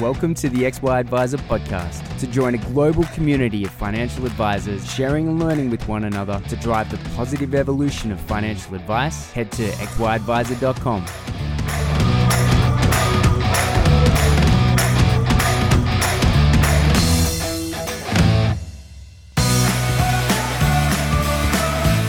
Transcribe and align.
Welcome 0.00 0.34
to 0.34 0.48
the 0.48 0.62
XY 0.62 1.00
Adviser 1.00 1.38
podcast. 1.38 2.20
To 2.20 2.28
join 2.28 2.54
a 2.54 2.58
global 2.58 3.02
community 3.06 3.64
of 3.64 3.72
financial 3.72 4.26
advisors 4.26 4.88
sharing 4.88 5.26
and 5.26 5.40
learning 5.40 5.70
with 5.70 5.88
one 5.88 6.04
another 6.04 6.40
to 6.50 6.54
drive 6.54 6.88
the 6.88 6.98
positive 7.16 7.52
evolution 7.52 8.12
of 8.12 8.20
financial 8.20 8.76
advice, 8.76 9.32
head 9.32 9.50
to 9.52 9.68
xyadviser.com. 9.68 11.04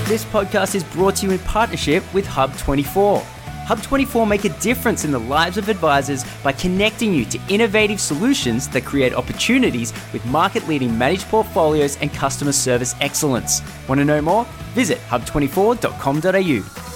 This 0.07 0.25
podcast 0.25 0.75
is 0.75 0.83
brought 0.83 1.15
to 1.17 1.25
you 1.25 1.31
in 1.31 1.39
partnership 1.39 2.03
with 2.13 2.27
Hub24. 2.27 3.38
Hub24 3.69 4.27
make 4.27 4.45
a 4.45 4.49
difference 4.61 5.05
in 5.05 5.11
the 5.11 5.19
lives 5.19 5.59
of 5.59 5.69
advisors 5.69 6.25
by 6.43 6.51
connecting 6.51 7.13
you 7.13 7.23
to 7.25 7.39
innovative 7.49 8.01
solutions 8.01 8.67
that 8.69 8.83
create 8.83 9.13
opportunities 9.13 9.93
with 10.11 10.25
market 10.25 10.67
leading 10.67 10.97
managed 10.97 11.27
portfolios 11.27 11.95
and 11.97 12.11
customer 12.11 12.51
service 12.51 12.95
excellence. 12.99 13.61
Want 13.87 13.99
to 13.99 14.05
know 14.05 14.23
more? 14.23 14.45
Visit 14.73 14.97
hub24.com.au. 15.09 16.88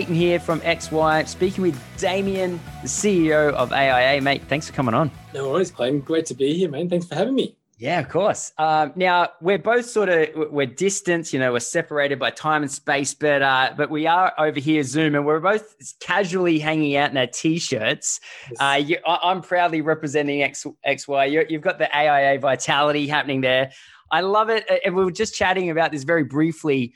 Clayton 0.00 0.14
here 0.14 0.40
from 0.40 0.62
XY, 0.62 1.28
speaking 1.28 1.60
with 1.60 1.78
Damien, 1.98 2.58
the 2.80 2.88
CEO 2.88 3.52
of 3.52 3.70
AIA. 3.70 4.22
Mate, 4.22 4.40
thanks 4.48 4.66
for 4.66 4.72
coming 4.72 4.94
on. 4.94 5.10
No 5.34 5.50
worries, 5.50 5.70
Clayton. 5.70 6.00
Great 6.00 6.24
to 6.24 6.34
be 6.34 6.54
here, 6.54 6.70
man. 6.70 6.88
Thanks 6.88 7.04
for 7.04 7.16
having 7.16 7.34
me. 7.34 7.54
Yeah, 7.76 8.00
of 8.00 8.08
course. 8.08 8.50
Um, 8.56 8.94
now 8.96 9.28
we're 9.42 9.58
both 9.58 9.84
sort 9.84 10.08
of 10.08 10.28
we're 10.50 10.64
distant, 10.64 11.34
you 11.34 11.38
know, 11.38 11.52
we're 11.52 11.60
separated 11.60 12.18
by 12.18 12.30
time 12.30 12.62
and 12.62 12.72
space, 12.72 13.12
but 13.12 13.42
uh, 13.42 13.74
but 13.76 13.90
we 13.90 14.06
are 14.06 14.32
over 14.38 14.58
here 14.58 14.82
Zoom, 14.84 15.14
and 15.14 15.26
we're 15.26 15.38
both 15.38 15.74
casually 16.00 16.58
hanging 16.58 16.96
out 16.96 17.10
in 17.10 17.18
our 17.18 17.26
t-shirts. 17.26 18.20
Yes. 18.48 18.58
Uh, 18.58 18.76
you, 18.82 18.96
I, 19.06 19.30
am 19.30 19.42
proudly 19.42 19.82
representing 19.82 20.42
X, 20.42 20.64
XY. 20.86 21.30
you 21.30 21.44
you've 21.46 21.60
got 21.60 21.76
the 21.76 21.94
AIA 21.94 22.38
vitality 22.38 23.06
happening 23.06 23.42
there. 23.42 23.70
I 24.10 24.22
love 24.22 24.48
it, 24.48 24.64
and 24.82 24.96
we 24.96 25.04
were 25.04 25.12
just 25.12 25.34
chatting 25.34 25.68
about 25.68 25.92
this 25.92 26.04
very 26.04 26.24
briefly 26.24 26.94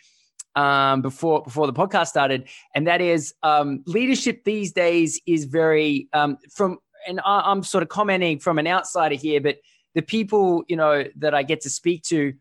um, 0.56 1.02
before 1.02 1.42
before 1.42 1.66
the 1.66 1.72
podcast 1.72 2.08
started, 2.08 2.48
and 2.74 2.86
that 2.86 3.00
is 3.00 3.34
um, 3.42 3.82
leadership 3.86 4.44
these 4.44 4.72
days 4.72 5.20
is 5.26 5.44
very 5.44 6.08
um, 6.12 6.38
from, 6.50 6.78
and 7.08 7.20
I, 7.24 7.50
am 7.50 7.62
sort 7.62 7.82
of 7.82 7.88
commenting 7.88 8.38
from 8.38 8.58
an 8.58 8.66
outsider 8.66 9.14
here, 9.14 9.40
but 9.40 9.56
the 9.94 10.02
people 10.02 10.64
you 10.68 10.76
know 10.76 11.04
that 11.16 11.34
I 11.34 11.42
get 11.42 11.62
to 11.62 11.70
speak 11.70 12.02
to 12.04 12.34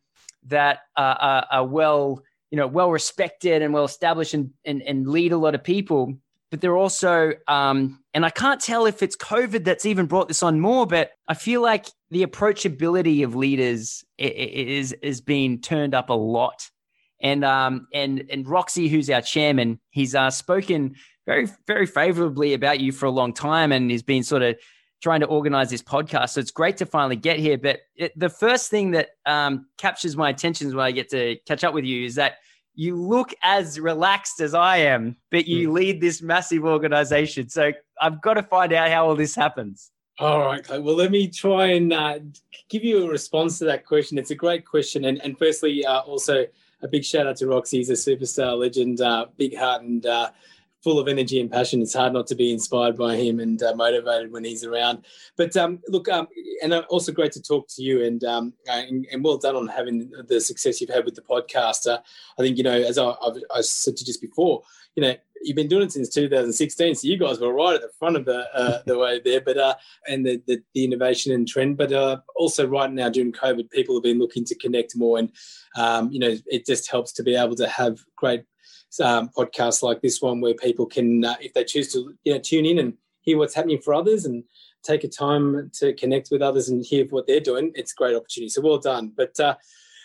that 0.47 0.79
uh, 0.97 1.15
are, 1.19 1.47
are, 1.51 1.65
well 1.65 2.21
you 2.51 2.57
know 2.57 2.67
well 2.67 2.91
respected 2.91 3.61
and 3.61 3.73
well 3.73 3.85
established 3.85 4.33
and, 4.33 4.51
and, 4.65 4.81
and 4.81 5.07
lead 5.07 5.31
a 5.31 5.37
lot 5.37 5.55
of 5.55 5.63
people. 5.63 6.15
But 6.51 6.61
they're 6.61 6.77
also, 6.77 7.33
um, 7.47 8.03
and 8.13 8.23
I 8.23 8.29
can't 8.29 8.61
tell 8.61 8.85
if 8.85 9.01
it's 9.01 9.15
COVID 9.15 9.63
that's 9.63 9.87
even 9.87 10.05
brought 10.05 10.27
this 10.27 10.43
on 10.43 10.59
more, 10.59 10.85
but 10.85 11.09
I 11.27 11.33
feel 11.33 11.63
like 11.63 11.87
the 12.11 12.23
approachability 12.23 13.23
of 13.23 13.33
leaders 13.35 14.03
is 14.19 14.93
is 15.01 15.19
being 15.19 15.61
turned 15.61 15.95
up 15.95 16.11
a 16.11 16.13
lot 16.13 16.69
and 17.23 17.43
um, 17.43 17.87
and 17.93 18.25
and 18.29 18.47
Roxy, 18.47 18.89
who's 18.89 19.09
our 19.09 19.21
chairman, 19.21 19.79
he's 19.89 20.13
uh, 20.13 20.29
spoken 20.29 20.95
very 21.25 21.47
very 21.65 21.87
favorably 21.87 22.53
about 22.53 22.79
you 22.81 22.91
for 22.91 23.05
a 23.05 23.11
long 23.11 23.33
time, 23.33 23.71
and 23.71 23.89
he's 23.89 24.03
been 24.03 24.23
sort 24.23 24.43
of 24.43 24.57
trying 25.01 25.21
to 25.21 25.25
organize 25.25 25.69
this 25.69 25.81
podcast. 25.81 26.29
So 26.29 26.41
it's 26.41 26.51
great 26.51 26.77
to 26.77 26.85
finally 26.85 27.15
get 27.15 27.39
here. 27.39 27.57
But 27.57 27.79
it, 27.95 28.17
the 28.17 28.29
first 28.29 28.69
thing 28.69 28.91
that 28.91 29.09
um, 29.25 29.67
captures 29.77 30.15
my 30.15 30.29
attention 30.29 30.67
when 30.75 30.85
I 30.85 30.91
get 30.91 31.09
to 31.09 31.37
catch 31.47 31.63
up 31.63 31.73
with 31.73 31.85
you 31.85 32.05
is 32.05 32.15
that 32.15 32.35
you 32.75 32.95
look 32.95 33.33
as 33.43 33.79
relaxed 33.79 34.39
as 34.41 34.53
I 34.53 34.77
am, 34.77 35.15
but 35.29 35.45
you 35.47 35.69
mm. 35.69 35.73
lead 35.73 36.01
this 36.01 36.21
massive 36.21 36.63
organization. 36.65 37.49
So 37.49 37.71
I've 38.01 38.21
got 38.21 38.35
to 38.35 38.43
find 38.43 38.73
out 38.73 38.89
how 38.89 39.07
all 39.07 39.15
this 39.15 39.35
happens. 39.35 39.91
All 40.19 40.39
right, 40.39 40.67
well, 40.69 40.95
let 40.95 41.09
me 41.11 41.27
try 41.27 41.67
and 41.67 41.91
uh, 41.91 42.19
give 42.69 42.83
you 42.83 43.05
a 43.05 43.09
response 43.09 43.57
to 43.59 43.65
that 43.65 43.85
question. 43.85 44.17
It's 44.17 44.31
a 44.31 44.35
great 44.35 44.63
question, 44.63 45.05
and 45.05 45.19
and 45.23 45.37
firstly, 45.37 45.83
uh, 45.85 46.01
also 46.01 46.45
a 46.83 46.87
big 46.87 47.03
shout 47.03 47.27
out 47.27 47.37
to 47.37 47.47
Roxy. 47.47 47.77
He's 47.77 47.89
a 47.89 47.93
superstar 47.93 48.57
legend, 48.57 49.01
uh, 49.01 49.27
big 49.37 49.57
heart 49.57 49.83
and 49.83 50.05
uh, 50.05 50.29
full 50.83 50.99
of 50.99 51.07
energy 51.07 51.39
and 51.39 51.49
passion. 51.49 51.81
It's 51.81 51.93
hard 51.93 52.13
not 52.13 52.27
to 52.27 52.35
be 52.35 52.51
inspired 52.51 52.97
by 52.97 53.15
him 53.15 53.39
and 53.39 53.61
uh, 53.63 53.73
motivated 53.75 54.31
when 54.31 54.43
he's 54.43 54.65
around. 54.65 55.05
But 55.37 55.55
um, 55.55 55.79
look, 55.87 56.09
um, 56.09 56.27
and 56.61 56.73
uh, 56.73 56.83
also 56.89 57.13
great 57.13 57.31
to 57.33 57.41
talk 57.41 57.67
to 57.69 57.81
you 57.81 58.03
and, 58.03 58.23
um, 58.25 58.53
and, 58.67 59.07
and 59.11 59.23
well 59.23 59.37
done 59.37 59.55
on 59.55 59.67
having 59.67 60.11
the 60.27 60.41
success 60.41 60.81
you've 60.81 60.89
had 60.89 61.05
with 61.05 61.15
the 61.15 61.21
podcast. 61.21 61.87
I 61.87 62.41
think 62.41 62.57
you 62.57 62.63
know, 62.63 62.71
as 62.81 62.97
I, 62.97 63.11
I've, 63.25 63.41
I 63.55 63.61
said 63.61 63.95
to 63.95 64.01
you 64.01 64.05
just 64.05 64.21
before, 64.21 64.63
you 64.95 65.03
know, 65.03 65.15
you've 65.43 65.55
been 65.55 65.67
doing 65.67 65.83
it 65.83 65.91
since 65.91 66.09
2016, 66.09 66.95
so 66.95 67.07
you 67.07 67.17
guys 67.17 67.39
were 67.39 67.53
right 67.53 67.75
at 67.75 67.81
the 67.81 67.91
front 67.99 68.15
of 68.15 68.25
the 68.25 68.47
uh, 68.55 68.81
the 68.85 68.97
way 68.97 69.21
there. 69.23 69.41
But 69.41 69.57
uh, 69.57 69.75
and 70.07 70.25
the, 70.25 70.41
the, 70.47 70.61
the 70.73 70.85
innovation 70.85 71.33
and 71.33 71.47
trend, 71.47 71.77
but 71.77 71.91
uh, 71.91 72.17
also 72.35 72.67
right 72.67 72.91
now 72.91 73.09
during 73.09 73.31
COVID, 73.31 73.69
people 73.69 73.95
have 73.95 74.03
been 74.03 74.19
looking 74.19 74.45
to 74.45 74.55
connect 74.55 74.95
more, 74.95 75.19
and 75.19 75.31
um, 75.75 76.11
you 76.11 76.19
know, 76.19 76.35
it 76.47 76.65
just 76.65 76.89
helps 76.89 77.11
to 77.13 77.23
be 77.23 77.35
able 77.35 77.55
to 77.55 77.67
have 77.67 77.99
great 78.15 78.43
um, 79.01 79.29
podcasts 79.29 79.83
like 79.83 80.01
this 80.01 80.21
one 80.21 80.41
where 80.41 80.53
people 80.53 80.85
can, 80.85 81.25
uh, 81.25 81.35
if 81.41 81.53
they 81.53 81.63
choose 81.63 81.91
to, 81.93 82.13
you 82.23 82.33
know, 82.33 82.39
tune 82.39 82.65
in 82.65 82.79
and 82.79 82.93
hear 83.21 83.37
what's 83.37 83.55
happening 83.55 83.81
for 83.81 83.93
others 83.93 84.25
and 84.25 84.43
take 84.83 85.03
a 85.03 85.07
time 85.07 85.71
to 85.73 85.93
connect 85.93 86.29
with 86.29 86.41
others 86.41 86.69
and 86.69 86.85
hear 86.85 87.05
what 87.05 87.25
they're 87.25 87.39
doing. 87.39 87.71
It's 87.73 87.93
a 87.93 87.95
great 87.95 88.15
opportunity. 88.15 88.49
So 88.49 88.61
well 88.61 88.77
done. 88.77 89.11
But 89.15 89.39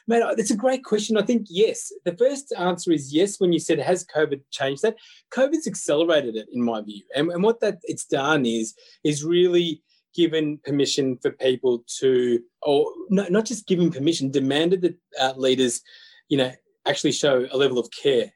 uh, 0.09 0.19
Man, 0.19 0.35
it's 0.39 0.51
a 0.51 0.57
great 0.57 0.85
question. 0.85 1.17
I 1.17 1.23
think 1.23 1.47
yes. 1.49 1.93
The 2.05 2.17
first 2.17 2.53
answer 2.57 2.93
is 2.93 3.13
yes. 3.13 3.39
When 3.39 3.53
you 3.53 3.59
said 3.59 3.79
has 3.79 4.07
COVID 4.07 4.41
changed 4.51 4.83
that, 4.83 4.97
COVID's 5.33 5.67
accelerated 5.67 6.37
it 6.37 6.49
in 6.53 6.63
my 6.63 6.81
view, 6.83 7.03
and, 7.15 7.31
and 7.31 7.43
what 7.43 7.61
that 7.61 7.79
it's 7.85 8.05
done 8.05 8.47
is 8.47 8.75
is 9.05 9.25
really 9.25 9.83
given 10.15 10.59
permission 10.65 11.17
for 11.23 11.31
people 11.33 11.85
to, 12.01 12.41
or 12.63 12.91
not, 13.09 13.31
not 13.31 13.45
just 13.45 13.69
given 13.69 13.91
permission, 13.91 14.31
demanded 14.31 14.81
that 14.83 14.97
uh, 15.21 15.33
leaders, 15.37 15.81
you 16.29 16.37
know, 16.37 16.51
actually 16.87 17.13
show 17.13 17.47
a 17.53 17.57
level 17.57 17.79
of 17.79 17.89
care, 17.91 18.33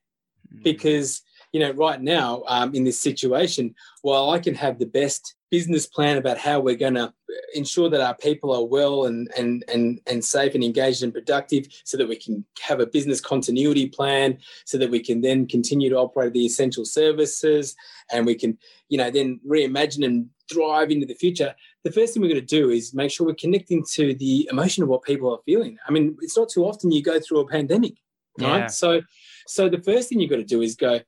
mm. 0.55 0.63
because 0.63 1.23
you 1.53 1.61
know 1.61 1.71
right 1.73 2.01
now 2.01 2.43
um, 2.47 2.75
in 2.75 2.85
this 2.85 3.01
situation, 3.01 3.75
while 4.03 4.31
I 4.31 4.39
can 4.39 4.55
have 4.55 4.79
the 4.79 4.87
best 4.87 5.35
business 5.53 5.87
plan 5.87 6.17
about 6.17 6.39
how 6.39 6.59
we're 6.59 6.75
going 6.75 6.95
to 6.95 7.13
ensure 7.55 7.91
that 7.91 8.01
our 8.01 8.15
people 8.15 8.55
are 8.55 8.65
well 8.65 9.05
and, 9.05 9.31
and, 9.37 9.63
and, 9.69 10.01
and 10.07 10.25
safe 10.25 10.55
and 10.55 10.65
engaged 10.65 11.03
and 11.03 11.13
productive 11.13 11.67
so 11.85 11.99
that 11.99 12.09
we 12.09 12.17
can 12.17 12.43
have 12.59 12.81
a 12.81 12.87
business 12.87 13.21
continuity 13.21 13.87
plan 13.87 14.39
so 14.65 14.79
that 14.79 14.91
we 14.91 14.99
can 14.99 15.21
then 15.21 15.47
continue 15.47 15.91
to 15.91 15.97
operate 15.97 16.33
the 16.33 16.47
essential 16.47 16.87
services 16.87 17.77
and 18.11 18.25
we 18.25 18.35
can 18.35 18.57
you 18.89 18.97
know 18.97 19.11
then 19.11 19.39
reimagine 19.47 20.07
and 20.07 20.27
thrive 20.51 20.91
into 20.91 21.07
the 21.07 21.15
future 21.15 21.55
the 21.85 21.93
first 21.93 22.15
thing 22.15 22.23
we're 22.23 22.29
going 22.29 22.41
to 22.41 22.47
do 22.47 22.71
is 22.71 22.95
make 22.95 23.11
sure 23.11 23.27
we're 23.27 23.35
connecting 23.35 23.85
to 23.93 24.15
the 24.15 24.49
emotion 24.51 24.83
of 24.83 24.89
what 24.89 25.03
people 25.03 25.31
are 25.31 25.41
feeling 25.45 25.77
i 25.87 25.93
mean 25.93 26.17
it's 26.23 26.37
not 26.37 26.49
too 26.49 26.65
often 26.65 26.91
you 26.91 27.03
go 27.03 27.21
through 27.21 27.41
a 27.41 27.49
pandemic 27.49 27.95
right 28.41 28.59
yeah. 28.59 28.67
so 28.67 29.03
so 29.47 29.69
the 29.69 29.83
first 29.83 30.09
thing 30.09 30.19
you've 30.19 30.31
got 30.31 30.37
to 30.37 30.45
do 30.45 30.63
is 30.63 30.77
go 30.77 30.99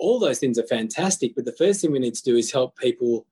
all 0.00 0.18
those 0.18 0.38
things 0.38 0.58
are 0.58 0.66
fantastic 0.66 1.34
but 1.34 1.44
the 1.44 1.52
first 1.52 1.80
thing 1.80 1.92
we 1.92 1.98
need 1.98 2.14
to 2.14 2.22
do 2.22 2.36
is 2.36 2.52
help 2.52 2.76
people 2.76 3.26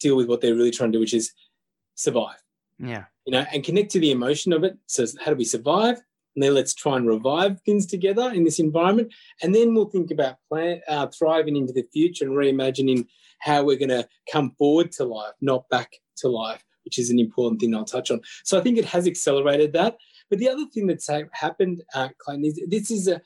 deal 0.00 0.16
with 0.16 0.28
what 0.28 0.40
they're 0.40 0.54
really 0.54 0.72
trying 0.72 0.90
to 0.90 0.96
do, 0.96 1.00
which 1.00 1.14
is 1.14 1.32
survive. 1.94 2.42
Yeah. 2.78 3.04
You 3.26 3.32
know, 3.32 3.44
and 3.52 3.62
connect 3.62 3.92
to 3.92 4.00
the 4.00 4.10
emotion 4.10 4.52
of 4.52 4.64
it. 4.64 4.76
So 4.86 5.06
how 5.22 5.30
do 5.30 5.36
we 5.36 5.44
survive? 5.44 6.00
And 6.34 6.42
then 6.42 6.54
let's 6.54 6.74
try 6.74 6.96
and 6.96 7.06
revive 7.06 7.60
things 7.60 7.86
together 7.86 8.30
in 8.32 8.44
this 8.44 8.58
environment. 8.58 9.12
And 9.42 9.54
then 9.54 9.74
we'll 9.74 9.90
think 9.90 10.10
about 10.10 10.36
plan, 10.48 10.80
uh, 10.88 11.08
thriving 11.08 11.56
into 11.56 11.72
the 11.72 11.86
future 11.92 12.24
and 12.24 12.34
reimagining 12.34 13.06
how 13.40 13.62
we're 13.62 13.78
going 13.78 13.90
to 13.90 14.08
come 14.32 14.52
forward 14.52 14.92
to 14.92 15.04
life, 15.04 15.34
not 15.40 15.68
back 15.68 15.92
to 16.18 16.28
life, 16.28 16.64
which 16.84 16.98
is 16.98 17.10
an 17.10 17.18
important 17.18 17.60
thing 17.60 17.74
I'll 17.74 17.84
touch 17.84 18.10
on. 18.10 18.20
So 18.44 18.58
I 18.58 18.62
think 18.62 18.78
it 18.78 18.84
has 18.86 19.06
accelerated 19.06 19.72
that. 19.74 19.98
But 20.30 20.38
the 20.38 20.48
other 20.48 20.64
thing 20.72 20.86
that's 20.86 21.10
happened, 21.32 21.82
uh, 21.94 22.08
Clayton, 22.18 22.44
is 22.44 22.60
this 22.68 22.90
is 22.90 23.08
a 23.08 23.20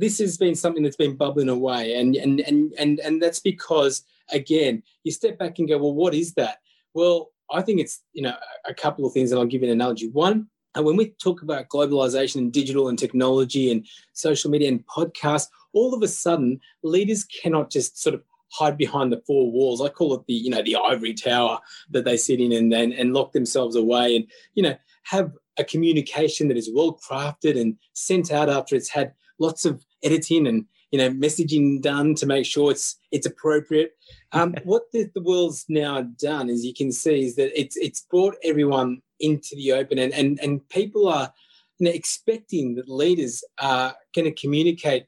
this 0.00 0.18
has 0.18 0.36
been 0.36 0.54
something 0.54 0.82
that's 0.82 0.96
been 0.96 1.16
bubbling 1.16 1.48
away, 1.48 1.94
and 1.94 2.16
and 2.16 2.40
and 2.40 2.72
and 2.78 3.00
and 3.00 3.22
that's 3.22 3.40
because 3.40 4.02
again, 4.32 4.82
you 5.04 5.12
step 5.12 5.38
back 5.38 5.58
and 5.58 5.68
go, 5.68 5.78
well, 5.78 5.94
what 5.94 6.14
is 6.14 6.34
that? 6.34 6.58
Well, 6.94 7.30
I 7.50 7.62
think 7.62 7.80
it's 7.80 8.02
you 8.12 8.22
know 8.22 8.34
a 8.66 8.74
couple 8.74 9.04
of 9.06 9.12
things, 9.12 9.30
and 9.30 9.38
I'll 9.38 9.46
give 9.46 9.62
you 9.62 9.68
an 9.68 9.74
analogy. 9.74 10.08
One, 10.08 10.48
and 10.74 10.84
when 10.84 10.96
we 10.96 11.10
talk 11.22 11.42
about 11.42 11.68
globalization 11.68 12.36
and 12.36 12.52
digital 12.52 12.88
and 12.88 12.98
technology 12.98 13.70
and 13.70 13.86
social 14.12 14.50
media 14.50 14.68
and 14.68 14.86
podcasts, 14.86 15.48
all 15.72 15.94
of 15.94 16.02
a 16.02 16.08
sudden 16.08 16.60
leaders 16.82 17.24
cannot 17.24 17.70
just 17.70 18.00
sort 18.00 18.14
of 18.14 18.22
hide 18.52 18.76
behind 18.76 19.12
the 19.12 19.22
four 19.26 19.50
walls. 19.50 19.80
I 19.80 19.88
call 19.88 20.14
it 20.14 20.22
the 20.26 20.34
you 20.34 20.50
know 20.50 20.62
the 20.62 20.76
ivory 20.76 21.14
tower 21.14 21.58
that 21.90 22.04
they 22.04 22.16
sit 22.16 22.40
in 22.40 22.52
and 22.52 22.72
and, 22.72 22.92
and 22.92 23.12
lock 23.12 23.32
themselves 23.32 23.76
away 23.76 24.16
and 24.16 24.26
you 24.54 24.62
know 24.62 24.76
have 25.04 25.32
a 25.58 25.64
communication 25.64 26.48
that 26.48 26.56
is 26.56 26.70
well 26.72 26.98
crafted 27.08 27.60
and 27.60 27.76
sent 27.92 28.30
out 28.30 28.48
after 28.48 28.74
it's 28.74 28.88
had 28.88 29.12
lots 29.38 29.64
of 29.64 29.84
editing 30.02 30.46
and 30.46 30.64
you 30.90 30.98
know 30.98 31.10
messaging 31.10 31.80
done 31.80 32.14
to 32.16 32.26
make 32.26 32.46
sure 32.46 32.70
it's 32.70 32.96
it's 33.12 33.26
appropriate. 33.26 33.92
Um, 34.32 34.54
what 34.64 34.82
the, 34.92 35.10
the 35.14 35.22
world's 35.22 35.64
now 35.68 36.02
done, 36.02 36.48
as 36.48 36.64
you 36.64 36.74
can 36.74 36.92
see, 36.92 37.24
is 37.24 37.36
that 37.36 37.58
it's 37.58 37.76
it's 37.76 38.02
brought 38.10 38.36
everyone 38.44 39.02
into 39.18 39.56
the 39.56 39.72
open, 39.72 39.98
and 39.98 40.12
and 40.12 40.38
and 40.40 40.68
people 40.68 41.08
are 41.08 41.32
you 41.78 41.86
know, 41.86 41.92
expecting 41.92 42.74
that 42.74 42.88
leaders 42.88 43.42
are 43.58 43.94
going 44.14 44.26
to 44.26 44.40
communicate 44.40 45.06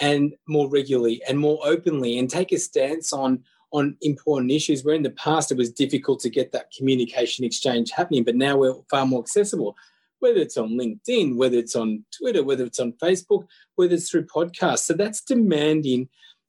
and 0.00 0.34
more 0.48 0.68
regularly 0.68 1.22
and 1.28 1.38
more 1.38 1.58
openly 1.64 2.18
and 2.18 2.28
take 2.30 2.52
a 2.52 2.58
stance 2.58 3.12
on 3.12 3.42
on 3.72 3.96
important 4.02 4.52
issues 4.52 4.84
where 4.84 4.94
in 4.94 5.02
the 5.02 5.10
past 5.10 5.50
it 5.50 5.58
was 5.58 5.70
difficult 5.70 6.20
to 6.20 6.30
get 6.30 6.52
that 6.52 6.70
communication 6.76 7.44
exchange 7.44 7.90
happening 7.90 8.24
but 8.24 8.34
now 8.34 8.56
we're 8.56 8.74
far 8.90 9.06
more 9.06 9.20
accessible 9.20 9.76
whether 10.24 10.40
it's 10.40 10.56
on 10.56 10.70
linkedin 10.70 11.36
whether 11.36 11.56
it's 11.56 11.76
on 11.76 12.04
twitter 12.16 12.42
whether 12.42 12.64
it's 12.64 12.80
on 12.80 12.92
facebook 12.94 13.46
whether 13.76 13.94
it's 13.94 14.10
through 14.10 14.26
podcasts 14.26 14.84
so 14.86 14.94
that's 14.94 15.20
demanding 15.22 16.08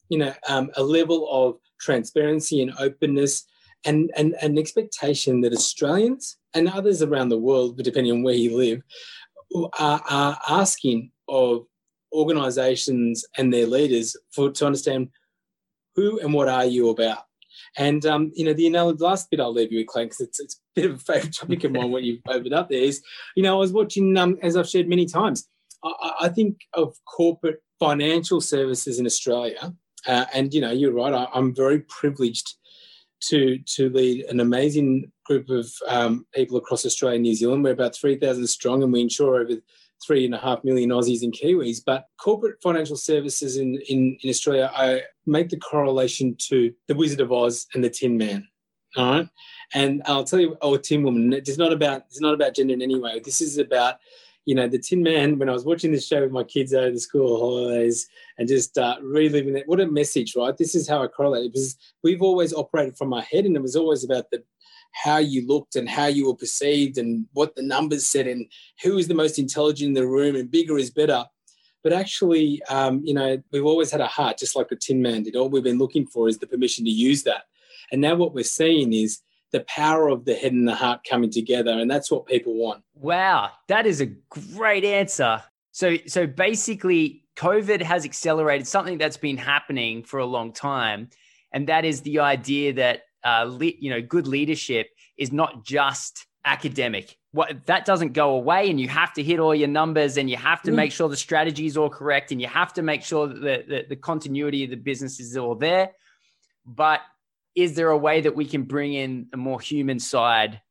you 0.09 0.17
know 0.17 0.33
um, 0.47 0.69
a 0.77 0.83
level 0.83 1.27
of 1.29 1.57
transparency 1.79 2.61
and 2.61 2.73
openness 2.79 3.45
and, 3.85 4.11
and 4.15 4.33
an 4.41 4.57
expectation 4.57 5.41
that 5.41 5.53
australians 5.53 6.37
and 6.53 6.69
others 6.69 7.01
around 7.01 7.29
the 7.29 7.37
world 7.37 7.77
depending 7.83 8.13
on 8.13 8.23
where 8.23 8.33
you 8.33 8.55
live 8.57 8.81
are, 9.79 10.01
are 10.09 10.39
asking 10.49 11.11
of 11.27 11.65
organizations 12.13 13.25
and 13.37 13.53
their 13.53 13.67
leaders 13.67 14.15
for 14.31 14.49
to 14.51 14.65
understand 14.65 15.09
who 15.95 16.19
and 16.19 16.33
what 16.33 16.47
are 16.47 16.65
you 16.65 16.89
about. 16.89 17.24
And 17.77 18.05
um, 18.05 18.31
you 18.35 18.45
know, 18.45 18.53
the, 18.53 18.63
you 18.63 18.69
know, 18.69 18.91
the 18.91 19.03
last 19.03 19.29
bit 19.29 19.39
I'll 19.39 19.53
leave 19.53 19.71
you 19.71 19.79
with, 19.79 19.87
Clay, 19.87 20.05
because 20.05 20.21
it's, 20.21 20.39
it's 20.39 20.55
a 20.55 20.81
bit 20.81 20.91
of 20.91 20.95
a 20.95 20.99
favourite 20.99 21.33
topic 21.33 21.63
of 21.63 21.71
mine. 21.71 21.91
What 21.91 22.03
you've 22.03 22.21
opened 22.27 22.53
up 22.53 22.69
there 22.69 22.79
is, 22.79 23.01
you 23.35 23.43
know, 23.43 23.55
I 23.55 23.59
was 23.59 23.73
watching, 23.73 24.15
um, 24.17 24.37
as 24.41 24.55
I've 24.55 24.69
shared 24.69 24.87
many 24.87 25.05
times. 25.05 25.47
I, 25.83 26.11
I, 26.21 26.29
think 26.29 26.57
of 26.73 26.95
corporate 27.05 27.61
financial 27.79 28.41
services 28.41 28.97
in 28.97 29.05
Australia, 29.05 29.73
uh, 30.07 30.25
and 30.33 30.53
you 30.53 30.61
know, 30.61 30.71
you're 30.71 30.93
right. 30.93 31.13
I, 31.13 31.27
I'm 31.33 31.53
very 31.53 31.81
privileged 31.81 32.55
to 33.23 33.57
to 33.59 33.89
lead 33.89 34.25
an 34.25 34.39
amazing 34.39 35.11
group 35.25 35.49
of 35.49 35.71
um, 35.87 36.25
people 36.33 36.57
across 36.57 36.85
Australia 36.85 37.15
and 37.15 37.23
New 37.23 37.35
Zealand. 37.35 37.63
We're 37.63 37.71
about 37.71 37.95
3,000 37.95 38.47
strong, 38.47 38.83
and 38.83 38.93
we 38.93 39.01
insure 39.01 39.41
over 39.41 39.55
three 40.05 40.25
and 40.25 40.35
a 40.35 40.37
half 40.37 40.63
million 40.63 40.89
Aussies 40.89 41.23
and 41.23 41.33
Kiwis. 41.33 41.79
But 41.85 42.05
corporate 42.19 42.61
financial 42.61 42.95
services 42.95 43.57
in, 43.57 43.79
in, 43.89 44.17
in 44.21 44.29
Australia, 44.29 44.71
I 44.73 45.01
make 45.25 45.49
the 45.49 45.57
correlation 45.57 46.35
to 46.49 46.73
the 46.87 46.95
Wizard 46.95 47.21
of 47.21 47.31
Oz 47.31 47.67
and 47.73 47.83
the 47.83 47.89
Tin 47.89 48.17
Man. 48.17 48.47
All 48.97 49.11
right. 49.11 49.29
And 49.73 50.01
I'll 50.05 50.23
tell 50.23 50.39
you, 50.39 50.55
oh, 50.61 50.77
Tin 50.77 51.03
Woman, 51.03 51.33
it's 51.33 51.57
not 51.57 51.73
about 51.73 52.03
it's 52.07 52.21
not 52.21 52.33
about 52.33 52.55
gender 52.55 52.73
in 52.73 52.81
any 52.81 52.99
way. 52.99 53.19
This 53.19 53.41
is 53.41 53.57
about 53.57 53.95
you 54.45 54.53
know, 54.53 54.67
the 54.67 54.79
Tin 54.79 55.01
Man, 55.01 55.39
when 55.39 55.49
I 55.49 55.53
was 55.53 55.65
watching 55.65 55.91
this 55.91 56.07
show 56.07 56.21
with 56.21 56.31
my 56.31 56.43
kids 56.43 56.73
over 56.73 56.91
the 56.91 56.99
school 56.99 57.39
holidays 57.39 58.07
and 58.37 58.47
just 58.47 58.77
uh, 58.77 58.95
reliving 59.01 59.57
it, 59.57 59.67
what 59.67 59.79
a 59.79 59.87
message, 59.87 60.35
right? 60.35 60.55
This 60.55 60.75
is 60.75 60.87
how 60.87 61.03
I 61.03 61.07
correlate 61.07 61.45
it 61.45 61.53
because 61.53 61.75
we've 62.03 62.21
always 62.21 62.53
operated 62.53 62.95
from 62.95 63.11
our 63.11 63.23
head 63.23 63.45
and 63.45 63.55
it 63.55 63.61
was 63.61 63.75
always 63.75 64.03
about 64.03 64.29
the 64.29 64.43
how 65.03 65.17
you 65.17 65.45
looked 65.45 65.75
and 65.75 65.89
how 65.89 66.07
you 66.07 66.25
were 66.27 66.35
perceived 66.35 66.97
and 66.97 67.25
what 67.33 67.55
the 67.55 67.61
numbers 67.61 68.07
said 68.07 68.27
and 68.27 68.47
who 68.81 68.97
is 68.97 69.07
the 69.07 69.13
most 69.13 69.37
intelligent 69.37 69.89
in 69.89 69.93
the 69.93 70.07
room 70.07 70.35
and 70.35 70.49
bigger 70.49 70.77
is 70.77 70.89
better. 70.89 71.25
But 71.83 71.93
actually, 71.93 72.61
um, 72.69 73.01
you 73.03 73.13
know, 73.13 73.41
we've 73.51 73.65
always 73.65 73.91
had 73.91 74.01
a 74.01 74.07
heart, 74.07 74.37
just 74.37 74.55
like 74.55 74.69
the 74.69 74.75
Tin 74.75 75.01
Man 75.01 75.23
did. 75.23 75.35
All 75.35 75.49
we've 75.49 75.63
been 75.63 75.77
looking 75.77 76.07
for 76.07 76.27
is 76.27 76.39
the 76.39 76.47
permission 76.47 76.85
to 76.85 76.91
use 76.91 77.23
that. 77.23 77.43
And 77.91 78.01
now 78.01 78.15
what 78.15 78.33
we're 78.33 78.43
seeing 78.43 78.93
is 78.93 79.19
the 79.51 79.59
power 79.67 80.09
of 80.09 80.25
the 80.25 80.33
head 80.33 80.53
and 80.53 80.67
the 80.67 80.75
heart 80.75 81.01
coming 81.07 81.29
together. 81.29 81.71
And 81.71 81.91
that's 81.91 82.09
what 82.09 82.25
people 82.25 82.55
want. 82.55 82.83
Wow. 82.95 83.51
That 83.67 83.85
is 83.85 84.01
a 84.01 84.07
great 84.07 84.83
answer. 84.83 85.43
So, 85.73 85.97
so 86.07 86.25
basically, 86.25 87.25
COVID 87.35 87.81
has 87.81 88.05
accelerated 88.05 88.65
something 88.65 88.97
that's 88.97 89.17
been 89.17 89.37
happening 89.37 90.03
for 90.03 90.19
a 90.19 90.25
long 90.25 90.53
time. 90.53 91.09
And 91.51 91.67
that 91.67 91.85
is 91.85 92.01
the 92.01 92.19
idea 92.19 92.73
that 92.73 93.03
uh, 93.25 93.45
le- 93.47 93.73
you 93.79 93.89
know, 93.89 94.01
good 94.01 94.27
leadership 94.27 94.87
is 95.17 95.31
not 95.31 95.65
just 95.65 96.27
academic. 96.45 97.17
What 97.31 97.65
that 97.65 97.85
doesn't 97.85 98.13
go 98.13 98.35
away, 98.35 98.69
and 98.69 98.79
you 98.79 98.87
have 98.87 99.11
to 99.13 99.23
hit 99.23 99.39
all 99.39 99.53
your 99.53 99.67
numbers, 99.67 100.17
and 100.17 100.29
you 100.29 100.37
have 100.37 100.61
to 100.61 100.71
mm. 100.71 100.75
make 100.75 100.91
sure 100.91 101.09
the 101.09 101.17
strategy 101.17 101.65
is 101.65 101.75
all 101.75 101.89
correct, 101.89 102.31
and 102.31 102.39
you 102.39 102.47
have 102.47 102.71
to 102.73 102.81
make 102.81 103.03
sure 103.03 103.27
that 103.27 103.41
the, 103.41 103.63
the, 103.67 103.85
the 103.89 103.95
continuity 103.95 104.63
of 104.63 104.69
the 104.69 104.77
business 104.77 105.19
is 105.19 105.35
all 105.35 105.55
there. 105.55 105.91
But 106.65 107.01
is 107.55 107.75
there 107.75 107.89
a 107.89 107.97
way 107.97 108.21
that 108.21 108.35
we 108.35 108.45
can 108.45 108.63
bring 108.63 108.93
in 108.93 109.27
a 109.33 109.37
more 109.37 109.59
human 109.59 109.99
side 109.99 110.61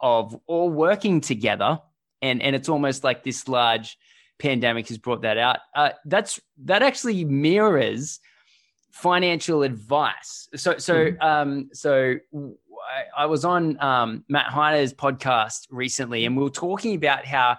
of 0.00 0.38
all 0.46 0.70
working 0.70 1.20
together? 1.20 1.80
And 2.22 2.42
and 2.42 2.54
it's 2.54 2.68
almost 2.68 3.02
like 3.02 3.24
this 3.24 3.48
large 3.48 3.96
pandemic 4.38 4.88
has 4.88 4.98
brought 4.98 5.22
that 5.22 5.38
out. 5.38 5.58
Uh, 5.74 5.90
that's 6.04 6.40
that 6.64 6.82
actually 6.82 7.24
mirrors 7.24 8.20
financial 8.94 9.64
advice. 9.64 10.48
So, 10.54 10.78
so, 10.78 10.94
mm-hmm. 10.94 11.20
um, 11.20 11.68
so 11.72 12.14
I, 12.32 13.24
I, 13.24 13.26
was 13.26 13.44
on 13.44 13.78
um, 13.82 14.24
Matt 14.28 14.46
Heine's 14.46 14.94
podcast 14.94 15.66
recently, 15.68 16.24
and 16.24 16.36
we 16.36 16.44
were 16.44 16.48
talking 16.48 16.94
about 16.94 17.26
how 17.26 17.56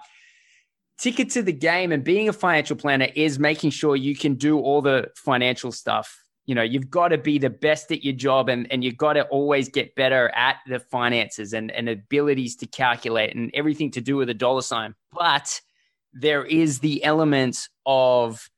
ticket 0.98 1.30
to 1.32 1.42
the 1.42 1.52
game 1.52 1.92
and 1.92 2.06
being 2.06 2.30
a 2.30 2.34
financial 2.34 2.78
planner 2.78 3.10
is 3.16 3.38
making 3.38 3.72
sure 3.72 3.98
you 3.98 4.16
can 4.16 4.36
do 4.36 4.60
all 4.60 4.82
the 4.82 5.12
financial 5.18 5.74
stuff. 5.74 6.18
You 6.46 6.56
know, 6.56 6.64
you've 6.64 6.90
got 6.90 7.10
to 7.10 7.18
be 7.18 7.38
the 7.38 7.50
best 7.50 7.92
at 7.92 8.06
your 8.06 8.14
job 8.14 8.48
and, 8.48 8.72
and 8.72 8.82
you've 8.82 8.96
got 8.96 9.14
to 9.14 9.24
always 9.24 9.68
get 9.68 9.94
better 9.96 10.30
at 10.30 10.60
the 10.68 10.80
finances 10.80 11.52
and, 11.52 11.70
and 11.70 11.90
abilities 11.90 12.56
to 12.58 12.66
calculate 12.66 13.36
and 13.36 13.52
everything 13.54 13.92
to 13.92 14.00
do 14.00 14.16
with 14.16 14.30
a 14.30 14.34
dollar 14.34 14.62
sign. 14.62 14.96
But 15.12 15.60
there 16.14 16.46
is 16.46 16.80
the 16.80 17.04
element 17.04 17.68
of 17.86 18.50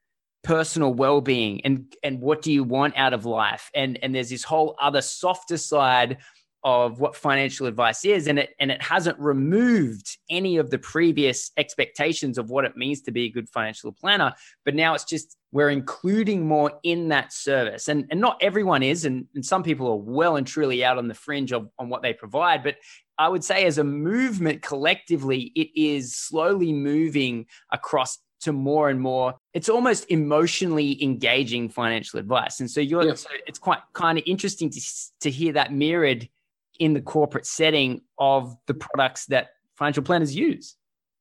personal 0.44 0.94
well-being 0.94 1.62
and 1.66 1.94
and 2.04 2.22
what 2.22 2.42
do 2.42 2.52
you 2.52 2.64
want 2.64 2.98
out 2.98 3.14
of 3.14 3.26
life? 3.26 3.70
And 3.74 4.00
and 4.02 4.14
there's 4.14 4.30
this 4.30 4.44
whole 4.44 4.76
other 4.82 5.02
softer 5.02 5.58
side 5.58 6.18
of 6.64 7.00
what 7.00 7.16
financial 7.16 7.68
advice 7.68 8.04
is 8.04 8.28
and 8.28 8.40
it 8.40 8.50
and 8.60 8.72
it 8.72 8.82
hasn't 8.82 9.18
removed 9.20 10.18
any 10.30 10.58
of 10.58 10.70
the 10.72 10.80
previous 10.80 11.52
expectations 11.56 12.38
of 12.38 12.50
what 12.50 12.66
it 12.66 12.76
means 12.76 13.02
to 13.02 13.12
be 13.12 13.26
a 13.26 13.30
good 13.30 13.48
financial 13.48 13.92
planner 13.92 14.34
but 14.66 14.74
now 14.74 14.96
it's 14.96 15.06
just 15.06 15.38
we're 15.52 15.70
including 15.70 16.46
more 16.46 16.74
in 16.84 17.08
that 17.08 17.32
service. 17.32 17.88
And 17.88 18.06
and 18.12 18.20
not 18.20 18.38
everyone 18.42 18.84
is 18.84 19.06
and, 19.06 19.26
and 19.36 19.46
some 19.46 19.64
people 19.64 19.88
are 19.88 19.96
well 19.96 20.36
and 20.36 20.46
truly 20.46 20.84
out 20.84 20.98
on 20.98 21.08
the 21.08 21.14
fringe 21.14 21.54
of 21.54 21.70
on 21.80 21.90
what 21.90 22.02
they 22.02 22.14
provide 22.14 22.64
but 22.64 22.76
I 23.20 23.30
would 23.30 23.44
say 23.44 23.66
as 23.66 23.80
a 23.80 23.84
movement 23.84 24.62
collectively, 24.62 25.52
it 25.56 25.70
is 25.76 26.16
slowly 26.16 26.72
moving 26.72 27.48
across 27.72 28.20
to 28.40 28.52
more 28.54 28.90
and 28.90 29.00
more 29.00 29.36
it's 29.54 29.70
almost 29.70 30.06
emotionally 30.10 31.02
engaging 31.04 31.70
financial 31.70 32.20
advice 32.20 32.60
and 32.60 32.70
so 32.70 32.80
you're 32.80 33.04
yeah. 33.04 33.14
so 33.14 33.30
it's 33.48 33.60
quite 33.60 33.80
kind 33.94 34.18
of 34.18 34.24
interesting 34.28 34.70
to, 34.70 34.82
to 35.20 35.30
hear 35.30 35.54
that 35.54 35.74
mirrored 35.74 36.30
in 36.80 36.94
the 36.94 37.02
corporate 37.02 37.46
setting 37.46 38.02
of 38.20 38.56
the 38.68 38.74
products 38.74 39.26
that 39.26 39.50
financial 39.76 40.04
planners 40.04 40.36
use 40.36 40.76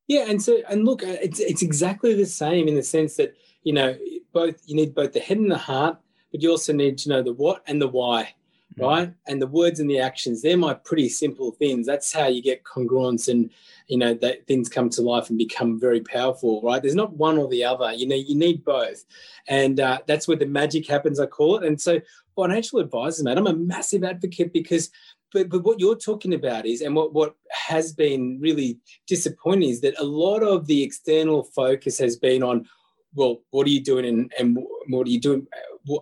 yeah 0.08 0.26
and 0.28 0.42
so 0.42 0.58
and 0.68 0.84
look 0.84 1.02
uh, 1.02 1.16
it's, 1.22 1.40
it's 1.40 1.62
exactly 1.62 2.14
the 2.14 2.26
same 2.26 2.68
in 2.68 2.74
the 2.74 2.82
sense 2.82 3.16
that 3.16 3.34
you 3.62 3.72
know 3.72 3.96
both 4.32 4.60
you 4.66 4.76
need 4.76 4.94
both 4.94 5.12
the 5.12 5.20
head 5.20 5.38
and 5.38 5.50
the 5.50 5.58
heart 5.58 5.98
but 6.36 6.42
you 6.42 6.50
also 6.50 6.72
need 6.72 6.98
to 6.98 7.08
know 7.08 7.22
the 7.22 7.32
what 7.32 7.62
and 7.66 7.80
the 7.80 7.88
why. 7.88 8.34
Right? 8.78 9.12
And 9.26 9.40
the 9.40 9.46
words 9.46 9.80
and 9.80 9.88
the 9.88 10.00
actions 10.00 10.42
they're 10.42 10.56
my 10.56 10.74
pretty 10.74 11.08
simple 11.08 11.52
things. 11.52 11.86
That's 11.86 12.12
how 12.12 12.26
you 12.26 12.42
get 12.42 12.64
congruence 12.64 13.28
and 13.28 13.50
you 13.88 13.98
know 13.98 14.14
that 14.14 14.46
things 14.46 14.68
come 14.68 14.90
to 14.90 15.02
life 15.02 15.28
and 15.28 15.38
become 15.38 15.80
very 15.80 16.00
powerful 16.00 16.60
right? 16.62 16.82
There's 16.82 16.94
not 16.94 17.16
one 17.16 17.38
or 17.38 17.48
the 17.48 17.64
other. 17.64 17.92
You 17.92 18.06
know 18.06 18.16
you 18.16 18.34
need 18.34 18.64
both. 18.64 19.04
And 19.48 19.80
uh, 19.80 19.98
that's 20.06 20.28
where 20.28 20.36
the 20.36 20.46
magic 20.46 20.86
happens 20.86 21.20
i 21.20 21.26
call 21.26 21.56
it. 21.56 21.64
And 21.64 21.80
so 21.80 22.00
financial 22.34 22.80
advisors 22.80 23.24
man 23.24 23.38
i'm 23.38 23.46
a 23.46 23.54
massive 23.54 24.04
advocate 24.04 24.52
because 24.52 24.90
but, 25.32 25.48
but 25.48 25.64
what 25.64 25.80
you're 25.80 25.96
talking 25.96 26.34
about 26.34 26.66
is 26.66 26.82
and 26.82 26.94
what, 26.94 27.12
what 27.12 27.34
has 27.50 27.92
been 27.92 28.38
really 28.40 28.78
disappointing 29.06 29.70
is 29.70 29.80
that 29.80 29.98
a 29.98 30.04
lot 30.04 30.42
of 30.42 30.66
the 30.66 30.82
external 30.82 31.44
focus 31.44 31.98
has 31.98 32.16
been 32.16 32.42
on 32.42 32.68
well 33.14 33.40
what 33.50 33.66
are 33.66 33.70
you 33.70 33.82
doing 33.82 34.04
and, 34.04 34.32
and 34.38 34.58
what 34.88 35.06
are 35.06 35.10
you 35.10 35.20
doing 35.20 35.46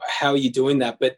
how 0.06 0.30
are 0.30 0.36
you 0.36 0.50
doing 0.50 0.78
that? 0.80 0.98
But 0.98 1.16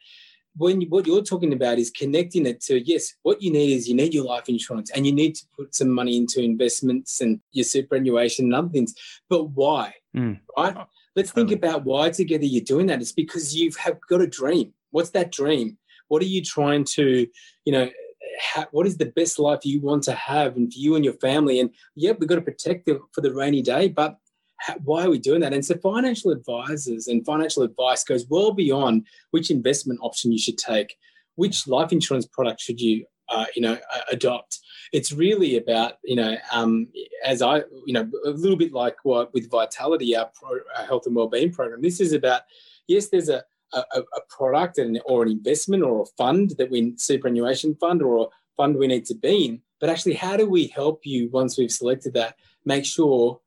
when 0.56 0.80
you, 0.80 0.88
what 0.88 1.06
you're 1.06 1.22
talking 1.22 1.52
about 1.52 1.78
is 1.78 1.90
connecting 1.90 2.46
it 2.46 2.60
to 2.62 2.80
yes, 2.86 3.14
what 3.22 3.42
you 3.42 3.52
need 3.52 3.72
is 3.72 3.88
you 3.88 3.94
need 3.94 4.14
your 4.14 4.24
life 4.24 4.48
insurance 4.48 4.90
and 4.90 5.06
you 5.06 5.12
need 5.12 5.34
to 5.34 5.44
put 5.56 5.74
some 5.74 5.90
money 5.90 6.16
into 6.16 6.40
investments 6.40 7.20
and 7.20 7.40
your 7.52 7.64
superannuation 7.64 8.46
and 8.46 8.54
other 8.54 8.68
things. 8.68 8.94
But 9.28 9.50
why? 9.50 9.94
Mm. 10.16 10.40
Right? 10.56 10.76
Let's 11.14 11.30
totally. 11.30 11.48
think 11.48 11.64
about 11.64 11.84
why 11.84 12.10
together 12.10 12.44
you're 12.44 12.64
doing 12.64 12.86
that. 12.86 13.00
It's 13.00 13.12
because 13.12 13.54
you 13.54 13.70
have 13.78 13.98
got 14.08 14.20
a 14.20 14.26
dream. 14.26 14.72
What's 14.90 15.10
that 15.10 15.32
dream? 15.32 15.78
What 16.08 16.22
are 16.22 16.26
you 16.26 16.42
trying 16.42 16.84
to, 16.84 17.26
you 17.64 17.72
know, 17.72 17.90
ha- 18.40 18.68
what 18.70 18.86
is 18.86 18.96
the 18.96 19.06
best 19.06 19.38
life 19.38 19.60
you 19.64 19.80
want 19.80 20.04
to 20.04 20.12
have 20.12 20.56
and 20.56 20.72
for 20.72 20.78
you 20.78 20.94
and 20.94 21.04
your 21.04 21.14
family? 21.14 21.60
And 21.60 21.70
yeah, 21.94 22.12
we've 22.18 22.28
got 22.28 22.36
to 22.36 22.42
protect 22.42 22.86
them 22.86 23.00
for 23.12 23.20
the 23.20 23.34
rainy 23.34 23.62
day, 23.62 23.88
but 23.88 24.16
why 24.84 25.04
are 25.04 25.10
we 25.10 25.18
doing 25.18 25.40
that? 25.40 25.52
And 25.52 25.64
so 25.64 25.76
financial 25.78 26.30
advisors 26.30 27.08
and 27.08 27.24
financial 27.24 27.62
advice 27.62 28.04
goes 28.04 28.26
well 28.28 28.52
beyond 28.52 29.06
which 29.30 29.50
investment 29.50 30.00
option 30.02 30.32
you 30.32 30.38
should 30.38 30.58
take, 30.58 30.96
which 31.34 31.66
life 31.66 31.92
insurance 31.92 32.26
product 32.26 32.60
should 32.60 32.80
you, 32.80 33.04
uh, 33.28 33.46
you 33.54 33.62
know, 33.62 33.78
adopt. 34.10 34.60
It's 34.92 35.12
really 35.12 35.56
about, 35.56 35.94
you 36.04 36.16
know, 36.16 36.36
um, 36.52 36.88
as 37.24 37.42
I, 37.42 37.58
you 37.86 37.92
know, 37.92 38.08
a 38.24 38.30
little 38.30 38.56
bit 38.56 38.72
like 38.72 38.96
what 39.02 39.32
with 39.34 39.50
Vitality, 39.50 40.16
our, 40.16 40.30
pro, 40.34 40.58
our 40.78 40.86
health 40.86 41.06
and 41.06 41.14
wellbeing 41.14 41.52
program. 41.52 41.82
This 41.82 42.00
is 42.00 42.12
about, 42.12 42.42
yes, 42.86 43.08
there's 43.08 43.28
a, 43.28 43.44
a, 43.72 43.80
a 44.00 44.20
product 44.28 44.78
and 44.78 45.00
or 45.04 45.24
an 45.24 45.28
investment 45.30 45.82
or 45.82 46.02
a 46.02 46.06
fund 46.16 46.54
that 46.58 46.70
we 46.70 46.94
superannuation 46.96 47.74
fund 47.74 48.00
or 48.00 48.26
a 48.26 48.26
fund 48.56 48.76
we 48.76 48.86
need 48.86 49.04
to 49.06 49.14
be 49.14 49.44
in, 49.44 49.62
but 49.80 49.90
actually, 49.90 50.14
how 50.14 50.36
do 50.36 50.48
we 50.48 50.68
help 50.68 51.00
you 51.04 51.28
once 51.30 51.58
we've 51.58 51.70
selected 51.70 52.14
that? 52.14 52.36
Make 52.64 52.86
sure 52.86 53.40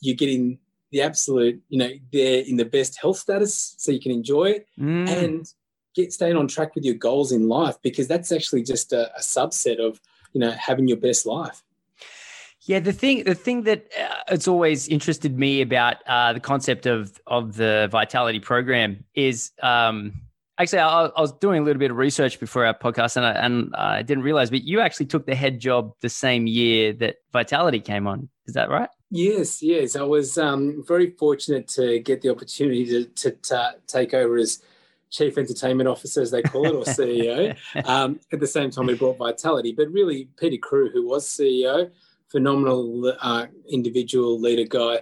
you're 0.00 0.16
getting 0.16 0.58
the 0.90 1.02
absolute, 1.02 1.60
you 1.68 1.78
know, 1.78 1.90
they're 2.12 2.42
in 2.42 2.56
the 2.56 2.64
best 2.64 2.98
health 3.00 3.18
status 3.18 3.74
so 3.78 3.92
you 3.92 4.00
can 4.00 4.12
enjoy 4.12 4.46
it 4.46 4.66
mm. 4.78 5.08
and 5.08 5.52
get 5.94 6.12
staying 6.12 6.36
on 6.36 6.48
track 6.48 6.74
with 6.74 6.84
your 6.84 6.94
goals 6.94 7.32
in 7.32 7.48
life 7.48 7.76
because 7.82 8.08
that's 8.08 8.32
actually 8.32 8.62
just 8.62 8.92
a, 8.92 9.14
a 9.16 9.20
subset 9.20 9.78
of, 9.78 10.00
you 10.32 10.40
know, 10.40 10.50
having 10.52 10.88
your 10.88 10.96
best 10.96 11.26
life. 11.26 11.62
Yeah, 12.62 12.80
the 12.80 12.92
thing 12.92 13.24
the 13.24 13.34
thing 13.34 13.62
that 13.62 13.86
uh, 13.98 14.16
it's 14.28 14.46
always 14.46 14.86
interested 14.86 15.38
me 15.38 15.62
about 15.62 15.96
uh, 16.06 16.34
the 16.34 16.40
concept 16.40 16.86
of 16.86 17.18
of 17.26 17.56
the 17.56 17.88
vitality 17.90 18.38
program 18.38 19.02
is 19.14 19.52
um, 19.62 20.12
actually 20.58 20.80
I, 20.80 21.06
I, 21.06 21.20
was 21.20 21.32
doing 21.32 21.62
a 21.62 21.64
little 21.64 21.80
bit 21.80 21.90
of 21.90 21.96
research 21.96 22.38
before 22.38 22.66
our 22.66 22.74
podcast 22.74 23.16
and 23.16 23.24
I, 23.24 23.32
and 23.32 23.74
I 23.74 24.02
didn't 24.02 24.24
realize, 24.24 24.50
but 24.50 24.62
you 24.62 24.80
actually 24.80 25.06
took 25.06 25.24
the 25.24 25.34
head 25.34 25.58
job 25.58 25.94
the 26.02 26.10
same 26.10 26.46
year 26.46 26.92
that 26.94 27.16
Vitality 27.32 27.80
came 27.80 28.06
on. 28.06 28.28
Is 28.46 28.54
that 28.54 28.68
right? 28.68 28.90
Yes, 29.10 29.62
yes. 29.62 29.96
I 29.96 30.02
was 30.02 30.38
um, 30.38 30.84
very 30.86 31.10
fortunate 31.10 31.66
to 31.68 31.98
get 31.98 32.22
the 32.22 32.30
opportunity 32.30 32.86
to, 32.86 33.04
to, 33.04 33.30
to 33.32 33.74
take 33.86 34.14
over 34.14 34.36
as 34.36 34.62
chief 35.10 35.36
entertainment 35.36 35.88
officer, 35.88 36.22
as 36.22 36.30
they 36.30 36.42
call 36.42 36.66
it, 36.66 36.74
or 36.74 36.84
CEO. 36.84 37.56
um, 37.86 38.20
at 38.32 38.38
the 38.38 38.46
same 38.46 38.70
time, 38.70 38.86
we 38.86 38.94
brought 38.94 39.18
Vitality, 39.18 39.72
but 39.72 39.90
really 39.90 40.28
Peter 40.38 40.58
Crew, 40.58 40.90
who 40.90 41.06
was 41.06 41.26
CEO 41.26 41.90
phenomenal 42.30 43.12
uh, 43.20 43.46
individual 43.68 44.40
leader 44.40 44.64
guy 44.68 45.00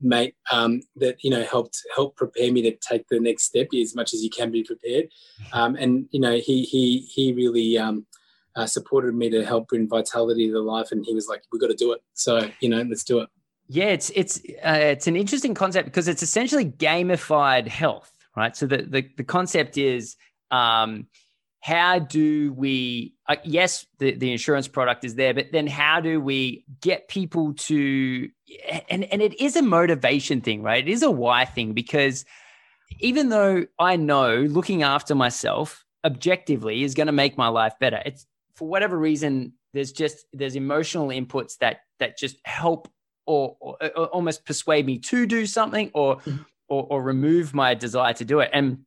mate 0.00 0.34
um, 0.50 0.80
that 0.96 1.22
you 1.22 1.30
know 1.30 1.44
helped 1.44 1.82
help 1.94 2.16
prepare 2.16 2.50
me 2.50 2.62
to 2.62 2.74
take 2.76 3.06
the 3.08 3.20
next 3.20 3.44
step 3.44 3.68
as 3.74 3.94
much 3.94 4.14
as 4.14 4.22
you 4.22 4.30
can 4.30 4.50
be 4.50 4.64
prepared 4.64 5.08
um, 5.52 5.76
and 5.76 6.08
you 6.10 6.20
know 6.20 6.36
he 6.36 6.62
he 6.64 7.00
he 7.00 7.32
really 7.34 7.76
um, 7.76 8.06
uh, 8.56 8.66
supported 8.66 9.14
me 9.14 9.28
to 9.28 9.44
help 9.44 9.68
bring 9.68 9.88
vitality 9.88 10.50
to 10.50 10.60
life 10.60 10.90
and 10.90 11.04
he 11.04 11.14
was 11.14 11.28
like 11.28 11.42
we've 11.52 11.60
got 11.60 11.68
to 11.68 11.74
do 11.74 11.92
it 11.92 12.02
so 12.14 12.48
you 12.60 12.68
know 12.68 12.82
let's 12.82 13.04
do 13.04 13.20
it 13.20 13.28
yeah 13.68 13.86
it's 13.86 14.10
it's 14.10 14.38
uh, 14.64 14.78
it's 14.80 15.06
an 15.06 15.16
interesting 15.16 15.54
concept 15.54 15.86
because 15.86 16.08
it's 16.08 16.22
essentially 16.22 16.64
gamified 16.64 17.66
health 17.66 18.14
right? 18.36 18.56
So 18.56 18.66
the 18.66 18.78
the, 18.78 19.08
the 19.16 19.24
concept 19.24 19.78
is 19.78 20.16
um, 20.50 21.06
how 21.60 21.98
do 21.98 22.52
we 22.52 23.14
uh, 23.28 23.36
yes 23.44 23.86
the, 23.98 24.14
the 24.14 24.32
insurance 24.32 24.68
product 24.68 25.04
is 25.04 25.14
there 25.14 25.34
but 25.34 25.46
then 25.52 25.66
how 25.66 26.00
do 26.00 26.20
we 26.20 26.64
get 26.80 27.08
people 27.08 27.54
to 27.54 28.28
and 28.90 29.04
and 29.04 29.22
it 29.22 29.40
is 29.40 29.56
a 29.56 29.62
motivation 29.62 30.40
thing 30.40 30.62
right? 30.62 30.86
It 30.86 30.90
is 30.90 31.02
a 31.02 31.10
why 31.10 31.44
thing 31.44 31.72
because 31.72 32.24
even 33.00 33.28
though 33.30 33.64
i 33.78 33.96
know 33.96 34.36
looking 34.42 34.82
after 34.82 35.14
myself 35.14 35.84
objectively 36.04 36.84
is 36.84 36.94
going 36.94 37.06
to 37.06 37.12
make 37.12 37.36
my 37.36 37.48
life 37.48 37.72
better 37.80 38.00
it's 38.04 38.26
for 38.54 38.68
whatever 38.68 38.96
reason 38.96 39.52
there's 39.72 39.90
just 39.90 40.26
there's 40.32 40.54
emotional 40.54 41.08
inputs 41.08 41.56
that 41.58 41.78
that 41.98 42.16
just 42.18 42.36
help 42.44 42.88
or, 43.26 43.56
or, 43.60 43.76
or 43.96 44.06
almost 44.08 44.44
persuade 44.44 44.86
me 44.86 44.98
to 44.98 45.26
do 45.26 45.46
something 45.46 45.90
or, 45.94 46.16
mm-hmm. 46.16 46.42
or 46.68 46.86
or 46.90 47.02
remove 47.02 47.54
my 47.54 47.74
desire 47.74 48.12
to 48.14 48.24
do 48.24 48.40
it 48.40 48.50
and 48.52 48.78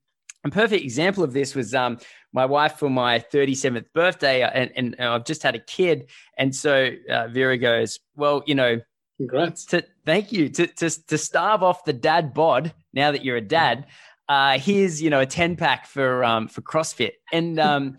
a 0.47 0.51
perfect 0.51 0.83
example 0.83 1.23
of 1.23 1.33
this 1.33 1.55
was 1.55 1.73
um, 1.73 1.97
my 2.33 2.45
wife 2.45 2.77
for 2.77 2.89
my 2.89 3.19
37th 3.19 3.85
birthday, 3.93 4.43
uh, 4.43 4.49
and, 4.49 4.71
and 4.75 4.95
I've 4.99 5.25
just 5.25 5.43
had 5.43 5.55
a 5.55 5.59
kid. 5.59 6.09
And 6.37 6.55
so 6.55 6.91
uh, 7.09 7.27
Vera 7.27 7.57
goes, 7.57 7.99
Well, 8.15 8.43
you 8.45 8.55
know, 8.55 8.79
congrats. 9.17 9.65
To, 9.67 9.83
thank 10.05 10.31
you. 10.31 10.49
To, 10.49 10.67
to, 10.67 11.07
to 11.07 11.17
starve 11.17 11.63
off 11.63 11.85
the 11.85 11.93
dad 11.93 12.33
bod, 12.33 12.73
now 12.93 13.11
that 13.11 13.23
you're 13.23 13.37
a 13.37 13.41
dad, 13.41 13.85
uh, 14.29 14.59
here's, 14.59 15.01
you 15.01 15.09
know, 15.09 15.21
a 15.21 15.25
10 15.25 15.55
pack 15.55 15.85
for, 15.87 16.23
um, 16.23 16.47
for 16.47 16.61
CrossFit. 16.61 17.13
And, 17.31 17.59
um, 17.59 17.97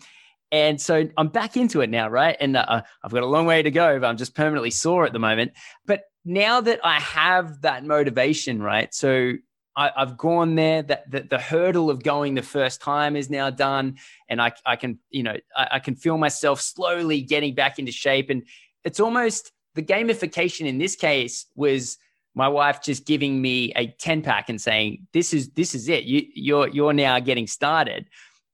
and 0.50 0.80
so 0.80 1.08
I'm 1.16 1.28
back 1.28 1.56
into 1.56 1.82
it 1.82 1.90
now, 1.90 2.08
right? 2.08 2.36
And 2.40 2.56
uh, 2.56 2.82
I've 3.04 3.12
got 3.12 3.22
a 3.22 3.26
long 3.26 3.46
way 3.46 3.62
to 3.62 3.70
go, 3.70 4.00
but 4.00 4.06
I'm 4.06 4.16
just 4.16 4.34
permanently 4.34 4.70
sore 4.70 5.04
at 5.04 5.12
the 5.12 5.18
moment. 5.18 5.52
But 5.84 6.04
now 6.28 6.60
that 6.60 6.80
I 6.84 7.00
have 7.00 7.62
that 7.62 7.84
motivation, 7.84 8.62
right? 8.62 8.92
So 8.94 9.32
I, 9.74 9.90
have 9.96 10.18
gone 10.18 10.56
there. 10.56 10.82
That 10.82 11.10
the, 11.10 11.38
hurdle 11.38 11.88
of 11.88 12.02
going 12.02 12.34
the 12.34 12.42
first 12.42 12.82
time 12.82 13.16
is 13.16 13.30
now 13.30 13.48
done, 13.48 13.96
and 14.28 14.42
I, 14.42 14.52
I 14.66 14.76
can 14.76 14.98
you 15.10 15.22
know 15.22 15.36
I, 15.56 15.68
I, 15.72 15.78
can 15.78 15.94
feel 15.94 16.18
myself 16.18 16.60
slowly 16.60 17.22
getting 17.22 17.54
back 17.54 17.78
into 17.78 17.92
shape. 17.92 18.28
And 18.28 18.42
it's 18.84 19.00
almost 19.00 19.52
the 19.74 19.82
gamification 19.82 20.66
in 20.66 20.78
this 20.78 20.96
case 20.96 21.46
was 21.54 21.96
my 22.34 22.48
wife 22.48 22.82
just 22.82 23.06
giving 23.06 23.40
me 23.40 23.72
a 23.74 23.86
ten 23.86 24.20
pack 24.20 24.50
and 24.50 24.60
saying 24.60 25.06
this 25.12 25.32
is 25.32 25.50
this 25.50 25.74
is 25.74 25.88
it. 25.88 26.04
You 26.04 26.26
you're 26.34 26.68
you're 26.68 26.92
now 26.92 27.20
getting 27.20 27.46
started. 27.46 28.06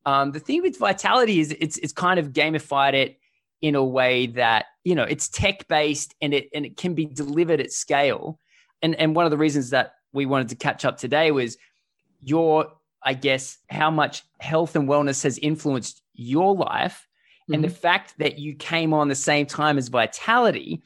Um, 0.06 0.30
the 0.30 0.40
thing 0.40 0.62
with 0.62 0.78
Vitality 0.78 1.40
is 1.40 1.56
it's 1.58 1.78
it's 1.78 1.92
kind 1.92 2.20
of 2.20 2.32
gamified 2.32 2.94
it 2.94 3.18
in 3.62 3.74
a 3.74 3.84
way 3.84 4.26
that 4.26 4.66
you 4.84 4.94
know 4.94 5.02
it's 5.02 5.28
tech 5.28 5.66
based 5.68 6.14
and 6.20 6.32
it 6.32 6.48
and 6.54 6.64
it 6.64 6.76
can 6.76 6.94
be 6.94 7.06
delivered 7.06 7.60
at 7.60 7.72
scale. 7.72 8.38
And 8.82 8.94
and 8.96 9.16
one 9.16 9.24
of 9.24 9.30
the 9.30 9.38
reasons 9.38 9.70
that 9.70 9.94
we 10.12 10.26
wanted 10.26 10.48
to 10.50 10.54
catch 10.54 10.84
up 10.84 10.96
today 10.96 11.30
was 11.30 11.58
your, 12.22 12.72
I 13.02 13.14
guess, 13.14 13.58
how 13.68 13.90
much 13.90 14.22
health 14.38 14.76
and 14.76 14.88
wellness 14.88 15.22
has 15.24 15.38
influenced 15.38 16.00
your 16.14 16.54
life. 16.54 17.06
Mm-hmm. 17.42 17.54
And 17.54 17.64
the 17.64 17.68
mm-hmm. 17.68 17.76
fact 17.76 18.14
that 18.18 18.38
you 18.38 18.54
came 18.54 18.94
on 18.94 19.08
the 19.08 19.14
same 19.14 19.46
time 19.46 19.76
as 19.76 19.88
Vitality, 19.88 20.82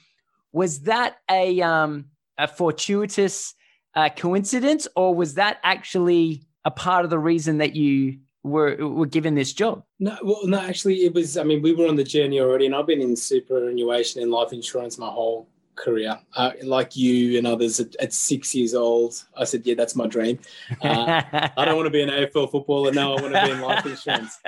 was 0.53 0.81
that 0.81 1.19
a, 1.31 1.61
um, 1.61 2.07
a 2.39 2.49
fortuitous 2.49 3.55
uh, 3.95 4.09
coincidence 4.09 4.89
or 4.97 5.15
was 5.15 5.35
that 5.35 5.59
actually 5.63 6.43
a 6.65 6.71
part 6.71 7.05
of 7.05 7.11
the 7.11 7.19
reason 7.19 7.59
that 7.59 7.77
you 7.77 8.19
were 8.43 8.77
were 8.77 9.07
given 9.07 9.35
this 9.35 9.53
job? 9.53 9.85
No, 9.99 10.17
well, 10.23 10.47
no, 10.47 10.61
actually, 10.61 11.05
it 11.05 11.15
was. 11.15 11.37
I 11.37 11.45
mean, 11.45 11.63
we 11.63 11.73
were 11.73 11.87
on 11.87 11.97
the 11.97 12.05
journey 12.05 12.41
already, 12.41 12.67
and 12.67 12.75
I've 12.75 12.87
been 12.87 13.01
in 13.01 13.17
superannuation 13.17 14.23
and 14.23 14.31
life 14.31 14.53
insurance 14.53 14.99
my 14.99 15.09
whole 15.09 15.49
career. 15.75 16.19
Uh, 16.37 16.53
like 16.63 16.97
you 16.97 17.39
and 17.39 17.47
others 17.47 17.81
at, 17.81 17.95
at, 17.97 18.13
six 18.13 18.55
years 18.55 18.75
old, 18.75 19.25
I 19.37 19.45
said, 19.45 19.65
yeah, 19.65 19.75
that's 19.75 19.95
my 19.95 20.07
dream. 20.07 20.39
Uh, 20.83 21.23
I 21.57 21.65
don't 21.65 21.77
want 21.77 21.87
to 21.87 21.91
be 21.91 22.03
an 22.03 22.11
AFL 22.11 22.51
footballer. 22.51 22.93
No, 22.93 23.15
I 23.15 23.23
want 23.23 23.35
to 23.35 23.45
be 23.45 23.51
in 23.53 23.61
life 23.61 23.87
insurance. 23.87 24.39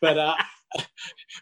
But 0.00 0.18
uh, 0.18 0.34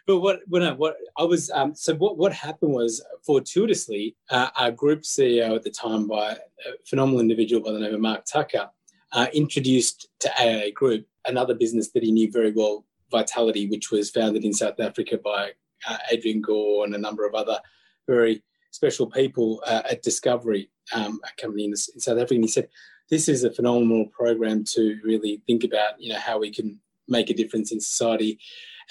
but 0.05 0.19
what 0.19 0.39
when 0.47 0.63
I, 0.63 0.71
what 0.71 0.97
I 1.17 1.23
was 1.23 1.49
um, 1.51 1.75
so 1.75 1.95
what 1.95 2.17
what 2.17 2.33
happened 2.33 2.73
was 2.73 3.03
fortuitously 3.25 4.15
uh, 4.29 4.49
our 4.57 4.71
group 4.71 5.01
CEO 5.01 5.55
at 5.55 5.63
the 5.63 5.69
time 5.69 6.07
by 6.07 6.31
a 6.31 6.37
phenomenal 6.85 7.19
individual 7.19 7.61
by 7.61 7.71
the 7.71 7.79
name 7.79 7.93
of 7.93 7.99
Mark 7.99 8.25
Tucker 8.25 8.69
uh, 9.13 9.27
introduced 9.33 10.09
to 10.19 10.31
AIA 10.41 10.71
Group 10.71 11.07
another 11.27 11.53
business 11.53 11.89
that 11.91 12.03
he 12.03 12.11
knew 12.11 12.31
very 12.31 12.51
well, 12.51 12.85
Vitality, 13.11 13.67
which 13.67 13.91
was 13.91 14.09
founded 14.09 14.43
in 14.43 14.53
South 14.53 14.79
Africa 14.79 15.17
by 15.17 15.51
uh, 15.87 15.97
Adrian 16.11 16.41
Gore 16.41 16.85
and 16.85 16.95
a 16.95 16.97
number 16.97 17.25
of 17.25 17.35
other 17.35 17.59
very 18.07 18.43
special 18.71 19.07
people 19.07 19.61
uh, 19.65 19.83
at 19.89 20.03
Discovery, 20.03 20.69
um, 20.93 21.19
a 21.23 21.41
company 21.41 21.65
in, 21.65 21.71
in, 21.71 21.99
South 21.99 22.17
Africa. 22.17 22.35
And 22.35 22.43
he 22.43 22.49
said, 22.49 22.67
this 23.09 23.29
is 23.29 23.43
a 23.43 23.51
phenomenal 23.51 24.07
program 24.07 24.63
to 24.75 24.99
really 25.03 25.41
think 25.47 25.63
about, 25.63 26.01
you 26.01 26.11
know, 26.11 26.19
how 26.19 26.39
we 26.39 26.51
can 26.51 26.79
make 27.07 27.29
a 27.29 27.33
difference 27.33 27.71
in 27.71 27.79
society. 27.79 28.39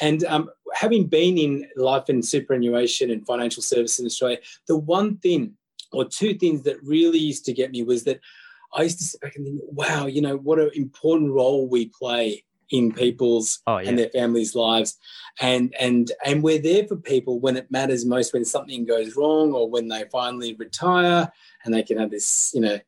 And 0.00 0.24
um, 0.24 0.50
having 0.74 1.06
been 1.06 1.38
in 1.38 1.66
life 1.76 2.08
and 2.08 2.24
superannuation 2.24 3.10
and 3.10 3.26
financial 3.26 3.62
services 3.62 4.00
in 4.00 4.06
Australia, 4.06 4.38
the 4.66 4.76
one 4.76 5.18
thing 5.18 5.54
or 5.92 6.04
two 6.04 6.34
things 6.34 6.62
that 6.62 6.82
really 6.82 7.18
used 7.18 7.44
to 7.46 7.52
get 7.52 7.70
me 7.70 7.82
was 7.82 8.04
that 8.04 8.20
I 8.76 8.82
used 8.82 8.98
to 8.98 9.04
sit 9.04 9.20
back 9.22 9.36
and 9.36 9.44
think, 9.46 9.60
wow, 9.64 10.06
you 10.06 10.20
know, 10.20 10.36
what 10.36 10.58
an 10.58 10.70
important 10.74 11.32
role 11.32 11.66
we 11.68 11.86
play 11.86 12.44
in 12.70 12.92
people's 12.92 13.60
oh, 13.66 13.78
yeah. 13.78 13.88
and 13.88 13.98
their 13.98 14.10
families' 14.10 14.54
lives, 14.54 14.98
and 15.40 15.74
and 15.80 16.12
and 16.24 16.42
we're 16.42 16.60
there 16.60 16.86
for 16.86 16.96
people 16.96 17.40
when 17.40 17.56
it 17.56 17.70
matters 17.70 18.04
most, 18.04 18.34
when 18.34 18.44
something 18.44 18.84
goes 18.84 19.16
wrong 19.16 19.52
or 19.52 19.70
when 19.70 19.88
they 19.88 20.04
finally 20.10 20.54
retire 20.54 21.32
and 21.64 21.72
they 21.72 21.82
can 21.82 21.98
have 21.98 22.10
this, 22.10 22.50
you 22.52 22.60
know, 22.60 22.78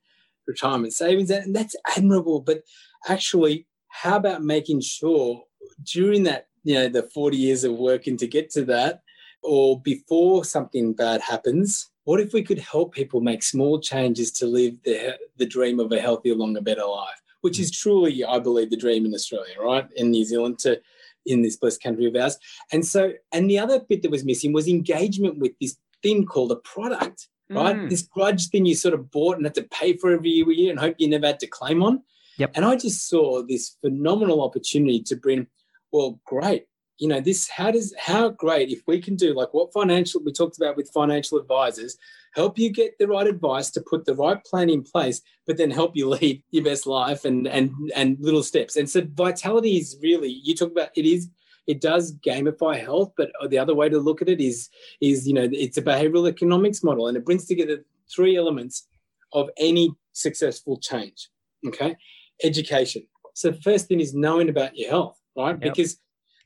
retirement 0.47 0.92
savings, 0.92 1.30
and 1.30 1.54
that's 1.54 1.76
admirable. 1.97 2.40
But 2.40 2.64
actually, 3.09 3.66
how 3.88 4.16
about 4.16 4.42
making 4.42 4.80
sure 4.80 5.45
during 5.85 6.25
that, 6.25 6.49
you 6.64 6.75
know, 6.75 6.88
the 6.88 7.04
forty 7.04 7.37
years 7.37 7.64
of 7.64 7.73
working 7.75 8.16
to 8.18 8.26
get 8.26 8.50
to 8.50 8.64
that, 8.64 9.02
or 9.42 9.80
before 9.80 10.45
something 10.45 10.92
bad 10.92 11.21
happens, 11.21 11.88
what 12.08 12.20
if 12.20 12.32
we 12.32 12.42
could 12.42 12.58
help 12.58 12.94
people 12.94 13.20
make 13.20 13.42
small 13.42 13.78
changes 13.78 14.30
to 14.32 14.46
live 14.46 14.74
the, 14.84 15.18
the 15.36 15.46
dream 15.46 15.78
of 15.78 15.92
a 15.92 16.00
healthier, 16.00 16.34
longer, 16.34 16.62
better 16.62 16.84
life? 16.84 17.20
which 17.40 17.58
is 17.58 17.70
truly, 17.70 18.24
I 18.24 18.38
believe, 18.38 18.70
the 18.70 18.76
dream 18.76 19.06
in 19.06 19.14
Australia, 19.14 19.54
right? 19.60 19.86
In 19.96 20.10
New 20.10 20.24
Zealand 20.24 20.58
to 20.60 20.80
in 21.26 21.42
this 21.42 21.56
blessed 21.56 21.82
country 21.82 22.06
of 22.06 22.16
ours. 22.16 22.38
And 22.72 22.86
so, 22.86 23.12
and 23.32 23.50
the 23.50 23.58
other 23.58 23.80
bit 23.80 24.02
that 24.02 24.10
was 24.10 24.24
missing 24.24 24.52
was 24.52 24.66
engagement 24.66 25.38
with 25.38 25.52
this 25.60 25.76
thing 26.02 26.24
called 26.24 26.52
a 26.52 26.56
product, 26.56 27.28
right? 27.50 27.76
Mm. 27.76 27.90
This 27.90 28.02
grudge 28.02 28.48
thing 28.48 28.64
you 28.64 28.74
sort 28.74 28.94
of 28.94 29.10
bought 29.10 29.36
and 29.36 29.44
had 29.44 29.54
to 29.56 29.62
pay 29.64 29.96
for 29.96 30.10
every 30.10 30.30
year 30.30 30.70
and 30.70 30.80
hope 30.80 30.96
you 30.98 31.08
never 31.08 31.26
had 31.26 31.40
to 31.40 31.46
claim 31.46 31.82
on. 31.82 32.02
Yep. 32.38 32.52
And 32.54 32.64
I 32.64 32.76
just 32.76 33.08
saw 33.08 33.42
this 33.42 33.76
phenomenal 33.80 34.42
opportunity 34.42 35.02
to 35.02 35.16
bring, 35.16 35.48
well, 35.92 36.20
great. 36.24 36.64
You 36.99 37.09
know, 37.09 37.21
this, 37.21 37.49
how 37.49 37.71
does, 37.71 37.95
how 37.99 38.31
great 38.31 38.71
if 38.71 38.83
we 38.87 39.00
can 39.00 39.17
do 39.17 39.35
like 39.35 39.55
what 39.55 39.73
financial, 39.73 40.23
we 40.23 40.33
talked 40.33 40.57
about 40.57 40.76
with 40.76 40.90
financial 40.90 41.38
advisors, 41.38 41.97
help 42.35 42.59
you 42.59 42.71
get 42.71 42.99
the 42.99 43.07
right 43.07 43.26
advice 43.26 43.71
to 43.71 43.81
put 43.81 44.05
the 44.05 44.14
right 44.14 44.43
plan 44.45 44.71
in 44.71 44.83
place, 44.83 45.21
but 45.47 45.57
then 45.57 45.71
help 45.71 45.97
you 45.97 46.09
lead 46.17 46.43
your 46.50 46.64
best 46.64 46.87
life 46.87 47.25
and 47.25 47.47
and 47.47 47.73
and 47.95 48.17
little 48.21 48.43
steps. 48.43 48.76
And 48.76 48.88
so 48.88 49.02
vitality 49.14 49.76
is 49.76 49.97
really 50.02 50.40
you 50.43 50.55
talk 50.55 50.73
about 50.73 50.90
it 50.97 51.05
is 51.05 51.28
it 51.67 51.83
does 51.83 52.17
gamify 52.26 52.81
health, 52.81 53.12
but 53.17 53.31
uh, 53.40 53.47
the 53.47 53.59
other 53.59 53.75
way 53.75 53.90
to 53.90 53.99
look 53.99 54.23
at 54.23 54.28
it 54.28 54.40
is 54.40 54.71
is 55.00 55.28
you 55.28 55.35
know 55.35 55.49
it's 55.52 55.76
a 55.76 55.83
behavioral 55.83 56.28
economics 56.28 56.83
model, 56.83 57.07
and 57.09 57.17
it 57.17 57.25
brings 57.25 57.47
together 57.47 57.85
three 58.11 58.37
elements 58.37 58.87
of 59.33 59.50
any 59.59 59.90
successful 60.12 60.78
change. 60.78 61.28
Okay, 61.67 61.97
education. 62.43 63.02
So 63.35 63.50
the 63.50 63.62
first 63.62 63.87
thing 63.87 64.00
is 64.00 64.14
knowing 64.14 64.49
about 64.49 64.76
your 64.76 64.90
health, 64.90 65.21
right? 65.37 65.57
Yep. 65.61 65.61
Because 65.61 65.99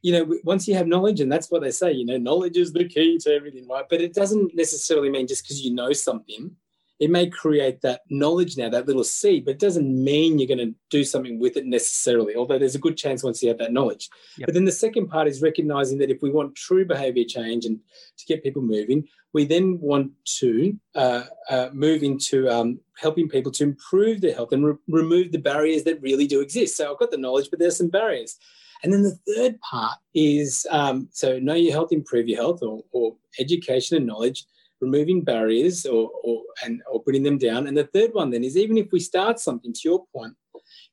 you 0.03 0.13
know 0.13 0.39
once 0.45 0.69
you 0.69 0.75
have 0.75 0.87
knowledge, 0.87 1.21
and 1.21 1.31
that's 1.31 1.51
what 1.51 1.63
they 1.63 1.71
say, 1.71 1.93
you 1.93 2.05
know, 2.05 2.19
knowledge 2.19 2.57
is 2.57 2.73
the 2.73 2.89
key 2.89 3.19
to 3.19 3.33
everything, 3.33 3.67
right? 3.69 3.85
But 3.89 4.01
it 4.01 4.15
doesn't 4.15 4.55
necessarily 4.55 5.11
mean 5.11 5.27
just 5.27 5.45
because 5.45 5.65
you 5.65 5.75
know 5.75 5.93
something 5.93 6.55
it 7.03 7.11
may 7.11 7.29
create 7.29 7.81
that 7.81 8.03
knowledge 8.11 8.57
now, 8.57 8.69
that 8.69 8.87
little 8.87 9.03
seed, 9.03 9.45
but 9.45 9.55
it 9.55 9.59
doesn't 9.59 10.05
mean 10.05 10.39
you're 10.39 10.47
going 10.47 10.71
to 10.71 10.73
do 10.89 11.03
something 11.03 11.41
with 11.41 11.57
it 11.57 11.67
necessarily, 11.67 12.37
although 12.37 12.61
there's 12.61 12.77
a 12.77 12.79
good 12.79 12.97
chance 12.97 13.25
once 13.25 13.43
you 13.43 13.49
have 13.49 13.59
that 13.59 13.73
knowledge. 13.73 14.09
Yep. 14.39 14.47
But 14.47 14.55
then 14.55 14.67
the 14.67 14.71
second 14.71 15.09
part 15.09 15.27
is 15.27 15.43
recognizing 15.43 15.99
that 15.99 16.13
if 16.13 16.23
we 16.23 16.31
want 16.31 16.55
true 16.55 16.85
behavior 16.85 17.25
change 17.25 17.65
and 17.65 17.81
to 18.19 18.27
get 18.27 18.45
people 18.45 18.63
moving, 18.63 19.09
we 19.33 19.45
then 19.45 19.81
want 19.81 20.13
to 20.39 20.79
uh, 20.95 21.25
uh, 21.51 21.71
move 21.73 22.05
into 22.05 22.49
um, 22.49 22.79
helping 22.97 23.29
people 23.29 23.51
to 23.51 23.65
improve 23.65 24.21
their 24.21 24.35
health 24.37 24.53
and 24.53 24.65
re- 24.65 24.75
remove 24.87 25.33
the 25.33 25.39
barriers 25.39 25.83
that 25.83 26.01
really 26.03 26.29
do 26.29 26.41
exist. 26.41 26.77
So 26.77 26.93
I've 26.93 27.01
got 27.01 27.11
the 27.11 27.17
knowledge, 27.17 27.49
but 27.51 27.59
there's 27.59 27.79
some 27.79 27.89
barriers. 27.89 28.39
And 28.83 28.93
then 28.93 29.03
the 29.03 29.19
third 29.35 29.61
part 29.61 29.99
is 30.15 30.67
um, 30.71 31.09
so 31.13 31.39
know 31.39 31.55
your 31.55 31.73
health, 31.73 31.93
improve 31.93 32.29
your 32.29 32.41
health, 32.41 32.63
or, 32.63 32.83
or 32.93 33.17
education 33.39 33.97
and 33.97 34.07
knowledge 34.07 34.45
removing 34.81 35.23
barriers 35.23 35.87
or, 35.87 36.11
or 36.25 36.43
and 36.65 36.83
or 36.91 37.03
putting 37.03 37.23
them 37.23 37.39
down. 37.39 37.67
And 37.67 37.77
the 37.77 37.87
third 37.87 38.11
one 38.13 38.31
then 38.31 38.45
is 38.45 38.57
even 38.57 38.77
if 38.77 38.89
we 38.93 39.01
start 39.01 39.39
something, 39.39 39.73
to 39.73 39.81
your 39.85 40.05
point, 40.15 40.35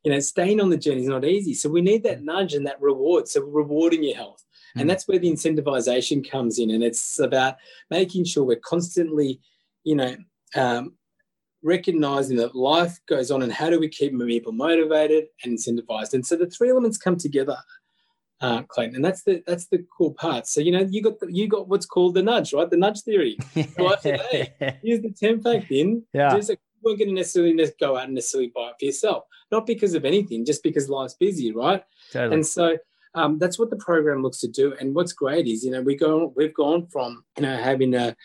you 0.04 0.12
know, 0.12 0.20
staying 0.20 0.62
on 0.62 0.70
the 0.70 0.78
journey 0.78 1.02
is 1.02 1.08
not 1.08 1.26
easy. 1.26 1.54
So 1.54 1.70
we 1.70 1.82
need 1.82 2.04
that 2.04 2.24
nudge 2.24 2.54
and 2.54 2.66
that 2.68 2.80
reward. 2.80 3.28
So 3.28 3.42
rewarding 3.42 4.04
your 4.04 4.16
health. 4.16 4.46
Mm. 4.78 4.82
And 4.82 4.90
that's 4.90 5.08
where 5.08 5.20
the 5.20 5.32
incentivization 5.32 6.30
comes 6.30 6.60
in. 6.60 6.70
And 6.70 6.84
it's 6.84 7.20
about 7.20 7.56
making 7.90 8.26
sure 8.26 8.44
we're 8.44 8.58
constantly, 8.58 9.42
you 9.84 9.96
know, 9.96 10.16
um, 10.56 10.94
recognizing 11.64 12.38
that 12.38 12.56
life 12.56 13.00
goes 13.08 13.32
on 13.32 13.42
and 13.42 13.52
how 13.52 13.70
do 13.70 13.80
we 13.80 13.90
keep 13.90 14.18
people 14.18 14.54
motivated 14.54 15.26
and 15.44 15.58
incentivized. 15.58 16.14
And 16.14 16.26
so 16.26 16.36
the 16.36 16.48
three 16.48 16.70
elements 16.70 16.98
come 16.98 17.18
together 17.18 17.58
uh, 18.42 18.64
Clayton, 18.64 18.96
and 18.96 19.04
that's 19.06 19.24
the 19.24 19.44
that's 19.46 19.68
the 19.68 19.86
cool 19.96 20.14
part. 20.14 20.48
So 20.48 20.62
you 20.62 20.72
know 20.72 20.88
you 20.90 21.02
got 21.02 21.20
the, 21.20 21.28
you 21.32 21.48
got 21.48 21.68
what's 21.68 21.86
called 21.86 22.14
the 22.16 22.24
nudge, 22.24 22.54
right? 22.54 22.70
The 22.70 22.78
nudge 22.78 23.02
theory. 23.02 23.38
Right 23.78 24.02
today, 24.02 24.54
here's 24.84 25.02
the 25.02 25.12
ten 25.12 25.42
fact 25.42 25.72
in. 25.72 26.04
Yeah. 26.14 26.36
Just 26.36 26.50
like, 26.50 26.60
you 26.76 26.90
weren't 26.90 27.00
going 27.00 27.10
to 27.10 27.16
necessarily 27.16 27.72
go 27.80 27.98
out 27.98 28.06
and 28.06 28.16
necessarily 28.16 28.52
buy 28.56 28.70
it 28.70 28.76
for 28.80 28.86
yourself, 28.86 29.24
not 29.52 29.68
because 29.68 29.94
of 29.94 30.06
anything, 30.06 30.46
just 30.46 30.64
because 30.64 30.90
life's 30.90 31.16
busy, 31.16 31.52
right? 31.52 31.84
Totally. 32.12 32.36
And 32.36 32.48
so 32.48 32.78
um, 33.16 33.40
that's 33.40 33.60
what 33.60 33.70
the 33.70 33.76
program 33.78 34.22
looks 34.22 34.40
to 34.40 34.48
do. 34.48 34.74
And 34.80 34.96
what's 34.96 35.14
great 35.14 35.48
is 35.48 35.64
you 35.64 35.72
know 35.72 35.82
we 35.82 35.96
go 35.96 36.34
we've 36.36 36.54
gone 36.54 36.88
from 36.88 37.24
you 37.38 37.44
know 37.44 37.58
having 37.58 37.94
a 37.94 38.16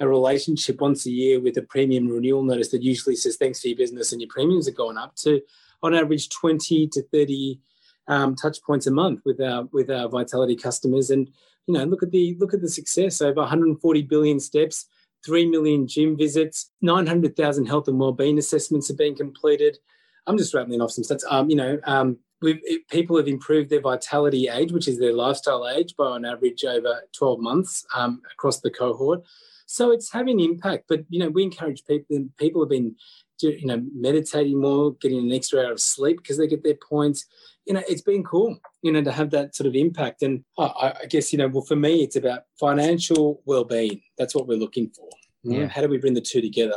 a 0.00 0.08
relationship 0.08 0.80
once 0.80 1.04
a 1.06 1.10
year 1.10 1.40
with 1.40 1.58
a 1.58 1.62
premium 1.62 2.08
renewal 2.08 2.42
notice 2.42 2.70
that 2.70 2.82
usually 2.82 3.14
says 3.14 3.36
thanks 3.36 3.60
for 3.60 3.68
your 3.68 3.76
business 3.76 4.12
and 4.12 4.20
your 4.20 4.30
premiums 4.30 4.66
are 4.66 4.72
going 4.72 4.96
up 4.96 5.14
to 5.14 5.42
on 5.82 5.94
average 5.94 6.30
20 6.30 6.88
to 6.88 7.02
30 7.12 7.60
um, 8.08 8.34
touch 8.34 8.62
points 8.62 8.86
a 8.86 8.90
month 8.90 9.20
with 9.24 9.40
our 9.40 9.64
with 9.72 9.90
our 9.90 10.08
Vitality 10.08 10.56
customers. 10.56 11.10
And 11.10 11.30
you 11.66 11.74
know, 11.74 11.84
look 11.84 12.02
at 12.02 12.10
the 12.10 12.36
look 12.38 12.54
at 12.54 12.60
the 12.60 12.68
success 12.68 13.20
over 13.22 13.40
140 13.40 14.02
billion 14.02 14.40
steps, 14.40 14.86
three 15.24 15.46
million 15.46 15.86
gym 15.86 16.16
visits, 16.16 16.70
900,000 16.82 17.66
health 17.66 17.88
and 17.88 17.98
wellbeing 17.98 18.38
assessments 18.38 18.88
have 18.88 18.98
been 18.98 19.14
completed. 19.14 19.78
I'm 20.26 20.38
just 20.38 20.54
rattling 20.54 20.80
off 20.80 20.92
some 20.92 21.04
stats. 21.04 21.24
Um, 21.28 21.50
you 21.50 21.56
know, 21.56 21.78
um, 21.84 22.18
it, 22.42 22.88
people 22.88 23.16
have 23.16 23.28
improved 23.28 23.70
their 23.70 23.80
vitality 23.80 24.48
age, 24.48 24.72
which 24.72 24.88
is 24.88 24.98
their 24.98 25.12
lifestyle 25.12 25.68
age, 25.68 25.94
by 25.96 26.04
on 26.04 26.24
average 26.24 26.64
over 26.64 27.02
12 27.12 27.40
months 27.40 27.84
um, 27.94 28.22
across 28.32 28.60
the 28.60 28.70
cohort. 28.70 29.22
So 29.66 29.92
it's 29.92 30.12
having 30.12 30.40
impact. 30.40 30.84
But 30.88 31.04
you 31.08 31.20
know, 31.20 31.28
we 31.28 31.42
encourage 31.42 31.84
people. 31.84 32.28
People 32.38 32.62
have 32.62 32.70
been, 32.70 32.96
you 33.42 33.66
know, 33.66 33.82
meditating 33.94 34.60
more, 34.60 34.94
getting 34.94 35.18
an 35.18 35.32
extra 35.32 35.64
hour 35.64 35.72
of 35.72 35.80
sleep 35.80 36.18
because 36.18 36.38
they 36.38 36.46
get 36.46 36.62
their 36.62 36.78
points 36.88 37.26
you 37.66 37.74
know, 37.74 37.82
it's 37.88 38.02
been 38.02 38.24
cool, 38.24 38.58
you 38.82 38.90
know, 38.90 39.02
to 39.02 39.12
have 39.12 39.30
that 39.30 39.54
sort 39.54 39.68
of 39.68 39.74
impact. 39.74 40.22
And 40.22 40.42
I, 40.58 40.94
I 41.02 41.06
guess, 41.08 41.32
you 41.32 41.38
know, 41.38 41.48
well, 41.48 41.62
for 41.62 41.76
me, 41.76 42.02
it's 42.02 42.16
about 42.16 42.42
financial 42.58 43.42
well-being. 43.44 44.02
That's 44.18 44.34
what 44.34 44.46
we're 44.46 44.58
looking 44.58 44.90
for. 44.90 45.08
Yeah. 45.42 45.68
How 45.68 45.80
do 45.80 45.88
we 45.88 45.98
bring 45.98 46.14
the 46.14 46.20
two 46.20 46.40
together? 46.40 46.74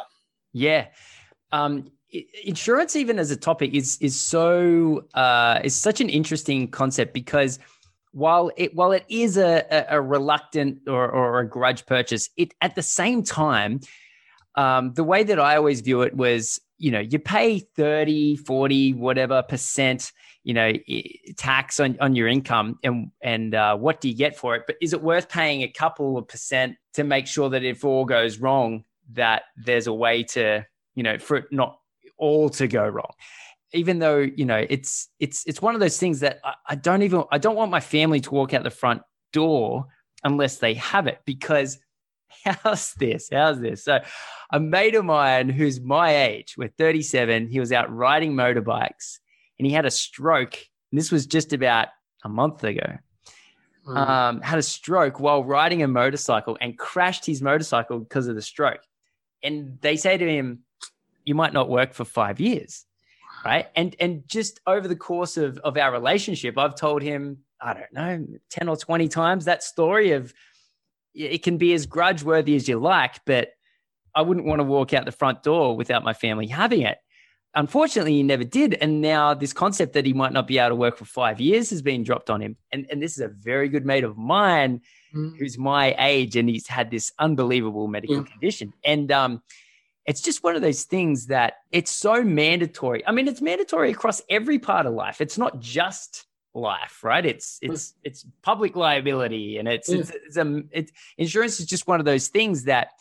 Yeah. 0.51 0.87
Um, 1.51 1.91
insurance, 2.43 2.95
even 2.95 3.17
as 3.17 3.31
a 3.31 3.35
topic, 3.35 3.73
is 3.73 3.97
is 4.01 4.19
so 4.19 5.05
uh, 5.15 5.61
is 5.63 5.75
such 5.75 5.99
an 5.99 6.09
interesting 6.09 6.69
concept 6.69 7.13
because 7.13 7.59
while 8.11 8.51
it 8.55 8.75
while 8.75 8.91
it 8.91 9.03
is 9.09 9.37
a, 9.37 9.65
a, 9.71 9.97
a 9.97 10.01
reluctant 10.01 10.79
or, 10.87 11.09
or 11.09 11.39
a 11.39 11.47
grudge 11.47 11.85
purchase, 11.85 12.29
it 12.37 12.53
at 12.61 12.75
the 12.75 12.83
same 12.83 13.23
time, 13.23 13.79
um, 14.55 14.93
the 14.93 15.03
way 15.03 15.23
that 15.23 15.39
I 15.39 15.55
always 15.55 15.81
view 15.81 16.01
it 16.01 16.15
was, 16.15 16.59
you 16.77 16.91
know, 16.91 16.99
you 16.99 17.19
pay 17.19 17.59
30, 17.59 18.37
40, 18.37 18.93
whatever 18.93 19.41
percent 19.43 20.11
you 20.43 20.53
know 20.53 20.73
tax 21.37 21.79
on, 21.79 21.97
on 22.01 22.15
your 22.15 22.27
income 22.27 22.77
and 22.83 23.11
and 23.21 23.55
uh, 23.55 23.75
what 23.75 24.01
do 24.01 24.09
you 24.09 24.15
get 24.15 24.37
for 24.37 24.55
it? 24.55 24.63
But 24.67 24.75
is 24.81 24.93
it 24.93 25.01
worth 25.01 25.29
paying 25.29 25.63
a 25.63 25.67
couple 25.67 26.17
of 26.17 26.27
percent 26.27 26.75
to 26.93 27.03
make 27.03 27.27
sure 27.27 27.49
that 27.49 27.63
if 27.63 27.83
all 27.83 28.05
goes 28.05 28.39
wrong 28.39 28.83
that 29.13 29.43
there's 29.57 29.87
a 29.87 29.93
way 29.93 30.23
to 30.23 30.65
you 30.95 31.03
know 31.03 31.17
for 31.17 31.37
it 31.37 31.45
not 31.51 31.79
all 32.17 32.49
to 32.51 32.67
go 32.67 32.87
wrong? 32.87 33.11
Even 33.71 33.99
though 33.99 34.19
you 34.19 34.45
know 34.45 34.65
it's 34.69 35.09
it's 35.19 35.43
it's 35.47 35.61
one 35.61 35.75
of 35.75 35.79
those 35.79 35.97
things 35.97 36.19
that 36.19 36.39
I, 36.43 36.53
I 36.69 36.75
don't 36.75 37.01
even 37.01 37.23
i 37.31 37.39
don't 37.39 37.55
want 37.55 37.71
my 37.71 37.79
family 37.79 38.19
to 38.19 38.31
walk 38.31 38.53
out 38.53 38.63
the 38.63 38.69
front 38.69 39.01
door 39.31 39.87
unless 40.23 40.57
they 40.57 40.75
have 40.75 41.07
it 41.07 41.19
because 41.25 41.79
how's 42.43 42.93
this 42.93 43.29
how's 43.31 43.59
this 43.59 43.83
so 43.83 43.99
a 44.51 44.59
mate 44.59 44.95
of 44.95 45.05
mine 45.05 45.49
who's 45.49 45.79
my 45.81 46.15
age 46.15 46.55
we're 46.57 46.67
37 46.67 47.49
he 47.49 47.59
was 47.59 47.71
out 47.71 47.93
riding 47.93 48.33
motorbikes 48.33 49.19
and 49.63 49.67
he 49.69 49.73
had 49.73 49.85
a 49.85 49.91
stroke. 49.91 50.55
And 50.91 50.99
this 50.99 51.11
was 51.11 51.25
just 51.25 51.53
about 51.53 51.87
a 52.23 52.29
month 52.29 52.63
ago. 52.63 52.97
Mm. 53.87 53.97
Um, 53.97 54.41
had 54.41 54.59
a 54.59 54.63
stroke 54.63 55.19
while 55.19 55.43
riding 55.43 55.83
a 55.83 55.87
motorcycle 55.87 56.57
and 56.61 56.77
crashed 56.77 57.25
his 57.25 57.41
motorcycle 57.41 57.99
because 57.99 58.27
of 58.27 58.35
the 58.35 58.41
stroke. 58.41 58.81
And 59.41 59.77
they 59.81 59.97
say 59.97 60.17
to 60.17 60.29
him, 60.29 60.59
"You 61.25 61.35
might 61.35 61.51
not 61.51 61.69
work 61.69 61.93
for 61.93 62.05
five 62.05 62.39
years." 62.39 62.85
Right. 63.43 63.67
And 63.75 63.93
and 63.99 64.23
just 64.27 64.61
over 64.65 64.87
the 64.87 64.95
course 64.95 65.35
of, 65.35 65.57
of 65.59 65.77
our 65.77 65.91
relationship, 65.91 66.57
I've 66.57 66.75
told 66.75 67.01
him, 67.01 67.39
I 67.59 67.73
don't 67.73 67.93
know, 67.93 68.25
10 68.49 68.69
or 68.69 68.77
20 68.77 69.09
times 69.09 69.45
that 69.45 69.63
story 69.63 70.11
of 70.11 70.33
it 71.13 71.43
can 71.43 71.57
be 71.57 71.73
as 71.73 71.85
grudge 71.85 72.23
worthy 72.23 72.55
as 72.55 72.67
you 72.67 72.79
like, 72.79 73.19
but 73.25 73.49
I 74.15 74.21
wouldn't 74.21 74.45
want 74.45 74.59
to 74.59 74.63
walk 74.63 74.93
out 74.93 75.05
the 75.05 75.11
front 75.11 75.43
door 75.43 75.75
without 75.75 76.03
my 76.03 76.13
family 76.13 76.47
having 76.47 76.81
it 76.81 76.97
unfortunately, 77.55 78.13
he 78.13 78.23
never 78.23 78.43
did. 78.43 78.75
And 78.75 79.01
now 79.01 79.33
this 79.33 79.53
concept 79.53 79.93
that 79.93 80.05
he 80.05 80.13
might 80.13 80.33
not 80.33 80.47
be 80.47 80.57
able 80.57 80.69
to 80.69 80.75
work 80.75 80.97
for 80.97 81.05
five 81.05 81.39
years 81.39 81.69
has 81.69 81.81
been 81.81 82.03
dropped 82.03 82.29
on 82.29 82.41
him. 82.41 82.57
And, 82.71 82.87
and 82.89 83.01
this 83.01 83.13
is 83.13 83.19
a 83.19 83.27
very 83.27 83.69
good 83.69 83.85
mate 83.85 84.03
of 84.03 84.17
mine 84.17 84.81
mm. 85.15 85.37
who's 85.37 85.57
my 85.57 85.95
age 85.99 86.35
and 86.35 86.49
he's 86.49 86.67
had 86.67 86.91
this 86.91 87.11
unbelievable 87.19 87.87
medical 87.87 88.17
yeah. 88.17 88.23
condition. 88.23 88.73
And 88.83 89.11
um, 89.11 89.41
it's 90.05 90.21
just 90.21 90.43
one 90.43 90.55
of 90.55 90.61
those 90.61 90.83
things 90.83 91.27
that 91.27 91.55
it's 91.71 91.91
so 91.91 92.23
mandatory. 92.23 93.05
I 93.05 93.11
mean, 93.11 93.27
it's 93.27 93.41
mandatory 93.41 93.91
across 93.91 94.21
every 94.29 94.59
part 94.59 94.85
of 94.85 94.93
life. 94.93 95.21
It's 95.21 95.37
not 95.37 95.59
just 95.59 96.25
life, 96.53 97.03
right? 97.03 97.25
It's 97.25 97.59
mm. 97.63 97.71
it's 97.71 97.93
it's 98.03 98.25
public 98.41 98.75
liability 98.75 99.57
and 99.57 99.67
it's, 99.67 99.89
it's, 99.89 100.11
it's, 100.11 100.37
um, 100.37 100.69
it's 100.71 100.91
insurance 101.17 101.59
is 101.59 101.65
just 101.65 101.87
one 101.87 101.99
of 101.99 102.05
those 102.05 102.27
things 102.27 102.63
that– 102.65 102.89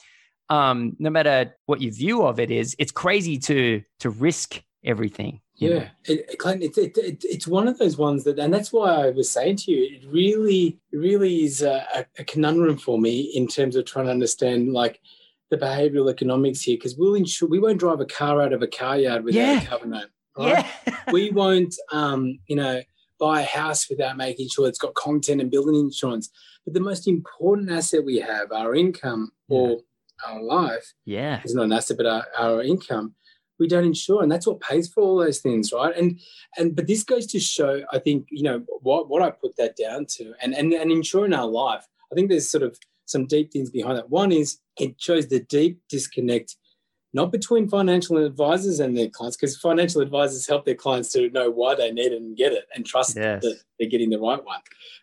um, 0.53 0.97
no 0.99 1.09
matter 1.09 1.55
what 1.65 1.81
your 1.81 1.93
view 1.93 2.23
of 2.25 2.39
it 2.39 2.51
is, 2.51 2.77
it's 2.79 2.93
crazy 2.93 3.39
to 3.39 3.83
to 4.01 4.11
risk 4.11 4.63
everything. 4.85 5.41
Yeah, 5.55 5.89
it, 6.07 6.27
it, 6.29 6.99
it, 6.99 7.25
it's 7.25 7.47
one 7.47 7.69
of 7.69 7.79
those 7.79 7.97
ones 7.97 8.25
that, 8.25 8.39
and 8.39 8.53
that's 8.53 8.73
why 8.73 9.07
I 9.07 9.11
was 9.11 9.31
saying 9.31 9.59
to 9.59 9.71
you, 9.71 9.97
it 9.97 10.05
really, 10.11 10.81
really 10.93 11.45
is 11.45 11.63
a, 11.63 12.05
a 12.19 12.25
conundrum 12.25 12.79
for 12.79 12.99
me 12.99 13.21
in 13.21 13.47
terms 13.47 13.77
of 13.77 13.85
trying 13.85 14.07
to 14.07 14.11
understand 14.11 14.73
like 14.73 14.99
the 15.51 15.57
behavioural 15.57 16.11
economics 16.11 16.63
here, 16.63 16.77
because 16.77 16.97
we'll 16.97 17.15
ensure 17.15 17.49
we 17.49 17.61
won't 17.61 17.79
drive 17.79 18.01
a 18.01 18.07
car 18.07 18.43
out 18.43 18.53
of 18.53 18.63
a 18.63 18.67
car 18.67 18.99
yard 18.99 19.23
without 19.23 19.39
yeah. 19.39 19.63
a 19.63 19.67
cover 19.67 19.87
note. 19.87 20.11
Right? 20.37 20.67
Yeah. 20.87 20.97
we 21.13 21.31
won't, 21.43 21.77
um, 21.93 22.41
you 22.49 22.57
know, 22.57 22.83
buy 23.27 23.43
a 23.43 23.45
house 23.61 23.89
without 23.89 24.17
making 24.17 24.49
sure 24.49 24.67
it's 24.67 24.79
got 24.79 24.95
content 24.95 25.41
and 25.41 25.51
building 25.51 25.77
insurance. 25.77 26.31
But 26.65 26.75
the 26.75 26.81
most 26.81 27.07
important 27.07 27.71
asset 27.71 28.05
we 28.05 28.19
have, 28.19 28.51
our 28.53 28.75
income 28.75 29.33
yeah. 29.49 29.59
or 29.59 29.79
our 30.27 30.43
life 30.43 30.95
yeah 31.05 31.41
is 31.45 31.55
not 31.55 31.65
an 31.65 31.73
asset 31.73 31.97
but 31.97 32.07
our, 32.07 32.27
our 32.39 32.63
income 32.63 33.15
we 33.59 33.69
don't 33.69 33.85
insure 33.85 34.23
and 34.23 34.31
that's 34.31 34.47
what 34.47 34.61
pays 34.61 34.89
for 34.89 35.03
all 35.03 35.17
those 35.17 35.41
things 35.41 35.73
right 35.73 35.97
and 35.97 36.21
and 36.57 36.75
but 36.77 36.87
this 36.87 37.03
goes 37.03 37.27
to 37.27 37.39
show 37.41 37.83
i 37.93 37.99
think 37.99 38.27
you 38.31 38.43
know 38.43 38.63
what 38.83 39.09
what 39.09 39.23
i 39.23 39.31
put 39.31 39.57
that 39.57 39.77
down 39.77 40.07
to 40.07 40.33
and 40.43 40.55
and, 40.55 40.73
and 40.73 40.91
insuring 40.91 41.33
our 41.33 41.47
life 41.47 41.87
i 42.11 42.15
think 42.15 42.29
there's 42.29 42.51
sort 42.51 42.63
of 42.63 42.79
some 43.07 43.27
deep 43.27 43.53
things 43.53 43.71
behind 43.71 43.97
that 43.97 44.11
one 44.11 44.33
is 44.33 44.59
it 44.79 44.95
shows 45.01 45.29
the 45.29 45.41
deep 45.41 45.81
disconnect 45.89 46.57
not 47.15 47.31
between 47.31 47.69
financial 47.69 48.17
advisors 48.17 48.81
and 48.81 48.97
their 48.97 49.09
clients 49.09 49.37
because 49.37 49.57
financial 49.57 50.01
advisors 50.01 50.47
help 50.47 50.65
their 50.65 50.75
clients 50.75 51.13
to 51.13 51.29
know 51.31 51.51
why 51.51 51.75
they 51.75 51.91
need 51.91 52.13
it 52.13 52.23
and 52.23 52.37
get 52.37 52.53
it 52.53 52.67
and 52.75 52.87
trust 52.87 53.17
yes. 53.17 53.43
that 53.43 53.61
they're 53.79 53.89
getting 53.89 54.11
the 54.11 54.19
right 54.19 54.43
one 54.45 54.61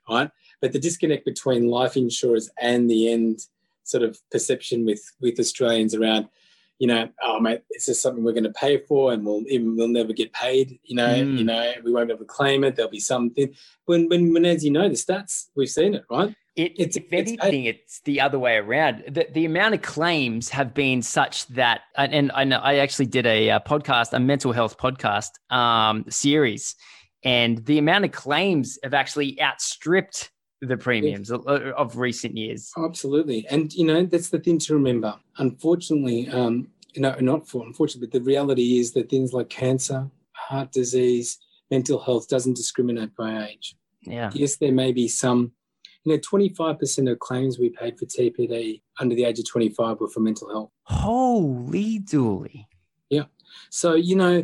right 0.10 0.32
But 0.62 0.74
the 0.74 0.80
disconnect 0.80 1.26
between 1.26 1.70
life 1.70 1.96
insurers 1.96 2.50
and 2.60 2.90
the 2.90 3.12
end 3.12 3.46
sort 3.90 4.04
of 4.04 4.20
perception 4.32 4.86
with 4.86 5.02
with 5.20 5.40
Australians 5.40 5.96
around, 5.96 6.30
you 6.78 6.88
know, 6.88 7.10
oh 7.24 7.40
mate, 7.40 7.62
it's 7.70 7.88
just 7.88 8.02
something 8.02 8.24
we're 8.24 8.34
going 8.34 8.44
to 8.44 8.52
pay 8.52 8.78
for, 8.78 9.12
and 9.12 9.26
we'll 9.26 9.44
even 9.48 9.76
we'll 9.76 9.88
never 9.88 10.14
get 10.14 10.32
paid. 10.34 10.80
You 10.84 10.96
know, 10.96 11.08
mm. 11.08 11.38
you 11.38 11.44
know, 11.44 11.74
we 11.84 11.92
won't 11.92 12.08
be 12.08 12.14
able 12.14 12.26
to 12.26 12.32
claim 12.32 12.64
it. 12.64 12.76
There'll 12.76 12.92
be 12.92 13.00
something. 13.00 13.54
When 13.86 14.08
when 14.08 14.34
when 14.34 14.46
as 14.46 14.64
you 14.64 14.72
know 14.72 14.88
the 14.88 14.96
stats, 14.96 15.48
we've 15.56 15.70
seen 15.70 15.96
it, 15.96 16.06
right? 16.10 16.34
It, 16.60 16.74
it's, 16.78 16.98
if 16.98 17.14
anything, 17.14 17.66
it's, 17.66 17.80
it's, 17.84 18.02
the 18.02 18.20
other 18.20 18.38
way 18.38 18.58
around. 18.58 19.06
The, 19.08 19.28
the 19.32 19.46
amount 19.46 19.76
of 19.76 19.82
claims 19.82 20.50
have 20.50 20.74
been 20.74 21.02
such 21.02 21.48
that, 21.48 21.84
and, 21.96 22.14
and 22.14 22.32
I, 22.34 22.44
know, 22.44 22.58
I 22.58 22.80
actually 22.80 23.06
did 23.06 23.26
a, 23.26 23.48
a, 23.48 23.60
podcast, 23.62 24.12
a 24.12 24.20
mental 24.20 24.52
health 24.52 24.78
podcast 24.78 25.30
um, 25.50 26.04
series, 26.10 26.76
and 27.24 27.66
the 27.66 27.78
amount 27.78 28.04
of 28.04 28.12
claims 28.12 28.78
have 28.84 28.94
actually 28.94 29.42
outstripped 29.42 30.32
the 30.60 30.76
premiums 30.76 31.32
of, 31.32 31.48
of 31.48 31.96
recent 31.96 32.36
years. 32.36 32.74
Absolutely, 32.78 33.48
and 33.50 33.74
you 33.74 33.86
know 33.86 34.06
that's 34.06 34.30
the 34.30 34.40
thing 34.40 34.60
to 34.60 34.74
remember. 34.74 35.16
Unfortunately, 35.38 36.28
um, 36.28 36.68
you 36.94 37.02
know, 37.02 37.16
not 37.22 37.48
for 37.48 37.66
unfortunately, 37.66 38.08
but 38.08 38.20
the 38.20 38.26
reality 38.26 38.80
is 38.80 38.92
that 38.94 39.10
things 39.10 39.32
like 39.32 39.48
cancer, 39.48 40.10
heart 40.34 40.74
disease, 40.74 41.40
mental 41.72 42.00
health 42.00 42.28
doesn't 42.28 42.58
discriminate 42.58 43.16
by 43.16 43.48
age. 43.48 43.78
Yeah. 44.02 44.30
Yes, 44.34 44.58
there 44.58 44.74
may 44.74 44.92
be 44.92 45.08
some 45.08 45.54
you 46.04 46.14
know, 46.14 46.20
25% 46.20 47.12
of 47.12 47.20
claims 47.20 47.60
we 47.60 47.70
paid 47.70 47.98
for 47.98 48.06
TPD 48.06 48.82
under 49.00 49.16
the 49.16 49.26
age 49.26 49.40
of 49.40 49.48
25 49.48 50.00
were 50.00 50.08
for 50.08 50.22
mental 50.22 50.50
health. 50.50 50.72
Holy 50.84 52.00
dooly. 52.00 52.66
Yeah. 53.10 53.26
So, 53.70 53.96
you 53.96 54.16
know, 54.16 54.44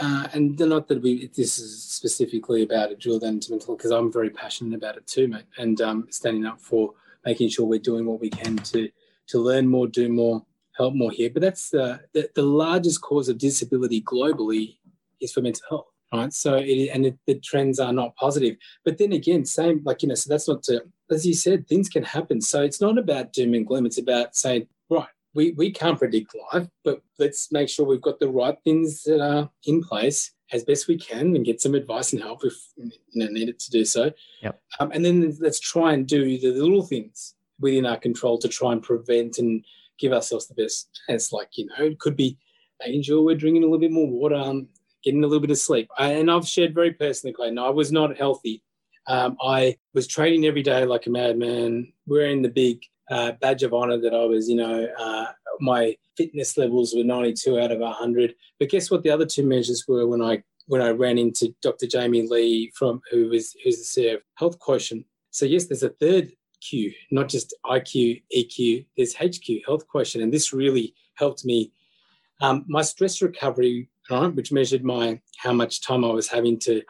uh, 0.00 0.28
and 0.32 0.58
not 0.58 0.88
that 0.88 1.02
we 1.02 1.26
this 1.28 1.58
is 1.58 1.82
specifically 1.82 2.62
about 2.62 2.92
a 2.92 2.96
drill 2.96 3.18
down 3.18 3.34
into 3.34 3.50
mental 3.50 3.76
because 3.76 3.90
I'm 3.90 4.12
very 4.12 4.30
passionate 4.30 4.76
about 4.76 4.96
it 4.96 5.06
too, 5.06 5.28
mate, 5.28 5.44
and 5.58 5.80
um, 5.82 6.06
standing 6.10 6.46
up 6.46 6.60
for 6.60 6.94
making 7.26 7.50
sure 7.50 7.66
we're 7.66 7.78
doing 7.78 8.06
what 8.06 8.20
we 8.20 8.30
can 8.30 8.56
to 8.56 8.88
to 9.28 9.38
learn 9.38 9.66
more, 9.66 9.86
do 9.86 10.08
more, 10.08 10.44
help 10.76 10.94
more 10.94 11.10
here. 11.10 11.30
But 11.30 11.42
that's 11.42 11.70
the, 11.70 12.00
the, 12.12 12.30
the 12.34 12.42
largest 12.42 13.02
cause 13.02 13.28
of 13.28 13.38
disability 13.38 14.02
globally 14.02 14.76
is 15.20 15.32
for 15.32 15.40
mental 15.40 15.62
health 15.68 15.91
right? 16.12 16.32
So 16.32 16.56
it, 16.56 16.90
and 16.92 17.06
it, 17.06 17.18
the 17.26 17.38
trends 17.40 17.78
are 17.80 17.92
not 17.92 18.14
positive. 18.16 18.56
But 18.84 18.98
then 18.98 19.12
again, 19.12 19.44
same 19.44 19.82
like 19.84 20.02
you 20.02 20.08
know, 20.08 20.14
so 20.14 20.28
that's 20.28 20.48
not 20.48 20.62
to 20.64 20.82
as 21.10 21.26
you 21.26 21.34
said, 21.34 21.66
things 21.66 21.88
can 21.88 22.02
happen. 22.02 22.40
So 22.40 22.62
it's 22.62 22.80
not 22.80 22.98
about 22.98 23.32
doom 23.32 23.54
and 23.54 23.66
gloom. 23.66 23.86
It's 23.86 23.98
about 23.98 24.34
saying, 24.34 24.66
right, 24.90 25.06
we 25.34 25.52
we 25.52 25.70
can't 25.70 25.98
predict 25.98 26.34
life, 26.52 26.68
but 26.84 27.02
let's 27.18 27.50
make 27.52 27.68
sure 27.68 27.86
we've 27.86 28.00
got 28.00 28.20
the 28.20 28.28
right 28.28 28.56
things 28.64 29.02
that 29.04 29.20
are 29.20 29.50
in 29.64 29.82
place 29.82 30.32
as 30.52 30.64
best 30.64 30.86
we 30.86 30.98
can 30.98 31.34
and 31.34 31.46
get 31.46 31.62
some 31.62 31.74
advice 31.74 32.12
and 32.12 32.22
help 32.22 32.44
if 32.44 32.54
you 32.76 32.90
know 33.14 33.26
needed 33.28 33.58
to 33.58 33.70
do 33.70 33.84
so. 33.84 34.12
Yep. 34.42 34.60
Um, 34.80 34.92
and 34.92 35.04
then 35.04 35.36
let's 35.40 35.60
try 35.60 35.92
and 35.92 36.06
do 36.06 36.38
the 36.38 36.52
little 36.52 36.82
things 36.82 37.34
within 37.60 37.86
our 37.86 37.96
control 37.96 38.38
to 38.38 38.48
try 38.48 38.72
and 38.72 38.82
prevent 38.82 39.38
and 39.38 39.64
give 39.98 40.12
ourselves 40.12 40.48
the 40.48 40.54
best 40.54 41.00
chance. 41.06 41.32
Like 41.32 41.56
you 41.56 41.66
know, 41.66 41.84
it 41.84 41.98
could 41.98 42.16
be 42.16 42.36
angel, 42.84 43.24
we're 43.24 43.36
drinking 43.36 43.62
a 43.62 43.66
little 43.66 43.78
bit 43.78 43.92
more 43.92 44.08
water. 44.08 44.36
Um, 44.36 44.68
getting 45.04 45.24
a 45.24 45.26
little 45.26 45.40
bit 45.40 45.50
of 45.50 45.58
sleep. 45.58 45.88
I, 45.98 46.12
and 46.12 46.30
I've 46.30 46.46
shared 46.46 46.74
very 46.74 46.92
personally, 46.92 47.32
Clayton, 47.32 47.58
I 47.58 47.70
was 47.70 47.92
not 47.92 48.16
healthy. 48.16 48.62
Um, 49.08 49.36
I 49.42 49.76
was 49.94 50.06
training 50.06 50.46
every 50.46 50.62
day 50.62 50.84
like 50.84 51.06
a 51.06 51.10
madman, 51.10 51.92
wearing 52.06 52.42
the 52.42 52.48
big 52.48 52.82
uh, 53.10 53.32
badge 53.40 53.62
of 53.62 53.74
honor 53.74 53.98
that 53.98 54.14
I 54.14 54.24
was, 54.24 54.48
you 54.48 54.56
know, 54.56 54.86
uh, 54.98 55.26
my 55.60 55.96
fitness 56.16 56.56
levels 56.56 56.94
were 56.94 57.04
92 57.04 57.58
out 57.58 57.72
of 57.72 57.80
100. 57.80 58.34
But 58.58 58.68
guess 58.68 58.90
what? 58.90 59.02
The 59.02 59.10
other 59.10 59.26
two 59.26 59.46
measures 59.46 59.84
were 59.88 60.06
when 60.06 60.22
I 60.22 60.42
when 60.66 60.80
I 60.80 60.90
ran 60.90 61.18
into 61.18 61.54
Dr. 61.60 61.86
Jamie 61.86 62.26
Lee 62.26 62.72
from 62.74 63.00
who 63.10 63.28
was 63.28 63.54
who's 63.64 63.78
the 63.78 64.02
CEO 64.02 64.14
of 64.14 64.22
Health 64.36 64.58
Quotient. 64.58 65.04
So 65.30 65.44
yes, 65.44 65.66
there's 65.66 65.82
a 65.82 65.90
third 65.90 66.32
Q, 66.60 66.92
not 67.10 67.28
just 67.28 67.54
IQ, 67.66 68.22
EQ. 68.36 68.86
There's 68.96 69.14
HQ, 69.14 69.66
Health 69.66 69.86
Quotient, 69.88 70.22
and 70.22 70.32
this 70.32 70.52
really 70.52 70.94
helped 71.14 71.44
me. 71.44 71.72
Um, 72.40 72.64
my 72.68 72.82
stress 72.82 73.22
recovery 73.22 73.88
right, 74.10 74.34
which 74.34 74.52
measured 74.52 74.84
my 74.84 75.20
how 75.38 75.52
much 75.52 75.82
time 75.82 76.04
I 76.04 76.10
was 76.10 76.28
having 76.28 76.58
to 76.60 76.82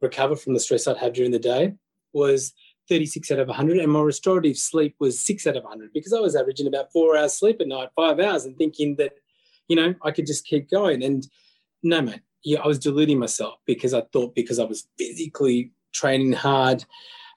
recover 0.00 0.36
from 0.36 0.54
the 0.54 0.60
stress 0.60 0.86
I'd 0.86 0.98
have 0.98 1.14
during 1.14 1.30
the 1.30 1.38
day, 1.38 1.74
was 2.12 2.52
36 2.88 3.30
out 3.30 3.38
of 3.40 3.48
100, 3.48 3.78
and 3.78 3.92
my 3.92 4.00
restorative 4.00 4.56
sleep 4.56 4.94
was 5.00 5.20
six 5.20 5.46
out 5.46 5.56
of 5.56 5.64
100 5.64 5.92
because 5.92 6.12
I 6.12 6.20
was 6.20 6.36
averaging 6.36 6.66
about 6.66 6.92
four 6.92 7.16
hours 7.16 7.34
sleep 7.34 7.60
at 7.60 7.68
night, 7.68 7.88
five 7.96 8.20
hours, 8.20 8.44
and 8.44 8.56
thinking 8.56 8.96
that, 8.96 9.12
you 9.68 9.76
know, 9.76 9.94
I 10.02 10.10
could 10.10 10.26
just 10.26 10.46
keep 10.46 10.70
going. 10.70 11.02
And 11.02 11.26
no, 11.82 12.00
mate, 12.00 12.20
yeah, 12.44 12.60
I 12.60 12.66
was 12.66 12.78
deluding 12.78 13.18
myself 13.18 13.58
because 13.66 13.92
I 13.92 14.02
thought 14.12 14.34
because 14.34 14.58
I 14.58 14.64
was 14.64 14.86
physically 14.98 15.72
training 15.92 16.32
hard, 16.32 16.84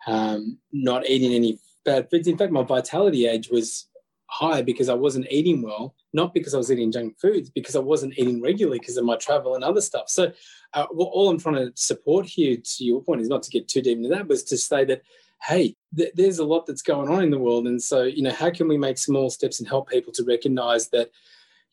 um, 0.06 0.60
not 0.72 1.10
eating 1.10 1.34
any 1.34 1.60
bad 1.84 2.10
foods. 2.10 2.28
In 2.28 2.38
fact, 2.38 2.52
my 2.52 2.64
vitality 2.64 3.26
age 3.26 3.50
was 3.50 3.89
high 4.30 4.62
because 4.62 4.90
I 4.90 4.94
wasn't 4.94 5.28
eating 5.32 5.62
well, 5.62 5.96
not 6.14 6.34
because 6.34 6.54
I 6.54 6.58
was 6.58 6.72
eating 6.72 6.92
junk 6.92 7.20
foods, 7.20 7.50
because 7.50 7.76
I 7.76 7.80
wasn't 7.80 8.18
eating 8.18 8.42
regularly 8.42 8.80
because 8.80 8.98
of 8.98 9.04
my 9.06 9.18
travel 9.18 9.56
and 9.56 9.64
other 9.64 9.82
stuff. 9.82 10.08
So, 10.08 10.32
uh, 10.74 10.86
well, 10.94 11.08
all 11.08 11.30
I'm 11.30 11.40
trying 11.40 11.56
to 11.56 11.72
support 11.76 12.28
here, 12.28 12.58
to 12.58 12.84
your 12.84 13.02
point, 13.02 13.22
is 13.22 13.28
not 13.28 13.44
to 13.44 13.50
get 13.50 13.68
too 13.68 13.82
deep 13.82 13.98
into 13.98 14.10
that, 14.10 14.28
but 14.28 14.38
to 14.38 14.58
say 14.58 14.86
that, 14.86 15.02
hey, 15.42 15.76
th- 15.98 16.14
there's 16.16 16.40
a 16.40 16.46
lot 16.46 16.66
that's 16.66 16.84
going 16.84 17.10
on 17.10 17.24
in 17.24 17.32
the 17.32 17.40
world, 17.40 17.68
and 17.68 17.82
so 17.82 18.04
you 18.04 18.22
know, 18.22 18.32
how 18.32 18.52
can 18.52 18.68
we 18.68 18.78
make 18.78 18.98
small 18.98 19.30
steps 19.30 19.60
and 19.60 19.68
help 19.68 19.90
people 19.90 20.14
to 20.14 20.24
recognise 20.24 20.90
that, 20.90 21.10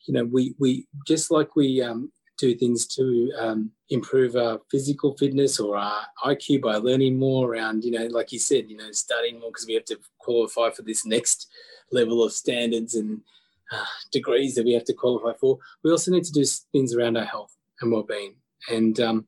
you 0.05 0.13
know, 0.13 0.25
we 0.25 0.55
we 0.57 0.87
just 1.05 1.29
like 1.29 1.55
we 1.55 1.81
um, 1.81 2.11
do 2.37 2.55
things 2.55 2.85
to 2.85 3.31
um, 3.39 3.71
improve 3.89 4.35
our 4.35 4.59
physical 4.69 5.15
fitness 5.17 5.59
or 5.59 5.77
our 5.77 6.03
IQ 6.25 6.61
by 6.61 6.75
learning 6.75 7.17
more 7.17 7.51
around, 7.51 7.83
you 7.83 7.91
know, 7.91 8.05
like 8.07 8.31
you 8.31 8.39
said, 8.39 8.69
you 8.69 8.77
know, 8.77 8.91
studying 8.91 9.39
more 9.39 9.49
because 9.49 9.67
we 9.67 9.73
have 9.73 9.85
to 9.85 9.99
qualify 10.19 10.69
for 10.69 10.83
this 10.83 11.05
next 11.05 11.49
level 11.91 12.23
of 12.23 12.31
standards 12.31 12.95
and 12.95 13.21
uh, 13.71 13.85
degrees 14.11 14.55
that 14.55 14.65
we 14.65 14.73
have 14.73 14.85
to 14.85 14.93
qualify 14.93 15.33
for. 15.39 15.57
We 15.83 15.91
also 15.91 16.11
need 16.11 16.23
to 16.25 16.31
do 16.31 16.43
things 16.71 16.93
around 16.93 17.17
our 17.17 17.25
health 17.25 17.55
and 17.81 17.91
well-being, 17.91 18.35
and 18.69 18.99
um, 18.99 19.27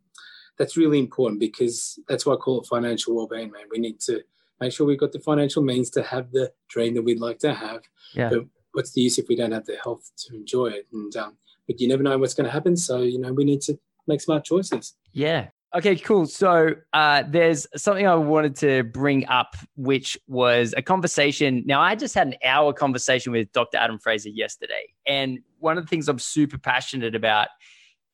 that's 0.57 0.77
really 0.77 0.99
important 0.99 1.39
because 1.39 1.99
that's 2.07 2.25
why 2.25 2.33
I 2.33 2.37
call 2.37 2.61
it 2.61 2.67
financial 2.67 3.15
well-being. 3.15 3.51
Man, 3.51 3.63
we 3.71 3.79
need 3.79 3.99
to 4.01 4.21
make 4.59 4.71
sure 4.71 4.85
we've 4.85 4.99
got 4.99 5.11
the 5.11 5.19
financial 5.19 5.63
means 5.63 5.89
to 5.91 6.03
have 6.03 6.31
the 6.31 6.51
dream 6.67 6.93
that 6.95 7.03
we'd 7.03 7.19
like 7.19 7.39
to 7.39 7.53
have. 7.53 7.81
Yeah. 8.13 8.29
But 8.29 8.45
what's 8.73 8.91
the 8.91 9.01
use 9.01 9.17
if 9.17 9.27
we 9.27 9.35
don't 9.35 9.51
have 9.51 9.65
the 9.65 9.77
health 9.83 10.11
to 10.17 10.35
enjoy 10.35 10.67
it? 10.67 10.87
And 10.91 11.15
um, 11.15 11.37
but 11.69 11.79
you 11.79 11.87
never 11.87 12.01
know 12.01 12.17
what's 12.17 12.33
going 12.33 12.45
to 12.45 12.51
happen, 12.51 12.75
so 12.75 13.01
you 13.01 13.19
know 13.19 13.31
we 13.31 13.45
need 13.45 13.61
to 13.61 13.77
make 14.07 14.21
smart 14.21 14.43
choices. 14.43 14.95
Yeah, 15.13 15.49
Okay, 15.75 15.95
cool. 15.97 16.25
So 16.25 16.73
uh, 16.93 17.23
there's 17.27 17.67
something 17.75 18.07
I 18.07 18.15
wanted 18.15 18.55
to 18.57 18.83
bring 18.85 19.27
up, 19.27 19.55
which 19.75 20.17
was 20.27 20.73
a 20.75 20.81
conversation. 20.81 21.63
Now, 21.67 21.79
I 21.79 21.93
just 21.93 22.15
had 22.15 22.27
an 22.27 22.35
hour 22.43 22.73
conversation 22.73 23.31
with 23.31 23.51
Dr. 23.51 23.77
Adam 23.77 23.99
Fraser 23.99 24.29
yesterday. 24.29 24.93
And 25.05 25.39
one 25.59 25.77
of 25.77 25.83
the 25.83 25.87
things 25.87 26.09
I'm 26.09 26.17
super 26.17 26.57
passionate 26.57 27.13
about 27.13 27.49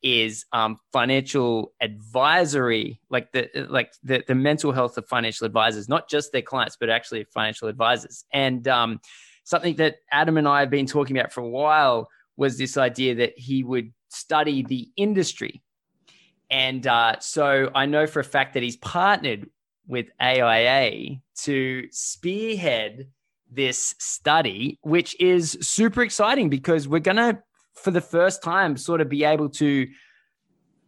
is 0.02 0.46
um, 0.52 0.78
financial 0.92 1.72
advisory, 1.80 3.00
like 3.10 3.32
the 3.32 3.50
like 3.70 3.94
the, 4.04 4.22
the 4.28 4.36
mental 4.36 4.74
health 4.74 4.98
of 4.98 5.08
financial 5.08 5.46
advisors, 5.46 5.88
not 5.88 6.10
just 6.10 6.34
their 6.34 6.42
clients, 6.42 6.76
but 6.78 6.90
actually 6.90 7.24
financial 7.34 7.70
advisors. 7.70 8.26
And 8.34 8.68
um, 8.68 9.00
something 9.46 9.78
that 9.78 9.96
Adam 10.12 10.36
and 10.36 10.48
I 10.48 10.60
have 10.60 10.70
been 10.70 10.88
talking 10.88 11.18
about 11.18 11.32
for 11.32 11.40
a 11.40 11.50
while 11.50 12.10
was 12.38 12.58
this 12.58 12.78
idea 12.78 13.16
that 13.16 13.38
he 13.38 13.64
would 13.64 13.94
study 14.10 14.64
the 14.64 14.90
industry 14.96 15.62
and 16.50 16.86
uh, 16.86 17.20
so 17.20 17.72
I 17.74 17.86
know 17.86 18.08
for 18.08 18.20
a 18.20 18.24
fact 18.24 18.54
that 18.54 18.64
he's 18.64 18.78
partnered 18.78 19.50
with 19.88 20.08
AIA 20.22 21.18
to 21.44 21.88
spearhead 21.92 23.08
this 23.52 23.96
study, 24.00 24.80
which 24.82 25.20
is 25.20 25.58
super 25.62 26.02
exciting 26.02 26.50
because 26.50 26.88
we're 26.88 27.00
going 27.00 27.18
to, 27.18 27.40
for 27.74 27.92
the 27.92 28.02
first 28.02 28.44
time, 28.44 28.78
sort 28.78 29.02
of 29.02 29.10
be 29.10 29.24
able 29.24 29.50
to 29.50 29.88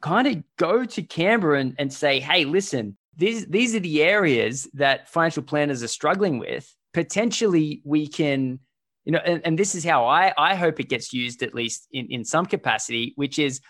kind 0.01 0.27
of 0.27 0.43
go 0.57 0.85
to 0.85 1.01
Canberra 1.01 1.59
and, 1.59 1.75
and 1.77 1.91
say, 1.91 2.19
hey, 2.19 2.45
listen, 2.45 2.97
these, 3.15 3.45
these 3.47 3.75
are 3.75 3.79
the 3.79 4.03
areas 4.03 4.67
that 4.73 5.09
financial 5.09 5.43
planners 5.43 5.81
are 5.81 5.87
struggling 5.87 6.39
with. 6.39 6.73
Potentially, 6.93 7.81
we 7.83 8.07
can, 8.07 8.59
you 9.07 9.13
know, 9.13 9.19
and, 9.19 9.41
and 9.45 9.57
this 9.57 9.73
is 9.73 9.85
how 9.85 10.05
I, 10.05 10.33
I 10.37 10.53
hope 10.55 10.81
it 10.81 10.89
gets 10.89 11.13
used, 11.13 11.41
at 11.41 11.55
least 11.55 11.87
in, 11.93 12.07
in 12.07 12.25
some 12.25 12.45
capacity, 12.45 13.13
which 13.15 13.39
is 13.39 13.61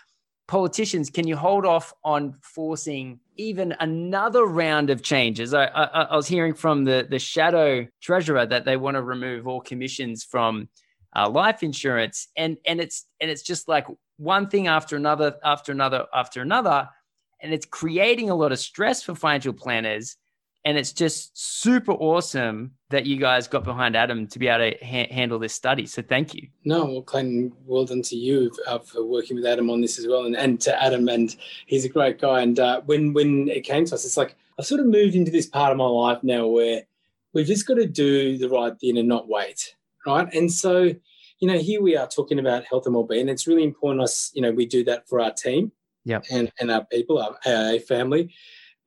politicians, 0.48 1.10
can 1.10 1.28
you 1.28 1.36
hold 1.36 1.64
off 1.64 1.94
on 2.02 2.34
forcing 2.42 3.20
even 3.36 3.72
another 3.78 4.46
round 4.46 4.90
of 4.90 5.00
changes? 5.00 5.54
I, 5.54 5.66
I, 5.66 5.84
I, 5.84 6.16
was 6.16 6.26
hearing 6.26 6.54
from 6.54 6.84
the, 6.84 7.06
the 7.08 7.20
shadow 7.20 7.86
treasurer 8.02 8.46
that 8.46 8.64
they 8.64 8.76
want 8.76 8.96
to 8.96 9.02
remove 9.02 9.46
all 9.46 9.60
commissions 9.60 10.24
from 10.24 10.68
uh, 11.14 11.28
life 11.30 11.62
insurance, 11.62 12.26
and 12.36 12.56
and 12.66 12.80
it's 12.80 13.06
and 13.20 13.30
it's 13.30 13.42
just 13.42 13.68
like 13.68 13.86
one 14.16 14.48
thing 14.48 14.66
after 14.66 14.96
another, 14.96 15.36
after 15.44 15.70
another, 15.70 16.06
after 16.12 16.42
another, 16.42 16.88
and 17.40 17.54
it's 17.54 17.64
creating 17.64 18.28
a 18.28 18.34
lot 18.34 18.50
of 18.50 18.58
stress 18.58 19.04
for 19.04 19.14
financial 19.14 19.52
planners 19.52 20.16
and 20.64 20.76
it's 20.76 20.92
just 20.92 21.30
super 21.34 21.92
awesome 21.92 22.72
that 22.90 23.06
you 23.06 23.16
guys 23.16 23.48
got 23.48 23.64
behind 23.64 23.96
Adam 23.96 24.26
to 24.26 24.38
be 24.38 24.48
able 24.48 24.70
to 24.70 24.84
ha- 24.84 25.08
handle 25.10 25.38
this 25.38 25.54
study. 25.54 25.86
So 25.86 26.02
thank 26.02 26.34
you. 26.34 26.48
No, 26.64 26.84
well, 26.84 27.02
Clayton, 27.02 27.52
well 27.64 27.84
done 27.84 28.02
to 28.02 28.16
you 28.16 28.50
uh, 28.66 28.78
for 28.78 29.04
working 29.04 29.36
with 29.36 29.46
Adam 29.46 29.70
on 29.70 29.80
this 29.80 29.98
as 29.98 30.06
well, 30.06 30.24
and, 30.24 30.36
and 30.36 30.60
to 30.62 30.82
Adam, 30.82 31.08
and 31.08 31.34
he's 31.66 31.84
a 31.84 31.88
great 31.88 32.20
guy. 32.20 32.42
And 32.42 32.58
uh, 32.58 32.80
when 32.82 33.12
when 33.12 33.48
it 33.48 33.62
came 33.62 33.84
to 33.86 33.94
us, 33.94 34.04
it's 34.04 34.16
like 34.16 34.36
I've 34.58 34.66
sort 34.66 34.80
of 34.80 34.86
moved 34.86 35.14
into 35.14 35.30
this 35.30 35.46
part 35.46 35.70
of 35.70 35.78
my 35.78 35.86
life 35.86 36.22
now 36.22 36.46
where 36.46 36.82
we've 37.32 37.46
just 37.46 37.66
got 37.66 37.74
to 37.74 37.86
do 37.86 38.36
the 38.38 38.48
right 38.48 38.78
thing 38.78 38.98
and 38.98 39.08
not 39.08 39.28
wait, 39.28 39.74
right? 40.06 40.32
And 40.34 40.52
so, 40.52 40.92
you 41.38 41.48
know, 41.48 41.58
here 41.58 41.80
we 41.80 41.96
are 41.96 42.08
talking 42.08 42.38
about 42.38 42.64
health 42.64 42.86
and 42.86 42.94
well-being. 42.94 43.28
It's 43.28 43.46
really 43.46 43.62
important 43.62 44.02
us, 44.02 44.32
you 44.34 44.42
know, 44.42 44.50
we 44.50 44.66
do 44.66 44.82
that 44.84 45.08
for 45.08 45.20
our 45.20 45.32
team, 45.32 45.72
yeah, 46.04 46.20
and 46.30 46.50
and 46.60 46.70
our 46.70 46.84
people, 46.84 47.18
our 47.18 47.38
AIA 47.46 47.80
family. 47.80 48.34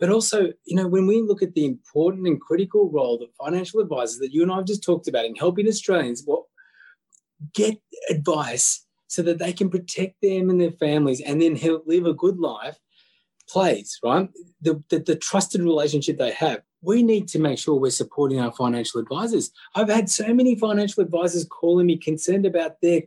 But 0.02 0.10
also, 0.10 0.52
you 0.66 0.76
know, 0.76 0.88
when 0.88 1.06
we 1.06 1.22
look 1.22 1.44
at 1.44 1.54
the 1.54 1.64
important 1.64 2.28
and 2.28 2.42
critical 2.42 2.92
role 2.92 3.20
that 3.20 3.36
financial 3.36 3.80
advisors 3.80 4.18
that 4.18 4.34
you 4.34 4.42
and 4.42 4.52
I 4.52 4.56
have 4.56 4.66
just 4.66 4.84
talked 4.84 5.08
about 5.08 5.26
in 5.26 5.36
helping 5.36 5.68
Australians 5.68 6.24
what 6.26 6.44
get 7.54 7.78
advice 8.10 8.86
so 9.08 9.22
that 9.22 9.38
they 9.38 9.54
can 9.54 9.70
protect 9.70 10.16
them 10.24 10.50
and 10.50 10.60
their 10.60 10.72
families 10.72 11.22
and 11.22 11.40
then 11.40 11.56
help 11.56 11.84
live 11.86 12.08
a 12.08 12.14
good 12.14 12.40
life 12.40 12.78
plays, 13.48 14.00
right? 14.04 14.28
The, 14.62 14.84
the, 14.90 15.00
the 15.00 15.16
trusted 15.16 15.62
relationship 15.62 16.18
they 16.18 16.32
have. 16.32 16.62
We 16.82 17.04
need 17.04 17.28
to 17.30 17.40
make 17.40 17.60
sure 17.60 17.76
we're 17.76 17.92
supporting 17.92 18.40
our 18.40 18.52
financial 18.54 19.02
advisors. 19.02 19.52
I've 19.76 19.90
had 19.90 20.10
so 20.10 20.34
many 20.34 20.56
financial 20.56 21.04
advisors 21.04 21.46
calling 21.46 21.86
me 21.86 21.98
concerned 21.98 22.48
about 22.48 22.82
their 22.82 23.02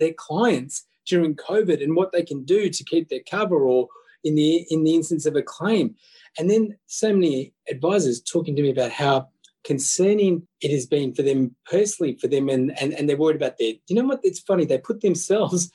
their 0.00 0.14
clients 0.14 0.84
during 1.06 1.36
COVID 1.36 1.80
and 1.82 1.94
what 1.94 2.10
they 2.10 2.24
can 2.24 2.44
do 2.44 2.70
to 2.70 2.84
keep 2.84 3.08
their 3.08 3.20
cover 3.30 3.56
or 3.56 3.88
in 4.24 4.34
the 4.34 4.66
in 4.70 4.84
the 4.84 4.94
instance 4.94 5.26
of 5.26 5.36
a 5.36 5.42
claim. 5.42 5.94
And 6.38 6.48
then 6.48 6.76
so 6.86 7.12
many 7.12 7.52
advisors 7.68 8.20
talking 8.20 8.54
to 8.56 8.62
me 8.62 8.70
about 8.70 8.92
how 8.92 9.28
concerning 9.64 10.46
it 10.60 10.70
has 10.70 10.86
been 10.86 11.14
for 11.14 11.22
them 11.22 11.54
personally, 11.70 12.16
for 12.20 12.28
them, 12.28 12.48
and, 12.48 12.78
and, 12.80 12.92
and 12.94 13.08
they're 13.08 13.16
worried 13.16 13.36
about 13.36 13.58
their, 13.58 13.74
you 13.88 13.96
know 13.96 14.04
what? 14.04 14.20
It's 14.22 14.40
funny, 14.40 14.64
they 14.64 14.78
put 14.78 15.00
themselves 15.00 15.70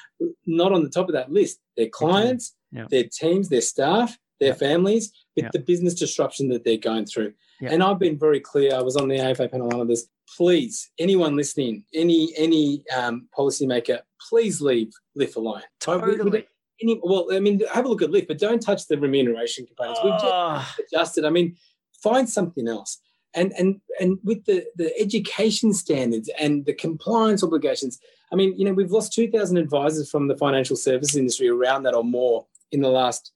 not 0.46 0.72
on 0.72 0.82
the 0.82 0.90
top 0.90 1.08
of 1.08 1.14
that 1.14 1.30
list. 1.30 1.60
Their 1.76 1.88
clients, 1.88 2.54
yeah. 2.72 2.86
their 2.90 3.04
teams, 3.04 3.48
their 3.48 3.60
staff, 3.60 4.16
their 4.40 4.50
yeah. 4.50 4.54
families, 4.54 5.12
but 5.36 5.44
yeah. 5.44 5.50
the 5.52 5.60
business 5.60 5.94
disruption 5.94 6.48
that 6.48 6.64
they're 6.64 6.78
going 6.78 7.06
through. 7.06 7.34
And 7.60 7.82
I've 7.82 7.98
been 7.98 8.16
very 8.16 8.38
clear. 8.38 8.74
I 8.74 8.82
was 8.82 8.96
on 8.96 9.08
the 9.08 9.18
AFA 9.18 9.48
panel 9.48 9.80
on 9.80 9.88
this. 9.88 10.06
Please, 10.36 10.90
anyone 10.98 11.34
listening, 11.34 11.84
any 11.92 12.32
any 12.36 12.84
um, 12.96 13.28
policymaker, 13.36 13.98
please 14.28 14.60
leave 14.60 14.92
LIF 15.16 15.34
alone. 15.34 15.62
Totally. 15.80 16.46
Any, 16.80 17.00
well, 17.02 17.28
I 17.32 17.40
mean, 17.40 17.60
have 17.72 17.84
a 17.84 17.88
look 17.88 18.02
at 18.02 18.10
LIF, 18.10 18.28
but 18.28 18.38
don't 18.38 18.60
touch 18.60 18.86
the 18.86 18.98
remuneration 18.98 19.66
components. 19.66 20.00
Oh. 20.02 20.10
We've 20.10 20.20
just 20.20 20.26
ah. 20.26 20.76
adjusted. 20.80 21.24
I 21.24 21.30
mean, 21.30 21.56
find 22.02 22.28
something 22.28 22.68
else 22.68 23.00
and 23.34 23.52
and 23.58 23.80
and 24.00 24.18
with 24.24 24.44
the 24.44 24.64
the 24.76 24.98
education 25.00 25.72
standards 25.72 26.30
and 26.38 26.64
the 26.66 26.72
compliance 26.72 27.42
obligations 27.44 27.98
i 28.32 28.36
mean 28.36 28.56
you 28.58 28.64
know 28.64 28.72
we've 28.72 28.90
lost 28.90 29.12
2000 29.12 29.56
advisors 29.56 30.10
from 30.10 30.28
the 30.28 30.36
financial 30.36 30.76
services 30.76 31.16
industry 31.16 31.48
around 31.48 31.82
that 31.82 31.94
or 31.94 32.04
more 32.04 32.46
in 32.72 32.80
the 32.80 32.88
last 32.88 33.32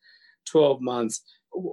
12 0.47 0.81
months 0.81 1.23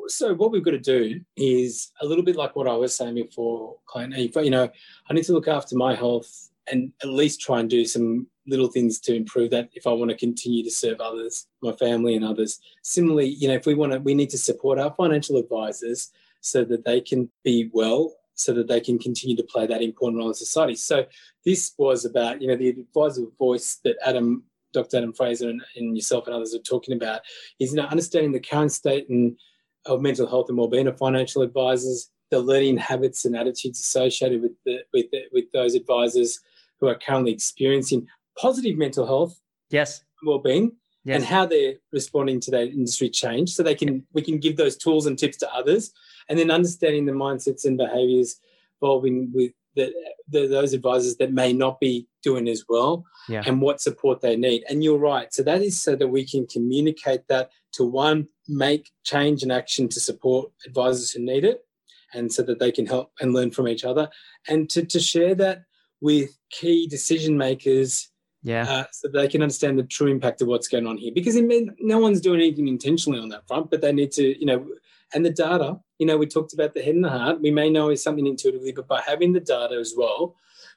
so 0.08 0.34
what 0.34 0.52
we've 0.52 0.66
got 0.66 0.72
to 0.72 0.80
do 0.80 1.22
is 1.38 1.92
a 2.02 2.06
little 2.06 2.24
bit 2.24 2.36
like 2.36 2.56
what 2.56 2.68
i 2.68 2.76
was 2.76 2.96
saying 2.96 3.16
before 3.16 3.78
client 3.86 4.14
you 4.16 4.50
know 4.50 4.70
i 5.10 5.14
need 5.14 5.24
to 5.24 5.34
look 5.34 5.48
after 5.48 5.76
my 5.76 5.96
health 5.96 6.50
and 6.72 6.92
at 7.02 7.10
least 7.10 7.42
try 7.42 7.60
and 7.60 7.70
do 7.70 7.86
some 7.86 8.28
little 8.48 8.68
things 8.68 9.00
to 9.00 9.16
improve 9.16 9.52
that 9.52 9.70
if 9.74 9.86
i 9.86 9.92
want 9.92 10.10
to 10.10 10.18
continue 10.18 10.64
to 10.64 10.72
serve 10.72 11.00
others 11.00 11.48
my 11.62 11.72
family 11.74 12.16
and 12.16 12.26
others 12.26 12.60
similarly 12.84 13.28
you 13.28 13.48
know 13.48 13.54
if 13.54 13.66
we 13.66 13.76
want 13.76 13.92
to 13.92 14.00
we 14.00 14.14
need 14.14 14.30
to 14.30 14.38
support 14.38 14.80
our 14.80 14.94
financial 14.96 15.38
advisors 15.38 16.12
so 16.42 16.64
that 16.64 16.86
they 16.86 17.02
can 17.02 17.30
be 17.44 17.70
well, 17.74 18.14
so 18.36 18.54
that 18.54 18.68
they 18.68 18.80
can 18.80 18.98
continue 18.98 19.36
to 19.36 19.44
play 19.44 19.68
that 19.68 19.82
important 19.82 20.20
role 20.20 20.30
in 20.30 20.34
society. 20.34 20.76
So 20.76 21.06
this 21.46 21.74
was 21.78 22.06
about, 22.06 22.42
you 22.42 22.48
know, 22.48 22.56
the 22.56 22.70
advisor 22.70 23.24
voice 23.38 23.80
that 23.84 23.98
Adam, 24.06 24.44
Dr. 24.74 24.98
Adam 24.98 25.14
Fraser 25.14 25.50
and, 25.50 25.62
and 25.76 25.96
yourself 25.96 26.28
and 26.28 26.36
others 26.36 26.56
are 26.56 26.60
talking 26.60 26.96
about 26.96 27.22
is, 27.60 27.72
you 27.72 27.78
know, 27.78 27.88
understanding 27.88 28.32
the 28.32 28.40
current 28.40 28.72
state 28.72 29.10
and 29.10 29.38
of 29.86 30.02
mental 30.02 30.28
health 30.28 30.50
and 30.50 30.58
well-being 30.58 30.88
of 30.88 30.98
financial 30.98 31.42
advisors, 31.42 32.10
the 32.32 32.40
learning 32.40 32.78
habits 32.78 33.26
and 33.26 33.36
attitudes 33.36 33.80
associated 33.80 34.42
with 34.42 34.52
the, 34.66 34.80
with 34.94 35.10
the, 35.12 35.24
with 35.32 35.46
those 35.52 35.74
advisors 35.74 36.40
who 36.80 36.88
are 36.88 36.96
currently 36.96 37.32
experiencing 37.32 38.08
positive 38.38 38.78
mental 38.78 39.06
health, 39.06 39.40
yes, 39.70 40.04
well-being, 40.24 40.72
yes. 41.04 41.16
and 41.18 41.26
how 41.26 41.46
they're 41.46 41.76
responding 41.92 42.40
to 42.42 42.52
that 42.52 42.68
industry 42.68 43.10
change, 43.10 43.52
so 43.52 43.64
they 43.64 43.76
can 43.76 44.06
we 44.14 44.22
can 44.22 44.40
give 44.40 44.58
those 44.58 44.78
tools 44.78 45.06
and 45.06 45.18
tips 45.18 45.38
to 45.38 45.54
others 45.54 45.92
and 46.30 46.38
then 46.38 46.52
understanding 46.52 47.06
the 47.06 47.12
mindsets 47.12 47.66
and 47.66 47.78
behaviors 47.78 48.40
involving 48.82 49.32
with 49.34 49.52
the, 49.76 49.94
the, 50.30 50.48
those 50.48 50.74
advisors 50.74 51.18
that 51.18 51.34
may 51.34 51.54
not 51.54 51.80
be 51.80 52.08
doing 52.24 52.48
as 52.48 52.66
well 52.68 53.06
yeah. 53.28 53.44
and 53.46 53.62
what 53.62 53.82
support 53.82 54.22
they 54.22 54.36
need. 54.36 54.64
And 54.70 54.84
you're 54.84 54.98
right. 54.98 55.34
So 55.34 55.44
that 55.44 55.62
is 55.62 55.82
so 55.82 55.96
that 55.96 56.08
we 56.08 56.26
can 56.26 56.48
communicate 56.48 57.28
that 57.28 57.50
to 57.74 57.84
one, 57.84 58.28
make 58.48 58.92
change 59.04 59.44
and 59.44 59.52
action 59.52 59.88
to 59.90 60.00
support 60.00 60.52
advisors 60.66 61.12
who 61.12 61.24
need 61.24 61.46
it 61.46 61.66
and 62.14 62.32
so 62.32 62.42
that 62.44 62.60
they 62.60 62.72
can 62.72 62.88
help 62.88 63.12
and 63.22 63.34
learn 63.34 63.52
from 63.52 63.68
each 63.68 63.84
other 63.84 64.10
and 64.48 64.70
to, 64.72 64.84
to 64.86 65.00
share 65.00 65.36
that 65.36 65.64
with 66.02 66.38
key 66.52 66.88
decision 66.88 67.38
makers 67.38 68.10
yeah 68.44 68.64
uh, 68.70 68.86
so 68.92 69.08
they 69.08 69.28
can 69.28 69.42
understand 69.42 69.78
the 69.78 69.84
true 69.84 70.08
impact 70.08 70.42
of 70.42 70.48
what's 70.48 70.68
going 70.68 70.88
on 70.88 70.98
here 70.98 71.12
because 71.14 71.36
mean, 71.36 71.76
no 71.80 72.00
one's 72.00 72.22
doing 72.22 72.40
anything 72.40 72.68
intentionally 72.68 73.20
on 73.20 73.30
that 73.30 73.48
front 73.48 73.70
but 73.70 73.82
they 73.82 73.92
need 73.92 74.12
to 74.12 74.40
you 74.40 74.46
know 74.46 74.66
and 75.14 75.26
the 75.26 75.30
data 75.32 75.80
you 76.00 76.06
know, 76.06 76.18
we 76.18 76.26
talked 76.26 76.54
about 76.54 76.74
the 76.74 76.82
head 76.82 76.96
and 76.96 77.04
the 77.04 77.10
heart. 77.10 77.42
We 77.42 77.52
may 77.52 77.70
know 77.70 77.90
is 77.90 78.02
something 78.02 78.26
intuitively, 78.26 78.72
but 78.72 78.88
by 78.88 79.02
having 79.02 79.34
the 79.34 79.42
data 79.42 79.76
as 79.76 79.94
well 79.96 80.36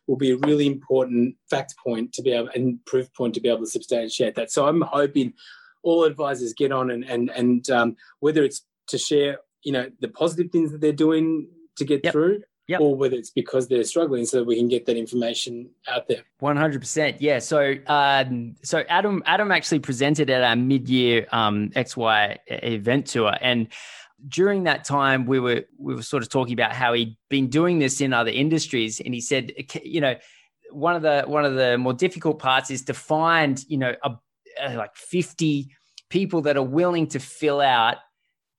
will 0.09 0.17
be 0.17 0.33
a 0.33 0.37
really 0.39 0.67
important 0.67 1.37
fact 1.49 1.77
point 1.83 2.13
to 2.15 2.23
be 2.23 2.33
able 2.33 2.49
and 2.55 2.85
proof 2.85 3.13
point 3.15 3.35
to 3.35 3.41
be 3.41 3.49
able 3.49 3.61
to 3.61 3.67
substantiate 3.67 4.35
that. 4.35 4.51
So 4.51 4.67
I'm 4.67 4.81
hoping 4.81 5.33
all 5.85 6.05
advisors 6.05 6.53
get 6.55 6.73
on 6.73 6.91
and 6.91 7.05
and 7.05 7.31
and 7.31 7.71
um, 7.71 7.97
whether 8.19 8.43
it's 8.43 8.63
to 8.89 8.99
share, 8.99 9.39
you 9.63 9.73
know, 9.73 9.91
the 10.01 10.09
positive 10.09 10.51
things 10.51 10.73
that 10.73 10.81
they're 10.81 10.93
doing 10.93 11.49
to 11.77 11.85
get 11.85 12.01
yep. 12.03 12.13
through. 12.13 12.43
Yep. 12.69 12.81
or 12.81 12.95
whether 12.95 13.17
it's 13.17 13.31
because 13.31 13.67
they're 13.67 13.83
struggling 13.83 14.25
so 14.25 14.39
that 14.39 14.45
we 14.45 14.57
can 14.57 14.69
get 14.69 14.87
that 14.87 14.97
information 14.97 15.69
out 15.89 16.07
there. 16.07 16.23
100% 16.41 17.17
yeah. 17.19 17.41
So 17.41 17.75
um, 17.89 18.55
so 18.63 18.85
adam 18.89 19.23
adam 19.27 19.51
actually 19.51 19.81
presented 19.81 20.31
at 20.31 20.43
our 20.43 20.55
mid-year 20.55 21.27
um, 21.33 21.71
xy 21.71 22.39
event 22.47 23.07
tour. 23.07 23.35
And 23.41 23.67
during 24.29 24.63
that 24.65 24.85
time 24.85 25.27
we 25.27 25.41
were 25.41 25.65
we 25.77 25.95
were 25.95 26.03
sort 26.03 26.23
of 26.23 26.29
talking 26.29 26.55
about 26.55 26.73
how 26.73 26.93
he'd 26.93 27.17
been 27.29 27.49
doing 27.49 27.81
this 27.81 28.01
in 28.01 28.13
other 28.13 28.31
industries. 28.31 29.01
And 29.01 29.13
he 29.13 29.21
said 29.21 29.53
you 29.83 30.01
know 30.01 30.15
one 30.71 30.95
of 30.95 31.03
the 31.03 31.25
one 31.27 31.45
of 31.45 31.55
the 31.55 31.77
more 31.79 31.93
difficult 31.93 32.39
parts 32.39 32.71
is 32.71 32.85
to 32.85 32.95
find 32.95 33.63
you 33.69 33.79
know 33.79 33.95
a, 34.03 34.13
a, 34.61 34.77
like 34.77 34.95
50 34.95 35.69
people 36.11 36.43
that 36.43 36.57
are 36.57 36.63
willing 36.63 37.07
to 37.09 37.19
fill 37.19 37.61
out 37.61 37.97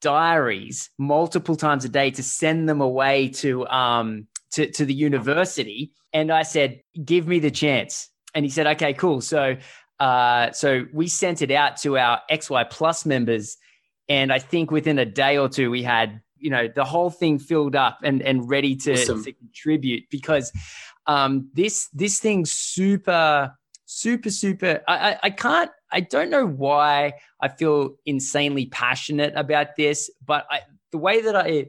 diaries 0.03 0.89
multiple 0.99 1.55
times 1.55 1.85
a 1.85 1.89
day 1.89 2.11
to 2.11 2.21
send 2.21 2.67
them 2.67 2.81
away 2.81 3.29
to 3.29 3.65
um 3.67 4.27
to, 4.51 4.69
to 4.69 4.85
the 4.85 4.93
university. 4.93 5.91
And 6.11 6.31
i 6.31 6.43
said 6.43 6.81
give 7.03 7.25
me 7.25 7.39
the 7.39 7.49
chance. 7.49 8.09
And 8.35 8.45
he 8.45 8.51
said 8.51 8.67
okay 8.67 8.93
cool. 8.93 9.21
So 9.21 9.55
uh 9.99 10.51
so 10.51 10.85
we 10.93 11.07
sent 11.07 11.41
it 11.41 11.51
out 11.51 11.77
to 11.77 11.97
our 11.97 12.21
xy 12.29 12.69
plus 12.69 13.05
members. 13.05 13.57
And 14.09 14.33
I 14.33 14.39
think 14.39 14.69
within 14.69 14.99
a 14.99 15.05
day 15.05 15.37
or 15.37 15.47
two, 15.47 15.71
we 15.71 15.81
had, 15.81 16.21
you 16.37 16.49
know, 16.49 16.67
the 16.67 16.83
whole 16.83 17.09
thing 17.09 17.39
filled 17.39 17.75
up 17.75 17.99
and, 18.03 18.21
and 18.21 18.49
ready 18.49 18.75
to, 18.75 18.93
awesome. 18.93 19.23
to 19.23 19.31
contribute 19.31 20.03
because 20.11 20.51
um, 21.07 21.49
this, 21.53 21.87
this 21.93 22.19
thing's 22.19 22.51
super, 22.51 23.57
super, 23.85 24.29
super, 24.29 24.81
I, 24.87 25.11
I, 25.11 25.19
I 25.23 25.29
can't, 25.29 25.71
I 25.91 26.01
don't 26.01 26.29
know 26.29 26.45
why 26.45 27.13
I 27.39 27.47
feel 27.49 27.95
insanely 28.05 28.67
passionate 28.67 29.33
about 29.35 29.75
this, 29.75 30.09
but 30.25 30.45
I, 30.49 30.61
the 30.91 30.97
way 30.97 31.21
that 31.21 31.35
I 31.35 31.67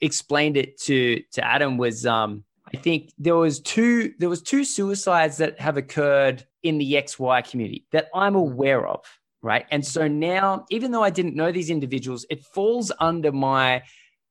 explained 0.00 0.56
it 0.56 0.80
to, 0.82 1.22
to 1.32 1.44
Adam 1.44 1.76
was, 1.76 2.06
um, 2.06 2.44
I 2.72 2.76
think 2.76 3.12
there 3.18 3.36
was 3.36 3.60
two, 3.60 4.14
there 4.18 4.28
was 4.28 4.42
two 4.42 4.64
suicides 4.64 5.36
that 5.36 5.60
have 5.60 5.76
occurred 5.76 6.44
in 6.62 6.78
the 6.78 6.94
XY 6.94 7.48
community 7.48 7.86
that 7.92 8.08
I'm 8.14 8.34
aware 8.34 8.86
of 8.86 9.04
right? 9.44 9.66
And 9.70 9.84
so 9.84 10.08
now, 10.08 10.64
even 10.70 10.90
though 10.90 11.02
I 11.02 11.10
didn't 11.10 11.36
know 11.36 11.52
these 11.52 11.68
individuals, 11.68 12.24
it 12.30 12.42
falls 12.42 12.90
under 12.98 13.30
my 13.30 13.82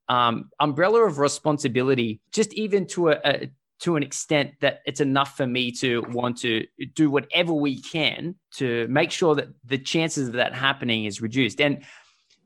um, 0.08 0.50
umbrella 0.58 1.06
of 1.06 1.18
responsibility, 1.18 2.20
just 2.32 2.52
even 2.54 2.86
to 2.88 3.10
a, 3.10 3.20
a 3.24 3.50
to 3.84 3.96
an 3.96 4.02
extent 4.02 4.50
that 4.60 4.80
it's 4.86 5.00
enough 5.00 5.36
for 5.36 5.46
me 5.46 5.70
to 5.70 6.02
want 6.08 6.38
to 6.38 6.66
do 6.94 7.10
whatever 7.10 7.52
we 7.52 7.82
can 7.82 8.34
to 8.50 8.88
make 8.88 9.10
sure 9.10 9.34
that 9.34 9.48
the 9.62 9.76
chances 9.76 10.28
of 10.28 10.34
that 10.34 10.54
happening 10.54 11.04
is 11.04 11.20
reduced. 11.20 11.60
And 11.60 11.84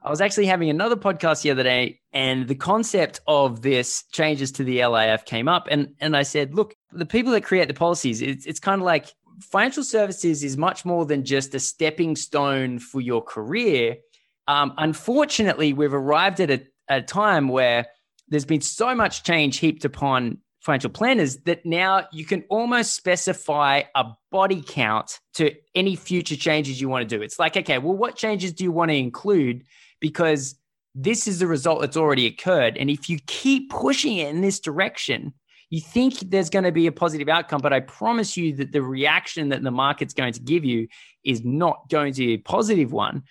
I 0.03 0.11
was 0.11 0.20
actually 0.20 0.46
having 0.46 0.68
another 0.68 0.96
podcast 0.96 1.42
the 1.42 1.53
other 1.53 1.62
day, 1.62 2.01
and 2.12 2.48
the 2.48 2.57
concept 2.57 3.20
of 3.29 3.62
this 3.62 4.03
changes 4.11 4.51
to 4.53 4.64
the 4.64 4.85
LIF 4.85 5.24
came 5.27 5.46
up, 5.46 5.68
and 5.70 5.94
and 6.01 6.16
I 6.16 6.24
said, 6.24 6.55
look, 6.55 6.74
the 6.90 7.07
people 7.07 7.33
that 7.33 7.44
create 7.44 7.68
the 7.68 7.74
policies, 7.74 8.20
it's 8.20 8.44
it's 8.44 8.61
kind 8.61 8.81
of 8.81 8.87
like 8.87 9.12
financial 9.40 9.85
services 9.85 10.42
is 10.42 10.57
much 10.57 10.85
more 10.85 11.07
than 11.07 11.24
just 11.24 11.55
a 11.55 11.61
stepping 11.61 12.16
stone 12.16 12.81
for 12.81 13.01
your 13.01 13.22
career. 13.22 13.96
Um, 14.48 14.72
unfortunately, 14.77 15.72
we've 15.72 15.94
arrived 15.94 16.40
at 16.40 16.51
a, 16.51 16.66
a 16.88 17.01
time 17.01 17.46
where 17.48 17.87
there's 18.29 18.44
been 18.44 18.61
so 18.61 18.94
much 18.94 19.22
change 19.22 19.59
heaped 19.59 19.85
upon 19.85 20.38
financial 20.60 20.90
planners 20.90 21.38
that 21.38 21.64
now 21.64 22.06
you 22.12 22.24
can 22.24 22.44
almost 22.48 22.94
specify 22.94 23.82
a 23.94 24.04
body 24.30 24.62
count 24.66 25.20
to 25.34 25.54
any 25.74 25.94
future 25.94 26.36
changes 26.36 26.80
you 26.80 26.88
want 26.88 27.08
to 27.08 27.16
do. 27.16 27.22
It's 27.22 27.38
like, 27.38 27.56
okay, 27.56 27.78
well, 27.78 27.96
what 27.96 28.16
changes 28.16 28.52
do 28.52 28.64
you 28.64 28.72
want 28.72 28.90
to 28.90 28.96
include? 28.96 29.64
Because 30.00 30.56
this 30.94 31.28
is 31.28 31.38
the 31.38 31.46
result 31.46 31.80
that's 31.80 31.96
already 31.96 32.26
occurred. 32.26 32.76
And 32.76 32.90
if 32.90 33.08
you 33.08 33.18
keep 33.26 33.70
pushing 33.70 34.16
it 34.16 34.28
in 34.28 34.40
this 34.40 34.58
direction, 34.58 35.32
you 35.70 35.80
think 35.80 36.18
there's 36.30 36.50
going 36.50 36.64
to 36.64 36.72
be 36.72 36.86
a 36.86 36.92
positive 36.92 37.28
outcome, 37.28 37.60
but 37.60 37.72
I 37.72 37.80
promise 37.80 38.36
you 38.36 38.56
that 38.56 38.72
the 38.72 38.82
reaction 38.82 39.50
that 39.50 39.62
the 39.62 39.70
market's 39.70 40.14
going 40.14 40.32
to 40.32 40.40
give 40.40 40.64
you 40.64 40.88
is 41.24 41.44
not 41.44 41.88
going 41.88 42.14
to 42.14 42.20
be 42.26 42.32
a 42.34 42.38
positive 42.38 42.90
one. 42.90 43.22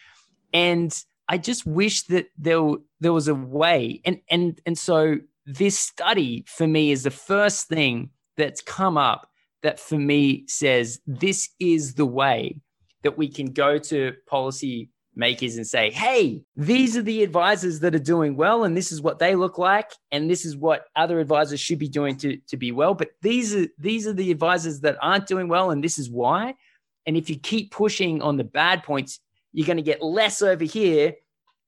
And 0.53 0.95
I 1.27 1.39
just 1.39 1.65
wish 1.65 2.03
that 2.03 2.27
there, 2.37 2.61
there 2.99 3.11
was 3.11 3.27
a 3.27 3.35
way. 3.35 4.01
And 4.05 4.21
and 4.29 4.61
and 4.65 4.77
so 4.77 5.17
this 5.47 5.79
study 5.79 6.43
for 6.45 6.67
me 6.67 6.91
is 6.91 7.03
the 7.03 7.11
first 7.11 7.67
thing 7.67 8.09
that's 8.35 8.61
come 8.61 8.97
up 8.97 9.29
that 9.63 9.79
for 9.79 9.97
me 9.97 10.45
says 10.47 10.99
this 11.07 11.49
is 11.59 11.95
the 11.95 12.05
way 12.05 12.59
that 13.03 13.17
we 13.17 13.29
can 13.29 13.53
go 13.53 13.79
to 13.79 14.13
policy 14.27 14.89
makers 15.15 15.55
and 15.55 15.65
say, 15.65 15.89
hey, 15.89 16.41
these 16.57 16.97
are 16.97 17.01
the 17.01 17.23
advisors 17.23 17.79
that 17.79 17.95
are 17.95 17.99
doing 17.99 18.35
well, 18.35 18.65
and 18.65 18.75
this 18.75 18.91
is 18.91 19.01
what 19.01 19.19
they 19.19 19.35
look 19.35 19.57
like, 19.57 19.89
and 20.11 20.29
this 20.29 20.45
is 20.45 20.55
what 20.55 20.85
other 20.95 21.19
advisors 21.19 21.59
should 21.59 21.79
be 21.79 21.89
doing 21.89 22.17
to, 22.17 22.37
to 22.49 22.57
be 22.57 22.71
well. 22.71 22.93
But 22.93 23.11
these 23.21 23.55
are 23.55 23.67
these 23.79 24.05
are 24.05 24.13
the 24.13 24.31
advisors 24.31 24.81
that 24.81 24.97
aren't 25.01 25.27
doing 25.27 25.47
well, 25.47 25.71
and 25.71 25.83
this 25.83 25.97
is 25.97 26.09
why. 26.09 26.55
And 27.05 27.15
if 27.15 27.29
you 27.29 27.39
keep 27.39 27.71
pushing 27.71 28.21
on 28.21 28.35
the 28.35 28.43
bad 28.43 28.83
points, 28.83 29.19
you're 29.53 29.65
going 29.65 29.77
to 29.77 29.83
get 29.83 30.03
less 30.03 30.41
over 30.41 30.65
here 30.65 31.13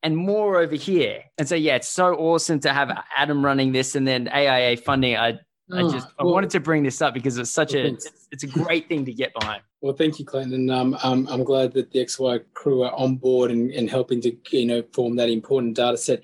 and 0.04 0.16
more 0.16 0.60
over 0.60 0.76
here. 0.76 1.24
And 1.38 1.48
so 1.48 1.56
yeah, 1.56 1.76
it's 1.76 1.90
so 1.90 2.16
awesome 2.16 2.60
to 2.62 2.74
have 2.74 2.92
Adam 3.18 3.44
running 3.44 3.72
this 3.72 3.96
and 3.96 4.08
then 4.08 4.28
AIA 4.28 4.78
funding. 4.78 5.18
I 5.18 5.40
I 5.72 5.84
just 5.84 6.08
I 6.18 6.24
wanted 6.24 6.50
to 6.52 6.60
bring 6.60 6.84
this 6.84 7.02
up 7.02 7.14
because 7.14 7.38
it's 7.38 7.52
such 7.52 7.74
a 7.76 7.86
it's, 7.88 8.10
it's, 8.32 8.44
a 8.44 8.48
great 8.48 8.88
thing 8.88 9.06
to 9.06 9.14
get 9.14 9.34
behind. 9.40 9.62
Well, 9.82 9.94
thank 9.94 10.18
you, 10.18 10.26
Clinton. 10.26 10.70
Um, 10.70 10.98
um, 11.04 11.28
I'm 11.30 11.44
glad 11.44 11.74
that 11.74 11.92
the 11.92 12.00
XY 12.00 12.44
crew 12.54 12.84
are 12.84 12.94
on 12.94 13.18
board 13.18 13.52
and, 13.52 13.72
and 13.72 13.90
helping 13.90 14.20
to 14.22 14.36
you 14.52 14.66
know 14.66 14.84
form 14.94 15.16
that 15.18 15.30
important 15.30 15.76
data 15.76 15.98
set. 15.98 16.22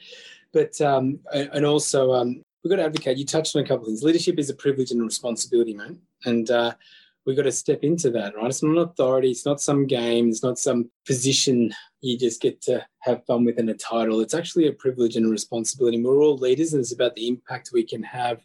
But 0.51 0.79
um, 0.81 1.19
and 1.31 1.65
also 1.65 2.13
um, 2.13 2.41
we've 2.63 2.71
got 2.71 2.77
to 2.77 2.85
advocate. 2.85 3.17
You 3.17 3.25
touched 3.25 3.55
on 3.55 3.63
a 3.63 3.67
couple 3.67 3.83
of 3.83 3.87
things. 3.87 4.03
Leadership 4.03 4.39
is 4.39 4.49
a 4.49 4.55
privilege 4.55 4.91
and 4.91 5.01
a 5.01 5.03
responsibility, 5.03 5.73
man. 5.73 5.99
And 6.25 6.49
uh, 6.49 6.73
we've 7.25 7.37
got 7.37 7.43
to 7.43 7.51
step 7.51 7.83
into 7.83 8.09
that, 8.11 8.35
right? 8.35 8.47
It's 8.47 8.63
not 8.63 8.71
an 8.71 8.77
authority. 8.79 9.29
It's 9.29 9.45
not 9.45 9.61
some 9.61 9.85
game. 9.85 10.29
It's 10.29 10.43
not 10.43 10.57
some 10.57 10.89
position 11.05 11.71
you 12.05 12.17
just 12.17 12.41
get 12.41 12.61
to 12.63 12.85
have 12.99 13.25
fun 13.25 13.45
within 13.45 13.69
a 13.69 13.73
title. 13.73 14.21
It's 14.21 14.33
actually 14.33 14.67
a 14.67 14.73
privilege 14.73 15.15
and 15.15 15.25
a 15.25 15.29
responsibility. 15.29 16.01
We're 16.01 16.21
all 16.21 16.37
leaders, 16.37 16.73
and 16.73 16.81
it's 16.81 16.93
about 16.93 17.15
the 17.15 17.27
impact 17.27 17.71
we 17.73 17.83
can 17.83 18.03
have. 18.03 18.41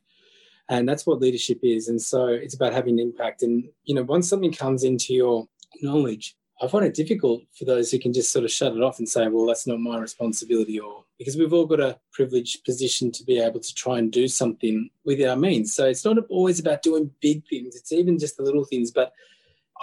And 0.69 0.89
that's 0.89 1.07
what 1.07 1.21
leadership 1.21 1.59
is. 1.63 1.89
And 1.89 2.01
so 2.01 2.27
it's 2.27 2.55
about 2.55 2.73
having 2.73 3.01
an 3.01 3.07
impact. 3.07 3.43
And 3.43 3.69
you 3.85 3.95
know 3.95 4.03
once 4.03 4.29
something 4.29 4.53
comes 4.53 4.85
into 4.85 5.15
your 5.15 5.49
knowledge 5.83 6.37
i 6.61 6.67
find 6.67 6.85
it 6.85 6.95
difficult 6.95 7.43
for 7.57 7.65
those 7.65 7.91
who 7.91 7.99
can 7.99 8.13
just 8.13 8.33
sort 8.33 8.45
of 8.45 8.51
shut 8.51 8.75
it 8.75 8.83
off 8.83 8.99
and 8.99 9.09
say 9.09 9.29
well 9.29 9.47
that's 9.47 9.69
not 9.69 9.79
my 9.79 9.97
responsibility 9.97 10.81
or 10.81 11.05
because 11.17 11.37
we've 11.37 11.53
all 11.53 11.65
got 11.65 11.81
a 11.81 11.99
privileged 12.13 12.65
position 12.65 13.13
to 13.13 13.23
be 13.25 13.39
able 13.39 13.61
to 13.61 13.75
try 13.75 13.99
and 13.99 14.11
do 14.11 14.27
something 14.27 14.89
with 15.05 15.23
our 15.23 15.37
means. 15.37 15.75
So 15.75 15.87
it's 15.87 16.05
not 16.05 16.17
always 16.29 16.59
about 16.59 16.83
doing 16.83 17.11
big 17.21 17.43
things. 17.47 17.77
It's 17.77 17.93
even 17.93 18.19
just 18.19 18.39
the 18.39 18.43
little 18.43 18.65
things. 18.65 18.91
But 18.91 19.13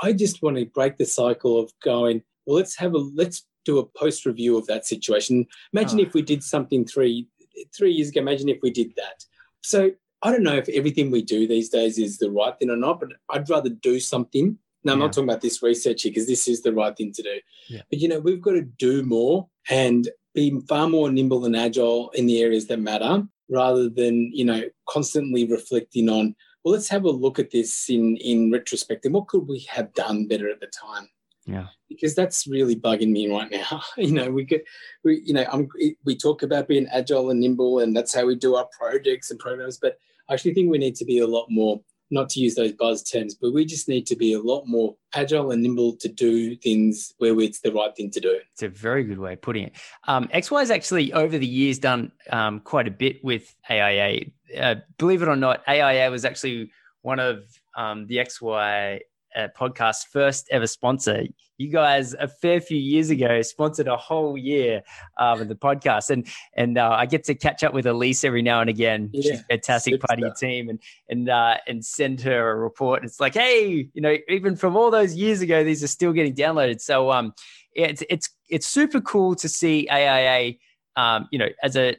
i 0.02 0.14
just 0.14 0.42
want 0.42 0.58
to 0.58 0.66
break 0.66 0.98
the 0.98 1.06
cycle 1.06 1.60
of 1.60 1.72
going 1.84 2.22
well 2.46 2.56
let's 2.56 2.76
have 2.76 2.94
a 2.94 2.98
let's 2.98 3.46
do 3.68 3.80
a 3.80 3.86
post 3.86 4.26
review 4.26 4.58
of 4.58 4.66
that 4.68 4.86
situation 4.86 5.46
imagine 5.74 6.00
oh. 6.00 6.04
if 6.04 6.14
we 6.14 6.22
did 6.22 6.44
something 6.44 6.86
three 6.86 7.28
three 7.76 7.92
years 7.92 8.10
ago 8.10 8.22
imagine 8.22 8.50
if 8.50 8.60
we 8.62 8.72
did 8.72 8.94
that 8.96 9.24
so 9.62 9.92
I 10.24 10.32
don't 10.32 10.44
know 10.44 10.56
if 10.56 10.68
everything 10.70 11.12
we 11.12 11.22
do 11.22 11.48
these 11.48 11.70
days 11.70 11.98
is 11.98 12.18
the 12.18 12.32
right 12.32 12.58
thing 12.58 12.70
or 12.70 12.76
not, 12.76 13.00
but 13.00 13.10
I'd 13.30 13.50
rather 13.50 13.70
do 13.70 14.00
something. 14.00 14.58
Now, 14.84 14.94
I'm 14.94 15.00
yeah. 15.00 15.06
not 15.06 15.14
talking 15.14 15.30
about 15.30 15.42
this 15.42 15.62
research 15.62 16.04
here 16.04 16.12
because 16.12 16.28
this 16.28 16.48
is 16.48 16.62
the 16.62 16.74
right 16.74 16.96
thing 16.96 17.12
to 17.14 17.24
do. 17.24 17.40
Yeah. 17.70 17.82
But, 17.90 18.00
you 18.00 18.08
know, 18.08 18.20
we've 18.20 18.42
got 18.42 18.54
to 18.54 18.62
do 18.62 19.04
more 19.04 19.48
and 19.70 20.08
be 20.34 20.60
far 20.68 20.88
more 20.88 21.12
nimble 21.12 21.46
and 21.46 21.56
agile 21.56 22.10
in 22.12 22.26
the 22.26 22.42
areas 22.42 22.68
that 22.68 22.80
matter 22.80 23.24
rather 23.50 23.90
than, 23.90 24.32
you 24.34 24.46
know, 24.46 24.64
constantly 24.90 25.46
reflecting 25.46 26.10
on, 26.10 26.36
well, 26.64 26.74
let's 26.74 26.90
have 26.90 27.04
a 27.04 27.10
look 27.10 27.38
at 27.38 27.52
this 27.52 27.90
in, 27.90 28.18
in 28.18 28.52
retrospect 28.52 29.06
and 29.06 29.14
what 29.14 29.28
could 29.28 29.48
we 29.48 29.60
have 29.70 29.94
done 29.94 30.28
better 30.28 30.50
at 30.50 30.60
the 30.60 30.68
time? 30.68 31.10
Yeah. 31.48 31.68
Because 31.90 32.14
that's 32.14 32.46
really 32.46 32.76
bugging 32.76 33.12
me 33.12 33.32
right 33.32 33.50
now. 33.50 33.82
you 33.98 34.12
know, 34.12 34.30
we 34.30 34.44
get, 34.44 34.64
we, 35.04 35.22
you 35.26 35.34
know, 35.34 35.46
I'm, 35.52 35.70
we 36.04 36.16
talk 36.16 36.44
about 36.44 36.68
being 36.68 36.88
agile 36.92 37.32
and 37.32 37.40
nimble, 37.40 37.80
and 37.80 37.96
that's 37.96 38.14
how 38.14 38.26
we 38.26 38.36
do 38.36 38.56
our 38.56 38.68
projects 38.78 39.32
and 39.32 39.40
programs. 39.40 39.78
But 39.78 39.98
I 40.30 40.34
actually 40.34 40.54
think 40.54 40.70
we 40.70 40.78
need 40.78 40.96
to 40.96 41.06
be 41.06 41.20
a 41.20 41.28
lot 41.28 41.48
more, 41.50 41.80
not 42.12 42.30
to 42.32 42.42
use 42.42 42.56
those 42.56 42.74
buzz 42.74 43.02
terms, 43.02 43.34
but 43.34 43.54
we 43.54 43.64
just 43.64 43.88
need 43.88 44.06
to 44.08 44.16
be 44.18 44.34
a 44.34 44.40
lot 44.40 44.66
more 44.66 44.96
agile 45.14 45.52
and 45.52 45.64
nimble 45.64 45.96
to 45.96 46.10
do 46.10 46.56
things 46.58 47.14
where 47.18 47.40
it's 47.40 47.62
the 47.62 47.72
right 47.72 47.96
thing 47.96 48.12
to 48.12 48.20
do. 48.20 48.40
It's 48.52 48.64
a 48.64 48.70
very 48.70 49.06
good 49.06 49.18
way 49.20 49.34
of 49.34 49.42
putting 49.42 49.68
it. 49.68 49.76
Um, 50.06 50.28
XY 50.28 50.60
has 50.60 50.72
actually 50.72 51.14
over 51.14 51.38
the 51.38 51.48
years 51.48 51.80
done 51.80 52.12
um, 52.30 52.60
quite 52.60 52.90
a 52.90 52.92
bit 52.92 53.24
with 53.24 53.56
AIA. 53.70 54.26
Uh, 54.58 54.76
believe 54.98 55.22
it 55.22 55.30
or 55.30 55.38
not, 55.38 55.64
AIA 55.68 56.12
was 56.12 56.26
actually 56.26 56.72
one 57.04 57.20
of 57.20 57.46
um, 57.78 58.06
the 58.08 58.18
XY 58.18 59.00
uh, 59.38 59.48
podcast 59.58 60.08
first 60.12 60.48
ever 60.52 60.68
sponsor. 60.68 61.24
You 61.58 61.70
guys, 61.70 62.14
a 62.14 62.28
fair 62.28 62.60
few 62.60 62.78
years 62.78 63.10
ago, 63.10 63.42
sponsored 63.42 63.88
a 63.88 63.98
whole 63.98 64.38
year 64.38 64.84
um, 65.18 65.42
of 65.42 65.48
the 65.48 65.56
podcast, 65.56 66.10
and 66.10 66.28
and 66.56 66.78
uh, 66.78 66.90
I 66.90 67.06
get 67.06 67.24
to 67.26 67.36
catch 67.36 67.64
up 67.64 67.74
with 67.74 67.86
Elise 67.86 68.24
every 68.24 68.42
now 68.42 68.62
and 68.62 68.70
again. 68.70 69.10
Yeah, 69.14 69.32
She's 69.32 69.42
fantastic 69.50 70.02
part 70.02 70.20
of 70.20 70.26
your 70.26 70.34
team, 70.34 70.70
and 70.70 70.80
and 71.10 71.30
uh, 71.30 71.58
and 71.68 71.86
send 71.86 72.22
her 72.22 72.52
a 72.52 72.56
report. 72.56 73.04
It's 73.04 73.20
like, 73.20 73.34
hey, 73.34 73.90
you 73.94 74.02
know, 74.02 74.18
even 74.28 74.56
from 74.56 74.76
all 74.76 74.92
those 74.92 75.16
years 75.16 75.42
ago, 75.42 75.64
these 75.64 75.84
are 75.84 75.88
still 75.88 76.14
getting 76.14 76.36
downloaded. 76.36 76.82
So 76.82 77.12
um, 77.12 77.34
it's 77.74 78.04
it's 78.10 78.30
it's 78.50 78.68
super 78.68 79.02
cool 79.02 79.36
to 79.36 79.48
see 79.48 79.88
AIA, 79.90 80.54
um, 80.96 81.28
you 81.32 81.40
know, 81.40 81.50
as 81.64 81.76
a 81.76 81.96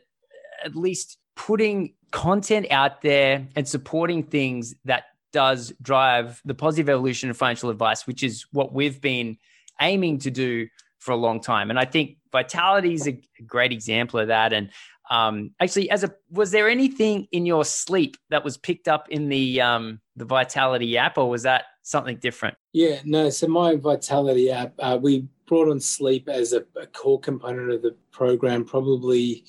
at 0.65 0.75
least 0.75 1.19
putting 1.37 1.95
content 2.11 2.67
out 2.71 3.03
there 3.03 3.47
and 3.55 3.69
supporting 3.69 4.23
things 4.23 4.75
that 4.85 5.05
does 5.33 5.73
drive 5.83 6.41
the 6.45 6.55
positive 6.55 6.89
evolution 6.89 7.31
of 7.31 7.37
financial 7.37 7.71
advice, 7.71 8.07
which 8.07 8.23
is 8.23 8.47
what 8.53 8.73
we've 8.73 9.01
been 9.01 9.37
aiming 9.81 10.19
to 10.19 10.31
do 10.31 10.69
for 10.99 11.13
a 11.13 11.17
long 11.17 11.41
time. 11.41 11.71
And 11.71 11.79
I 11.79 11.85
think 11.85 12.17
Vitality 12.33 12.93
is 12.93 13.07
a 13.09 13.21
great 13.47 13.73
example 13.73 14.21
of 14.21 14.29
that. 14.29 14.53
And 14.53 14.71
um, 15.11 15.53
actually, 15.61 15.91
as 15.91 16.05
a 16.05 16.15
was 16.31 16.51
there 16.51 16.69
anything 16.69 17.27
in 17.33 17.47
your 17.47 17.65
sleep 17.65 18.17
that 18.31 18.45
was 18.45 18.59
picked 18.59 18.89
up 18.89 19.09
in 19.09 19.29
the 19.29 19.61
um, 19.61 20.01
the 20.17 20.27
Vitality 20.27 20.99
app, 20.99 21.17
or 21.17 21.31
was 21.31 21.45
that 21.45 21.65
something 21.83 22.19
different? 22.19 22.57
Yeah, 22.73 23.01
no. 23.05 23.31
So 23.31 23.47
my 23.47 23.77
Vitality 23.77 24.51
app, 24.51 24.75
uh, 24.79 24.99
we 25.01 25.27
brought 25.47 25.71
on 25.71 25.81
sleep 25.81 26.29
as 26.29 26.53
a, 26.53 26.65
a 26.77 26.87
core 26.87 27.19
component 27.19 27.71
of 27.71 27.81
the 27.81 27.97
program, 28.13 28.65
probably 28.65 29.45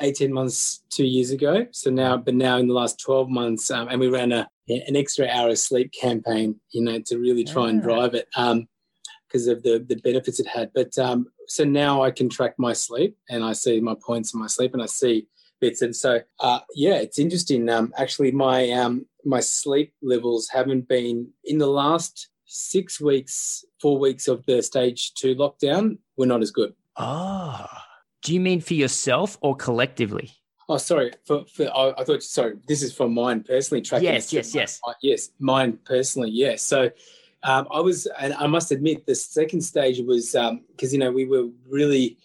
18 0.00 0.32
months, 0.32 0.82
two 0.90 1.06
years 1.06 1.30
ago. 1.30 1.66
So 1.72 1.90
now, 1.90 2.18
but 2.18 2.34
now 2.34 2.58
in 2.58 2.68
the 2.68 2.74
last 2.74 3.00
12 3.00 3.30
months, 3.30 3.70
um, 3.70 3.88
and 3.88 3.98
we 3.98 4.08
ran 4.08 4.32
a 4.32 4.48
an 4.70 4.96
extra 4.96 5.26
hour 5.26 5.50
of 5.50 5.58
sleep 5.58 5.92
campaign, 5.92 6.60
you 6.70 6.82
know, 6.82 7.00
to 7.06 7.18
really 7.18 7.44
try 7.44 7.64
yeah. 7.64 7.70
and 7.70 7.82
drive 7.82 8.14
it 8.14 8.28
because 8.34 9.48
um, 9.48 9.54
of 9.54 9.62
the, 9.62 9.84
the 9.88 9.96
benefits 9.96 10.40
it 10.40 10.46
had. 10.46 10.70
But 10.74 10.96
um, 10.98 11.26
so 11.46 11.64
now 11.64 12.02
I 12.02 12.10
can 12.10 12.28
track 12.28 12.54
my 12.58 12.72
sleep 12.72 13.16
and 13.28 13.44
I 13.44 13.52
see 13.52 13.80
my 13.80 13.94
points 13.94 14.34
in 14.34 14.40
my 14.40 14.46
sleep 14.46 14.72
and 14.72 14.82
I 14.82 14.86
see 14.86 15.26
bits. 15.60 15.82
And 15.82 15.94
so, 15.94 16.20
uh, 16.40 16.60
yeah, 16.74 16.94
it's 16.94 17.18
interesting. 17.18 17.68
Um, 17.68 17.92
actually, 17.96 18.32
my 18.32 18.70
um, 18.70 19.06
my 19.24 19.40
sleep 19.40 19.92
levels 20.02 20.48
haven't 20.48 20.88
been 20.88 21.28
in 21.44 21.58
the 21.58 21.66
last 21.66 22.28
six 22.46 23.00
weeks, 23.00 23.64
four 23.80 23.98
weeks 23.98 24.26
of 24.26 24.44
the 24.46 24.62
stage 24.62 25.14
two 25.14 25.34
lockdown 25.34 25.98
were 26.16 26.26
not 26.26 26.42
as 26.42 26.50
good. 26.50 26.74
Ah, 26.96 27.68
oh. 27.70 27.82
do 28.22 28.34
you 28.34 28.40
mean 28.40 28.60
for 28.60 28.74
yourself 28.74 29.38
or 29.40 29.54
collectively? 29.54 30.32
Oh, 30.70 30.76
sorry. 30.76 31.10
For, 31.24 31.44
for 31.46 31.64
I, 31.64 31.94
I, 31.98 32.04
thought. 32.04 32.22
Sorry, 32.22 32.54
this 32.68 32.84
is 32.84 32.94
for 32.94 33.08
mine 33.08 33.42
personally. 33.42 33.82
Tracking 33.82 34.04
yes, 34.04 34.32
yes, 34.32 34.54
yes, 34.54 34.80
yes. 35.02 35.30
Mine 35.40 35.80
personally, 35.84 36.30
yes. 36.30 36.62
So 36.62 36.90
um, 37.42 37.66
I 37.72 37.80
was, 37.80 38.06
and 38.20 38.34
I 38.34 38.46
must 38.46 38.70
admit, 38.70 39.04
the 39.04 39.16
second 39.16 39.62
stage 39.62 39.98
was 39.98 40.26
because 40.30 40.38
um, 40.48 40.92
you 40.92 40.98
know 40.98 41.10
we 41.10 41.24
were 41.24 41.48
really 41.68 42.18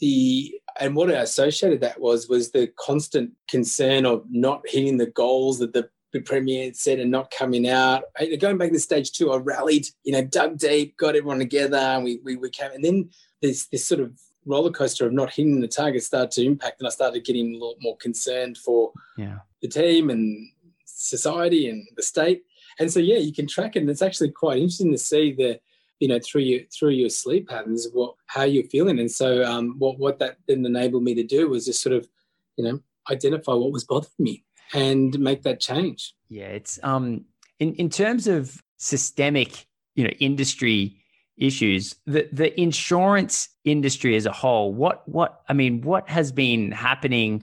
the 0.00 0.52
and 0.80 0.96
what 0.96 1.10
I 1.10 1.20
associated 1.20 1.80
that 1.82 2.00
was 2.00 2.28
was 2.28 2.50
the 2.50 2.72
constant 2.76 3.30
concern 3.48 4.04
of 4.04 4.24
not 4.28 4.62
hitting 4.66 4.96
the 4.96 5.06
goals 5.06 5.60
that 5.60 5.72
the 5.72 5.88
the 6.12 6.22
premier 6.22 6.64
had 6.64 6.76
said 6.76 6.98
and 6.98 7.10
not 7.10 7.30
coming 7.30 7.68
out. 7.68 8.02
Going 8.40 8.58
back 8.58 8.72
to 8.72 8.80
stage 8.80 9.12
two, 9.12 9.30
I 9.30 9.36
rallied, 9.36 9.86
you 10.02 10.12
know, 10.12 10.24
dug 10.24 10.58
deep, 10.58 10.96
got 10.96 11.14
everyone 11.14 11.38
together, 11.38 11.76
and 11.76 12.02
we 12.02 12.18
we, 12.24 12.34
we 12.34 12.50
came. 12.50 12.72
And 12.72 12.84
then 12.84 13.10
there's 13.40 13.68
this 13.68 13.86
sort 13.86 14.00
of 14.00 14.18
roller 14.44 14.70
coaster 14.70 15.06
of 15.06 15.12
not 15.12 15.32
hitting 15.32 15.60
the 15.60 15.68
target 15.68 16.02
started 16.02 16.30
to 16.32 16.44
impact, 16.44 16.80
and 16.80 16.86
I 16.86 16.90
started 16.90 17.24
getting 17.24 17.54
a 17.54 17.58
lot 17.58 17.76
more 17.80 17.96
concerned 17.96 18.58
for 18.58 18.92
yeah. 19.16 19.38
the 19.60 19.68
team 19.68 20.10
and 20.10 20.48
society 20.84 21.68
and 21.68 21.86
the 21.96 22.02
state. 22.02 22.42
And 22.78 22.90
so, 22.90 23.00
yeah, 23.00 23.18
you 23.18 23.32
can 23.32 23.46
track 23.46 23.76
it, 23.76 23.80
and 23.80 23.90
it's 23.90 24.02
actually 24.02 24.30
quite 24.30 24.58
interesting 24.58 24.92
to 24.92 24.98
see 24.98 25.32
the, 25.32 25.60
you 26.00 26.08
know, 26.08 26.18
through 26.18 26.42
your 26.42 26.60
through 26.76 26.90
your 26.90 27.10
sleep 27.10 27.48
patterns, 27.48 27.88
what 27.92 28.14
how 28.26 28.42
you're 28.42 28.64
feeling. 28.64 28.98
And 28.98 29.10
so, 29.10 29.44
um, 29.44 29.76
what 29.78 29.98
what 29.98 30.18
that 30.18 30.38
then 30.48 30.64
enabled 30.66 31.04
me 31.04 31.14
to 31.14 31.22
do 31.22 31.48
was 31.48 31.66
just 31.66 31.82
sort 31.82 31.94
of, 31.94 32.08
you 32.56 32.64
know, 32.64 32.80
identify 33.10 33.52
what 33.52 33.72
was 33.72 33.84
bothering 33.84 34.10
me 34.18 34.44
and 34.74 35.18
make 35.18 35.42
that 35.42 35.60
change. 35.60 36.14
Yeah, 36.28 36.46
it's 36.46 36.78
um 36.82 37.26
in 37.58 37.74
in 37.74 37.90
terms 37.90 38.26
of 38.26 38.62
systemic, 38.78 39.66
you 39.94 40.04
know, 40.04 40.10
industry 40.18 41.01
issues. 41.42 41.94
The 42.06 42.28
the 42.32 42.58
insurance 42.60 43.48
industry 43.64 44.16
as 44.16 44.26
a 44.26 44.32
whole, 44.32 44.72
what 44.72 45.06
what 45.08 45.42
I 45.48 45.52
mean, 45.52 45.82
what 45.82 46.08
has 46.08 46.32
been 46.32 46.70
happening 46.70 47.42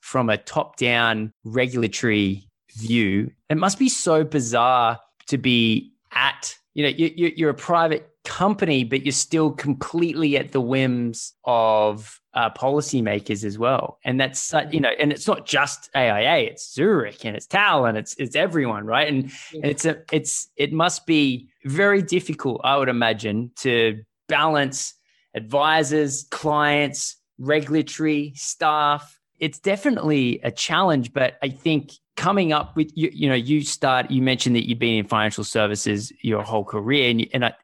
from 0.00 0.28
a 0.28 0.36
top 0.36 0.76
down 0.76 1.32
regulatory 1.44 2.48
view? 2.76 3.30
It 3.48 3.56
must 3.56 3.78
be 3.78 3.88
so 3.88 4.24
bizarre 4.24 4.98
to 5.28 5.38
be 5.38 5.92
at 6.12 6.56
you 6.80 6.86
know 6.86 7.12
you, 7.16 7.32
you're 7.36 7.50
a 7.50 7.54
private 7.54 8.08
company, 8.24 8.84
but 8.84 9.04
you're 9.04 9.12
still 9.12 9.50
completely 9.50 10.36
at 10.36 10.52
the 10.52 10.60
whims 10.60 11.34
of 11.44 12.20
uh, 12.32 12.48
policymakers 12.50 13.44
as 13.44 13.58
well. 13.58 13.98
And 14.04 14.18
that's 14.18 14.54
uh, 14.54 14.66
you 14.70 14.80
know, 14.80 14.90
and 14.98 15.12
it's 15.12 15.26
not 15.26 15.46
just 15.46 15.90
AIA; 15.94 16.50
it's 16.50 16.72
Zurich 16.72 17.24
and 17.24 17.36
it's 17.36 17.46
TAL 17.46 17.84
and 17.84 17.98
it's 17.98 18.14
it's 18.18 18.36
everyone, 18.36 18.86
right? 18.86 19.08
And, 19.08 19.30
and 19.52 19.64
it's 19.64 19.84
a 19.84 20.02
it's 20.10 20.48
it 20.56 20.72
must 20.72 21.06
be 21.06 21.48
very 21.64 22.00
difficult, 22.00 22.62
I 22.64 22.78
would 22.78 22.88
imagine, 22.88 23.50
to 23.56 24.02
balance 24.28 24.94
advisors, 25.34 26.26
clients, 26.30 27.16
regulatory 27.38 28.32
staff. 28.36 29.18
It's 29.38 29.58
definitely 29.58 30.40
a 30.42 30.50
challenge, 30.50 31.12
but 31.12 31.36
I 31.42 31.48
think 31.48 31.92
coming 32.20 32.52
up 32.52 32.76
with 32.76 32.92
you, 32.94 33.10
you 33.14 33.28
know, 33.30 33.34
you 33.34 33.62
start. 33.62 34.10
You 34.10 34.20
mentioned 34.20 34.54
that 34.54 34.68
you've 34.68 34.78
been 34.78 34.98
in 34.98 35.06
financial 35.06 35.42
services 35.42 36.12
your 36.20 36.42
whole 36.42 36.64
career, 36.64 37.10
and, 37.10 37.26
and 37.32 37.46
I, 37.46 37.54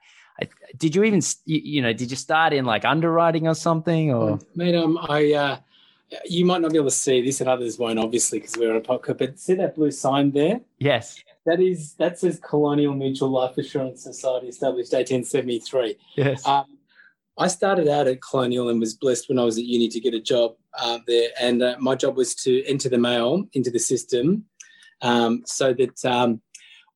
I, 0.40 0.48
did 0.78 0.94
you 0.94 1.04
even 1.04 1.20
you 1.44 1.82
know 1.82 1.92
did 1.92 2.10
you 2.10 2.16
start 2.16 2.54
in 2.54 2.64
like 2.64 2.84
underwriting 2.86 3.46
or 3.46 3.54
something 3.54 4.12
or? 4.12 4.38
Mate 4.54 4.74
um 4.74 4.98
i 5.08 5.32
uh 5.32 5.56
you 6.24 6.44
might 6.44 6.60
not 6.60 6.70
be 6.70 6.76
able 6.76 6.86
to 6.86 6.94
see 6.94 7.20
this 7.20 7.40
and 7.40 7.50
others 7.50 7.78
won't 7.78 7.98
obviously 7.98 8.38
because 8.38 8.56
we're 8.56 8.70
on 8.70 8.76
a 8.76 8.80
podcast 8.80 9.18
but 9.18 9.38
see 9.38 9.54
that 9.54 9.74
blue 9.74 9.90
sign 9.90 10.30
there? 10.30 10.60
Yes. 10.78 11.22
That 11.44 11.60
is 11.60 11.94
that 11.94 12.18
says 12.18 12.40
colonial 12.42 12.94
mutual 12.94 13.28
life 13.28 13.58
assurance 13.58 14.02
society 14.02 14.48
established 14.48 14.92
1873 14.92 15.96
yes. 16.16 16.46
Um, 16.46 16.64
i 17.38 17.46
started 17.46 17.88
out 17.88 18.06
at 18.06 18.22
colonial 18.22 18.68
and 18.68 18.80
was 18.80 18.94
blessed 18.94 19.28
when 19.28 19.38
i 19.38 19.44
was 19.44 19.58
at 19.58 19.64
uni 19.64 19.88
to 19.88 20.00
get 20.00 20.14
a 20.14 20.20
job 20.20 20.54
uh, 20.78 20.98
there 21.06 21.30
and 21.40 21.62
uh, 21.62 21.76
my 21.78 21.94
job 21.94 22.16
was 22.16 22.34
to 22.34 22.64
enter 22.66 22.88
the 22.88 22.98
mail 22.98 23.44
into 23.52 23.70
the 23.70 23.78
system 23.78 24.44
um, 25.02 25.42
so 25.44 25.74
that 25.74 26.04
um, 26.04 26.40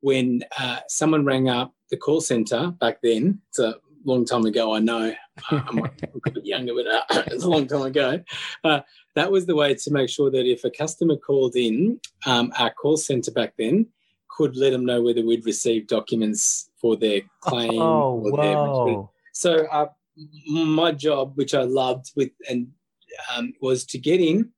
when 0.00 0.42
uh, 0.58 0.80
someone 0.88 1.24
rang 1.24 1.48
up 1.48 1.74
the 1.90 1.96
call 1.96 2.20
center 2.20 2.70
back 2.80 2.98
then. 3.02 3.40
It's 3.48 3.58
a 3.58 3.74
long 4.04 4.24
time 4.24 4.46
ago, 4.46 4.74
I 4.74 4.78
know. 4.78 5.12
Uh, 5.50 5.60
I 5.66 5.72
might 5.72 6.14
look 6.14 6.26
a 6.26 6.30
bit 6.34 6.46
younger, 6.46 6.72
but 6.74 6.86
uh, 6.86 7.22
it's 7.26 7.44
a 7.44 7.48
long 7.48 7.66
time 7.66 7.82
ago. 7.82 8.22
Uh, 8.64 8.80
that 9.16 9.30
was 9.30 9.46
the 9.46 9.56
way 9.56 9.74
to 9.74 9.90
make 9.90 10.08
sure 10.08 10.30
that 10.30 10.46
if 10.46 10.64
a 10.64 10.70
customer 10.70 11.16
called 11.16 11.56
in, 11.56 12.00
um, 12.26 12.52
our 12.58 12.70
call 12.70 12.96
center 12.96 13.30
back 13.30 13.54
then 13.58 13.86
could 14.28 14.56
let 14.56 14.70
them 14.70 14.86
know 14.86 15.02
whether 15.02 15.24
we'd 15.24 15.44
received 15.44 15.88
documents 15.88 16.70
for 16.80 16.96
their 16.96 17.20
claim 17.40 17.80
oh, 17.80 18.22
or 18.24 18.30
whoa. 18.30 18.86
their. 18.86 19.08
So 19.32 19.66
uh, 19.66 19.88
my 20.46 20.92
job, 20.92 21.32
which 21.36 21.54
I 21.54 21.62
loved, 21.62 22.12
with 22.16 22.30
and 22.48 22.68
um, 23.34 23.52
was 23.60 23.84
to 23.86 23.98
get 23.98 24.20
in 24.20 24.50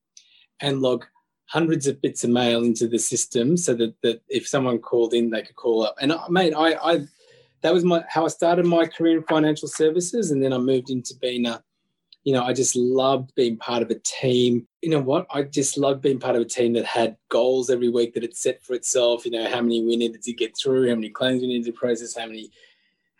and 0.60 0.80
log 0.80 1.04
hundreds 1.46 1.86
of 1.86 2.00
bits 2.00 2.24
of 2.24 2.30
mail 2.30 2.62
into 2.64 2.88
the 2.88 2.98
system 2.98 3.56
so 3.58 3.74
that, 3.74 3.94
that 4.02 4.22
if 4.28 4.48
someone 4.48 4.78
called 4.78 5.12
in, 5.12 5.28
they 5.28 5.42
could 5.42 5.56
call 5.56 5.84
up. 5.84 5.94
And 6.00 6.12
I, 6.12 6.16
uh, 6.16 6.28
mate, 6.30 6.54
I, 6.56 6.74
I 6.74 7.06
that 7.60 7.74
was 7.74 7.84
my 7.84 8.04
how 8.08 8.24
I 8.24 8.28
started 8.28 8.66
my 8.66 8.86
career 8.86 9.18
in 9.18 9.24
financial 9.24 9.68
services, 9.68 10.30
and 10.30 10.42
then 10.42 10.52
I 10.52 10.58
moved 10.58 10.90
into 10.90 11.14
being 11.20 11.46
a, 11.46 11.62
you 12.24 12.32
know, 12.32 12.44
I 12.44 12.52
just 12.52 12.74
loved 12.74 13.34
being 13.34 13.56
part 13.56 13.82
of 13.82 13.90
a 13.90 14.00
team. 14.04 14.66
You 14.82 14.90
know 14.90 15.00
what? 15.00 15.26
I 15.30 15.42
just 15.42 15.76
loved 15.76 16.00
being 16.02 16.18
part 16.18 16.36
of 16.36 16.42
a 16.42 16.46
team 16.46 16.72
that 16.72 16.86
had 16.86 17.16
goals 17.28 17.70
every 17.70 17.88
week 17.88 18.14
that 18.14 18.24
it 18.24 18.36
set 18.36 18.62
for 18.64 18.74
itself. 18.74 19.24
You 19.24 19.32
know, 19.32 19.48
how 19.48 19.60
many 19.60 19.84
we 19.84 19.96
needed 19.96 20.22
to 20.22 20.32
get 20.32 20.56
through, 20.56 20.88
how 20.88 20.94
many 20.94 21.10
claims 21.10 21.42
we 21.42 21.48
needed 21.48 21.66
to 21.66 21.78
process, 21.78 22.16
how 22.16 22.26
many 22.26 22.50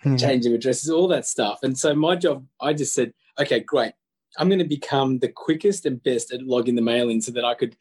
hmm. 0.02 0.16
change 0.16 0.46
of 0.46 0.52
addresses, 0.52 0.90
all 0.90 1.08
that 1.08 1.26
stuff. 1.26 1.60
And 1.62 1.78
so 1.78 1.94
my 1.94 2.16
job, 2.16 2.46
I 2.60 2.72
just 2.72 2.94
said, 2.94 3.12
okay, 3.38 3.60
great. 3.60 3.92
I'm 4.38 4.48
going 4.48 4.58
to 4.58 4.64
become 4.64 5.18
the 5.18 5.28
quickest 5.28 5.84
and 5.84 6.02
best 6.02 6.32
at 6.32 6.42
logging 6.42 6.74
the 6.74 6.82
mail 6.82 7.10
in 7.10 7.20
so 7.20 7.32
that 7.32 7.44
I 7.44 7.54
could 7.54 7.76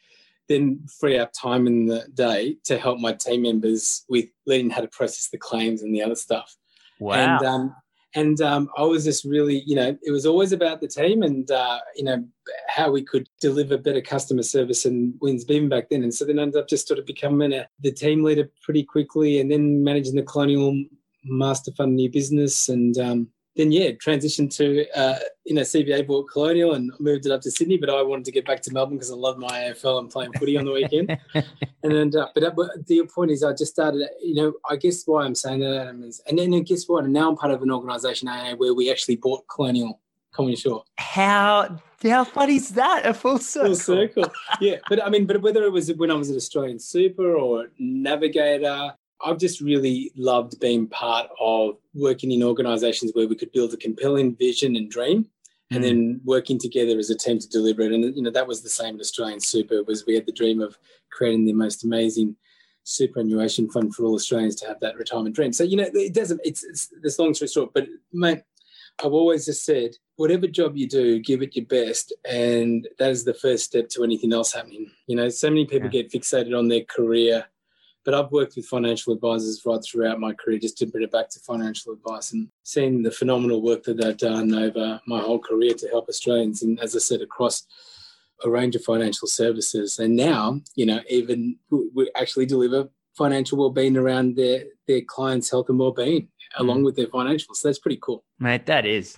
then 0.50 0.86
free 1.00 1.18
up 1.18 1.32
time 1.34 1.66
in 1.66 1.86
the 1.86 2.06
day 2.14 2.58
to 2.66 2.78
help 2.78 3.00
my 3.00 3.14
team 3.14 3.44
members 3.44 4.04
with 4.10 4.26
learning 4.46 4.70
how 4.70 4.82
to 4.82 4.88
process 4.88 5.30
the 5.30 5.38
claims 5.38 5.82
and 5.82 5.96
the 5.96 6.04
other 6.04 6.16
stuff. 6.16 6.56
Wow. 7.00 7.38
And 7.38 7.46
um, 7.46 7.76
and 8.14 8.42
um, 8.42 8.70
I 8.78 8.82
was 8.84 9.06
just 9.06 9.24
really, 9.24 9.64
you 9.66 9.76
know, 9.76 9.98
it 10.02 10.12
was 10.12 10.26
always 10.26 10.52
about 10.52 10.82
the 10.82 10.88
team 10.88 11.24
and 11.24 11.50
uh, 11.50 11.80
you 11.96 12.04
know 12.04 12.26
how 12.68 12.92
we 12.92 13.02
could 13.02 13.30
deliver 13.40 13.78
better 13.78 14.02
customer 14.02 14.44
service 14.44 14.86
and 14.86 15.14
wins 15.22 15.46
even 15.48 15.70
back 15.70 15.90
then. 15.90 16.04
And 16.04 16.14
so 16.14 16.26
then 16.26 16.38
I 16.38 16.44
ended 16.44 16.62
up 16.62 16.68
just 16.68 16.88
sort 16.88 17.00
of 17.00 17.06
becoming 17.06 17.54
a, 17.54 17.68
the 17.80 17.92
team 17.92 18.24
leader 18.24 18.50
pretty 18.64 18.84
quickly, 18.84 19.40
and 19.40 19.50
then 19.50 19.84
managing 19.84 20.16
the 20.16 20.24
Colonial 20.24 20.84
Master 21.24 21.72
Fund 21.72 21.96
new 21.96 22.10
business 22.10 22.70
and 22.70 22.98
um, 22.98 23.28
then 23.56 23.72
yeah, 23.72 23.92
transitioned 23.92 24.56
to 24.56 24.88
uh, 24.96 25.20
you 25.44 25.54
know 25.54 25.62
CBA 25.62 26.08
bought 26.08 26.30
Colonial 26.32 26.74
and 26.74 26.92
moved 27.00 27.26
it 27.26 27.32
up 27.32 27.42
to 27.42 27.52
Sydney, 27.52 27.78
but 27.78 27.90
I 27.90 28.02
wanted 28.02 28.26
to 28.26 28.32
get 28.32 28.46
back 28.46 28.62
to 28.62 28.74
Melbourne 28.74 28.98
because 28.98 29.12
I 29.12 29.16
love 29.16 29.38
my 29.38 29.50
AFL 29.50 30.00
and 30.00 30.10
playing 30.10 30.32
footy 30.34 30.58
on 30.58 30.66
the 30.66 30.72
weekend. 30.72 31.18
and 31.34 31.44
then, 31.84 32.12
uh, 32.18 32.28
but, 32.34 32.44
uh, 32.44 32.52
but 32.56 32.88
the 32.88 33.06
point 33.14 33.32
is, 33.32 33.44
I 33.44 33.52
just 33.52 33.74
started. 33.74 34.08
You 34.22 34.36
know, 34.36 34.54
I 34.70 34.78
guess 34.78 35.04
why 35.06 35.26
I'm 35.26 35.36
saying 35.36 35.60
that 35.60 35.82
Adam 35.82 36.04
is, 36.04 36.22
and 36.28 36.40
then 36.40 36.52
guess 36.64 36.86
what? 36.88 37.04
And 37.04 37.14
now 37.14 37.30
I'm 37.30 37.36
part 37.36 37.54
of 37.54 37.62
an 37.62 37.72
organisation 37.72 38.30
AIA 38.30 38.56
where 38.56 38.74
we 38.74 38.90
actually 38.90 39.18
bought 39.18 39.44
Colonial 39.54 40.00
CommInsure. 40.34 40.84
How 40.98 41.78
how 42.04 42.24
funny 42.24 42.56
is 42.56 42.70
that? 42.70 43.06
A 43.06 43.14
full 43.14 43.38
circle. 43.38 43.76
Full 43.76 43.76
circle. 43.76 44.32
yeah, 44.62 44.78
but 44.88 45.04
I 45.06 45.10
mean, 45.10 45.26
but 45.26 45.42
whether 45.42 45.64
it 45.64 45.72
was 45.74 45.92
when 45.94 46.10
I 46.10 46.14
was 46.14 46.30
at 46.30 46.38
Australian 46.38 46.80
Super 46.80 47.36
or 47.36 47.68
Navigator 47.78 48.94
I've 49.26 49.38
just 49.38 49.62
really 49.62 50.12
loved 50.16 50.60
being 50.60 50.88
part 50.88 51.30
of 51.40 51.78
working 51.94 52.32
in 52.32 52.44
organizations 52.44 53.12
where 53.14 53.28
we 53.28 53.36
could 53.36 53.52
build 53.52 53.74
a 53.74 53.78
compelling 53.78 54.36
vision 54.36 54.76
and 54.76 54.90
dream 54.90 55.28
and 55.72 55.84
mm. 55.84 55.88
then 55.88 56.22
working 56.26 56.60
together 56.60 56.98
as 56.98 57.10
a 57.10 57.18
team 57.18 57.40
to 57.40 57.50
deliver 57.50 57.82
it. 57.82 57.94
And 57.94 58.16
you 58.16 58.24
know, 58.24 58.32
that 58.32 58.48
was 58.48 58.62
the 58.62 58.70
same 58.70 58.96
at 58.96 59.02
Australian 59.02 59.40
Super 59.40 59.84
was 59.84 60.06
we 60.06 60.16
had 60.16 60.26
the 60.26 60.32
dream 60.32 60.62
of 60.62 60.78
creating 61.12 61.46
the 61.46 61.54
most 61.54 61.84
amazing 61.84 62.36
superannuation 62.84 63.70
fund 63.70 63.94
for 63.94 64.06
all 64.06 64.16
Australians 64.16 64.56
to 64.58 64.68
have 64.68 64.80
that 64.82 64.98
retirement 64.98 65.36
dream. 65.36 65.54
So, 65.54 65.64
you 65.64 65.78
know, 65.78 65.90
it 65.94 66.14
doesn't 66.14 66.42
it's, 66.44 66.64
it's 66.64 66.90
this 67.02 67.20
long 67.20 67.34
story 67.34 67.50
short, 67.50 67.74
but 67.74 67.88
mate, 68.12 68.42
I've 69.04 69.14
always 69.14 69.46
just 69.46 69.66
said, 69.66 69.92
whatever 70.18 70.48
job 70.48 70.76
you 70.76 70.88
do, 70.88 71.20
give 71.20 71.42
it 71.42 71.56
your 71.56 71.66
best. 71.66 72.14
And 72.30 72.88
that 73.00 73.10
is 73.10 73.24
the 73.24 73.34
first 73.34 73.64
step 73.64 73.90
to 73.90 74.04
anything 74.04 74.34
else 74.34 74.54
happening. 74.54 74.92
You 75.08 75.16
know, 75.16 75.30
so 75.30 75.50
many 75.50 75.66
people 75.66 75.90
yeah. 75.92 76.04
get 76.04 76.12
fixated 76.12 76.58
on 76.58 76.68
their 76.68 76.84
career 76.84 77.46
but 78.04 78.14
I've 78.14 78.32
worked 78.32 78.56
with 78.56 78.66
financial 78.66 79.14
advisors 79.14 79.62
right 79.66 79.80
throughout 79.84 80.20
my 80.20 80.34
career, 80.34 80.60
just 80.60 80.78
to 80.80 80.88
bring 80.88 81.04
it 81.04 81.12
back 81.12 81.30
to 81.30 81.40
financial 81.40 81.94
advice 81.94 82.34
and 82.34 82.48
seeing 82.64 83.04
the 83.04 83.12
phenomenal 83.12 83.62
work 83.62 83.84
that 83.84 83.98
they've 83.98 84.18
done 84.18 84.54
over 84.54 85.00
my 85.08 85.20
whole 85.20 85.40
career 85.40 85.74
to 85.76 85.88
help 85.90 86.08
Australians. 86.10 86.64
And 86.64 86.80
as 86.80 86.96
I 86.96 87.00
said, 87.00 87.22
across 87.22 87.66
a 88.44 88.50
range 88.50 88.76
of 88.76 88.84
financial 88.84 89.28
services. 89.28 90.00
And 90.00 90.16
now, 90.16 90.62
you 90.76 90.86
know, 90.86 91.00
even 91.10 91.58
we 91.70 92.10
actually 92.16 92.46
deliver 92.46 92.90
financial 93.18 93.58
well-being 93.58 93.98
around 93.98 94.36
their 94.36 94.64
their 94.88 95.02
clients' 95.02 95.52
health 95.52 95.70
and 95.70 95.78
well-being 95.78 96.28
along 96.58 96.82
mm. 96.82 96.86
with 96.86 96.96
their 96.96 97.08
financials. 97.08 97.56
So 97.56 97.68
that's 97.68 97.80
pretty 97.80 98.00
cool. 98.02 98.24
Mate, 98.40 98.66
that 98.66 98.86
is. 98.86 99.18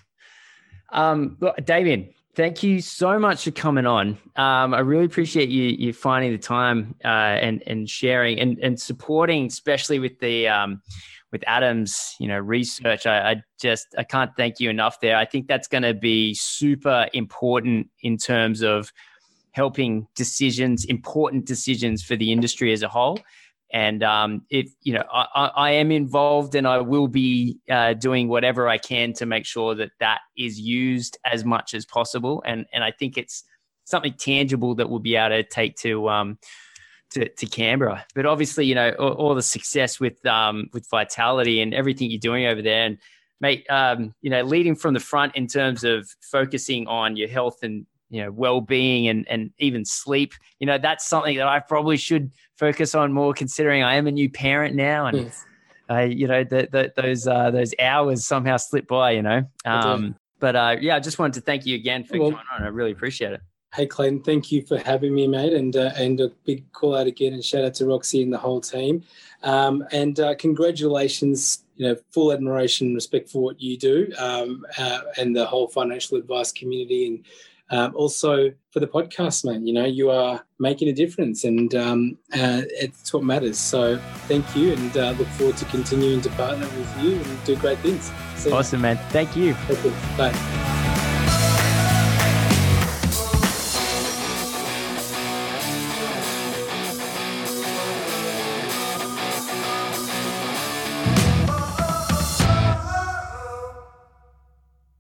Um, 0.92 1.38
Damien, 1.64 2.14
Thank 2.36 2.64
you 2.64 2.82
so 2.82 3.20
much 3.20 3.44
for 3.44 3.52
coming 3.52 3.86
on. 3.86 4.18
Um, 4.36 4.74
I 4.74 4.80
really 4.80 5.06
appreciate 5.06 5.50
you 5.50 5.66
you 5.66 5.94
finding 5.94 6.32
the 6.32 6.40
time 6.40 6.96
uh, 7.06 7.08
and 7.08 7.62
and 7.68 7.88
sharing 7.88 8.40
and 8.40 8.58
and 8.58 8.80
supporting, 8.80 9.46
especially 9.46 10.00
with 10.00 10.20
the 10.20 10.48
um, 10.48 10.82
with 11.32 11.44
Adam's 11.46 12.16
you 12.20 12.28
know 12.28 12.40
research. 12.40 13.06
I, 13.06 13.32
I, 13.32 13.44
just 13.62 13.88
I 14.00 14.04
can't 14.04 14.32
thank 14.36 14.60
you 14.60 14.72
enough 14.72 15.00
there. 15.00 15.16
I 15.16 15.26
think 15.26 15.48
that's 15.48 15.68
going 15.68 15.84
to 15.84 15.94
be 15.94 16.34
super 16.34 17.08
important 17.14 17.90
in 18.02 18.18
terms 18.18 18.64
of 18.64 18.92
helping 19.52 20.08
decisions, 20.16 20.86
important 20.86 21.46
decisions 21.46 22.04
for 22.04 22.16
the 22.16 22.32
industry 22.32 22.74
as 22.74 22.82
a 22.82 22.88
whole. 22.88 23.20
And 23.74 24.04
um, 24.04 24.46
if 24.52 24.72
you 24.84 24.94
know, 24.94 25.04
I, 25.12 25.50
I, 25.56 25.72
am 25.72 25.92
involved, 25.92 26.54
and 26.54 26.68
I 26.68 26.78
will 26.78 27.08
be 27.08 27.58
uh, 27.70 27.94
doing 27.94 28.28
whatever 28.28 28.70
I 28.70 28.78
can 28.78 29.14
to 29.14 29.26
make 29.26 29.46
sure 29.46 29.74
that 29.74 29.90
that 30.00 30.20
is 30.38 30.60
used 30.60 31.18
as 31.26 31.44
much 31.44 31.74
as 31.74 31.84
possible. 31.84 32.44
And 32.46 32.68
and 32.72 32.84
I 32.84 32.92
think 32.92 33.18
it's 33.18 33.44
something 33.86 34.14
tangible 34.14 34.76
that 34.76 34.90
we'll 34.90 35.00
be 35.00 35.16
able 35.16 35.30
to 35.30 35.44
take 35.44 35.76
to 35.78 36.08
um, 36.08 36.38
to, 37.14 37.28
to 37.28 37.46
Canberra. 37.48 38.06
But 38.14 38.28
obviously, 38.28 38.66
you 38.68 38.76
know, 38.76 38.92
all, 39.00 39.14
all 39.14 39.36
the 39.36 39.42
success 39.42 40.00
with 40.00 40.24
um, 40.26 40.70
with 40.72 40.88
Vitality 40.92 41.60
and 41.60 41.74
everything 41.74 42.12
you're 42.12 42.20
doing 42.20 42.46
over 42.46 42.62
there, 42.62 42.86
and 42.86 43.00
mate, 43.42 43.66
um, 43.70 44.14
you 44.22 44.30
know, 44.30 44.44
leading 44.44 44.76
from 44.76 44.94
the 44.94 45.00
front 45.00 45.36
in 45.36 45.48
terms 45.48 45.84
of 45.84 46.08
focusing 46.22 46.88
on 46.88 47.18
your 47.18 47.28
health 47.28 47.64
and 47.64 47.86
you 48.14 48.22
know 48.22 48.32
well-being 48.32 49.08
and 49.08 49.28
and 49.28 49.50
even 49.58 49.84
sleep 49.84 50.34
you 50.60 50.68
know 50.68 50.78
that's 50.78 51.06
something 51.06 51.36
that 51.36 51.48
i 51.48 51.60
probably 51.60 51.98
should 51.98 52.32
focus 52.58 52.94
on 52.94 53.12
more 53.12 53.34
considering 53.34 53.82
i 53.84 53.96
am 53.96 54.06
a 54.06 54.12
new 54.12 54.30
parent 54.30 54.76
now 54.76 55.08
and 55.08 55.18
yes. 55.18 55.46
uh, 55.90 56.02
you 56.02 56.28
know 56.28 56.44
the, 56.44 56.70
the, 56.72 56.94
those 56.96 57.28
uh, 57.28 57.50
those 57.50 57.74
hours 57.80 58.24
somehow 58.24 58.56
slip 58.56 58.88
by 58.88 59.12
you 59.12 59.24
know 59.24 59.44
um, 59.66 60.16
but 60.40 60.56
uh, 60.56 60.76
yeah 60.80 60.96
i 60.96 61.00
just 61.00 61.18
wanted 61.18 61.34
to 61.34 61.42
thank 61.42 61.66
you 61.66 61.76
again 61.76 62.04
for 62.04 62.20
well, 62.20 62.30
coming 62.30 62.46
on 62.54 62.64
i 62.64 62.68
really 62.68 62.92
appreciate 62.92 63.34
it 63.34 63.42
Hey 63.76 63.88
Clinton, 63.88 64.22
thank 64.22 64.52
you 64.52 64.62
for 64.62 64.78
having 64.78 65.16
me, 65.16 65.26
mate, 65.26 65.52
and 65.52 65.76
uh, 65.76 65.90
and 65.96 66.20
a 66.22 66.30
big 66.46 66.72
call 66.74 66.96
out 66.96 67.08
again, 67.08 67.34
and 67.34 67.44
shout 67.44 67.66
out 67.66 67.74
to 67.74 67.88
Roxy 67.88 68.22
and 68.22 68.32
the 68.32 68.38
whole 68.38 68.62
team, 68.62 69.04
um, 69.42 69.84
and 69.92 70.20
uh, 70.20 70.36
congratulations. 70.36 71.64
You 71.76 71.88
know, 71.88 71.96
full 72.12 72.32
admiration 72.32 72.86
and 72.86 72.96
respect 72.96 73.30
for 73.30 73.42
what 73.42 73.60
you 73.60 73.76
do, 73.76 74.14
um, 74.20 74.64
uh, 74.78 75.02
and 75.18 75.36
the 75.36 75.48
whole 75.48 75.68
financial 75.68 76.20
advice 76.20 76.52
community, 76.52 77.08
and 77.08 77.26
um, 77.74 77.96
also 77.96 78.52
for 78.72 78.80
the 78.80 78.88
podcast, 78.88 79.44
man. 79.46 79.66
You 79.66 79.74
know, 79.74 79.86
you 79.86 80.12
are 80.12 80.46
making 80.60 80.88
a 80.90 80.94
difference, 80.94 81.44
and 81.44 81.74
um, 81.74 82.18
uh, 82.34 82.62
it's 82.70 83.12
what 83.12 83.24
matters. 83.24 83.58
So, 83.58 84.00
thank 84.28 84.56
you, 84.56 84.74
and 84.74 84.96
uh, 84.96 85.16
look 85.18 85.28
forward 85.30 85.58
to 85.58 85.66
continuing 85.66 86.22
to 86.22 86.30
partner 86.32 86.68
with 86.68 87.04
you 87.04 87.16
and 87.16 87.44
do 87.44 87.56
great 87.56 87.80
things. 87.80 88.12
awesome, 88.52 88.82
man. 88.82 88.98
Thank 89.10 89.36
you. 89.36 89.56
Bye. 90.18 90.73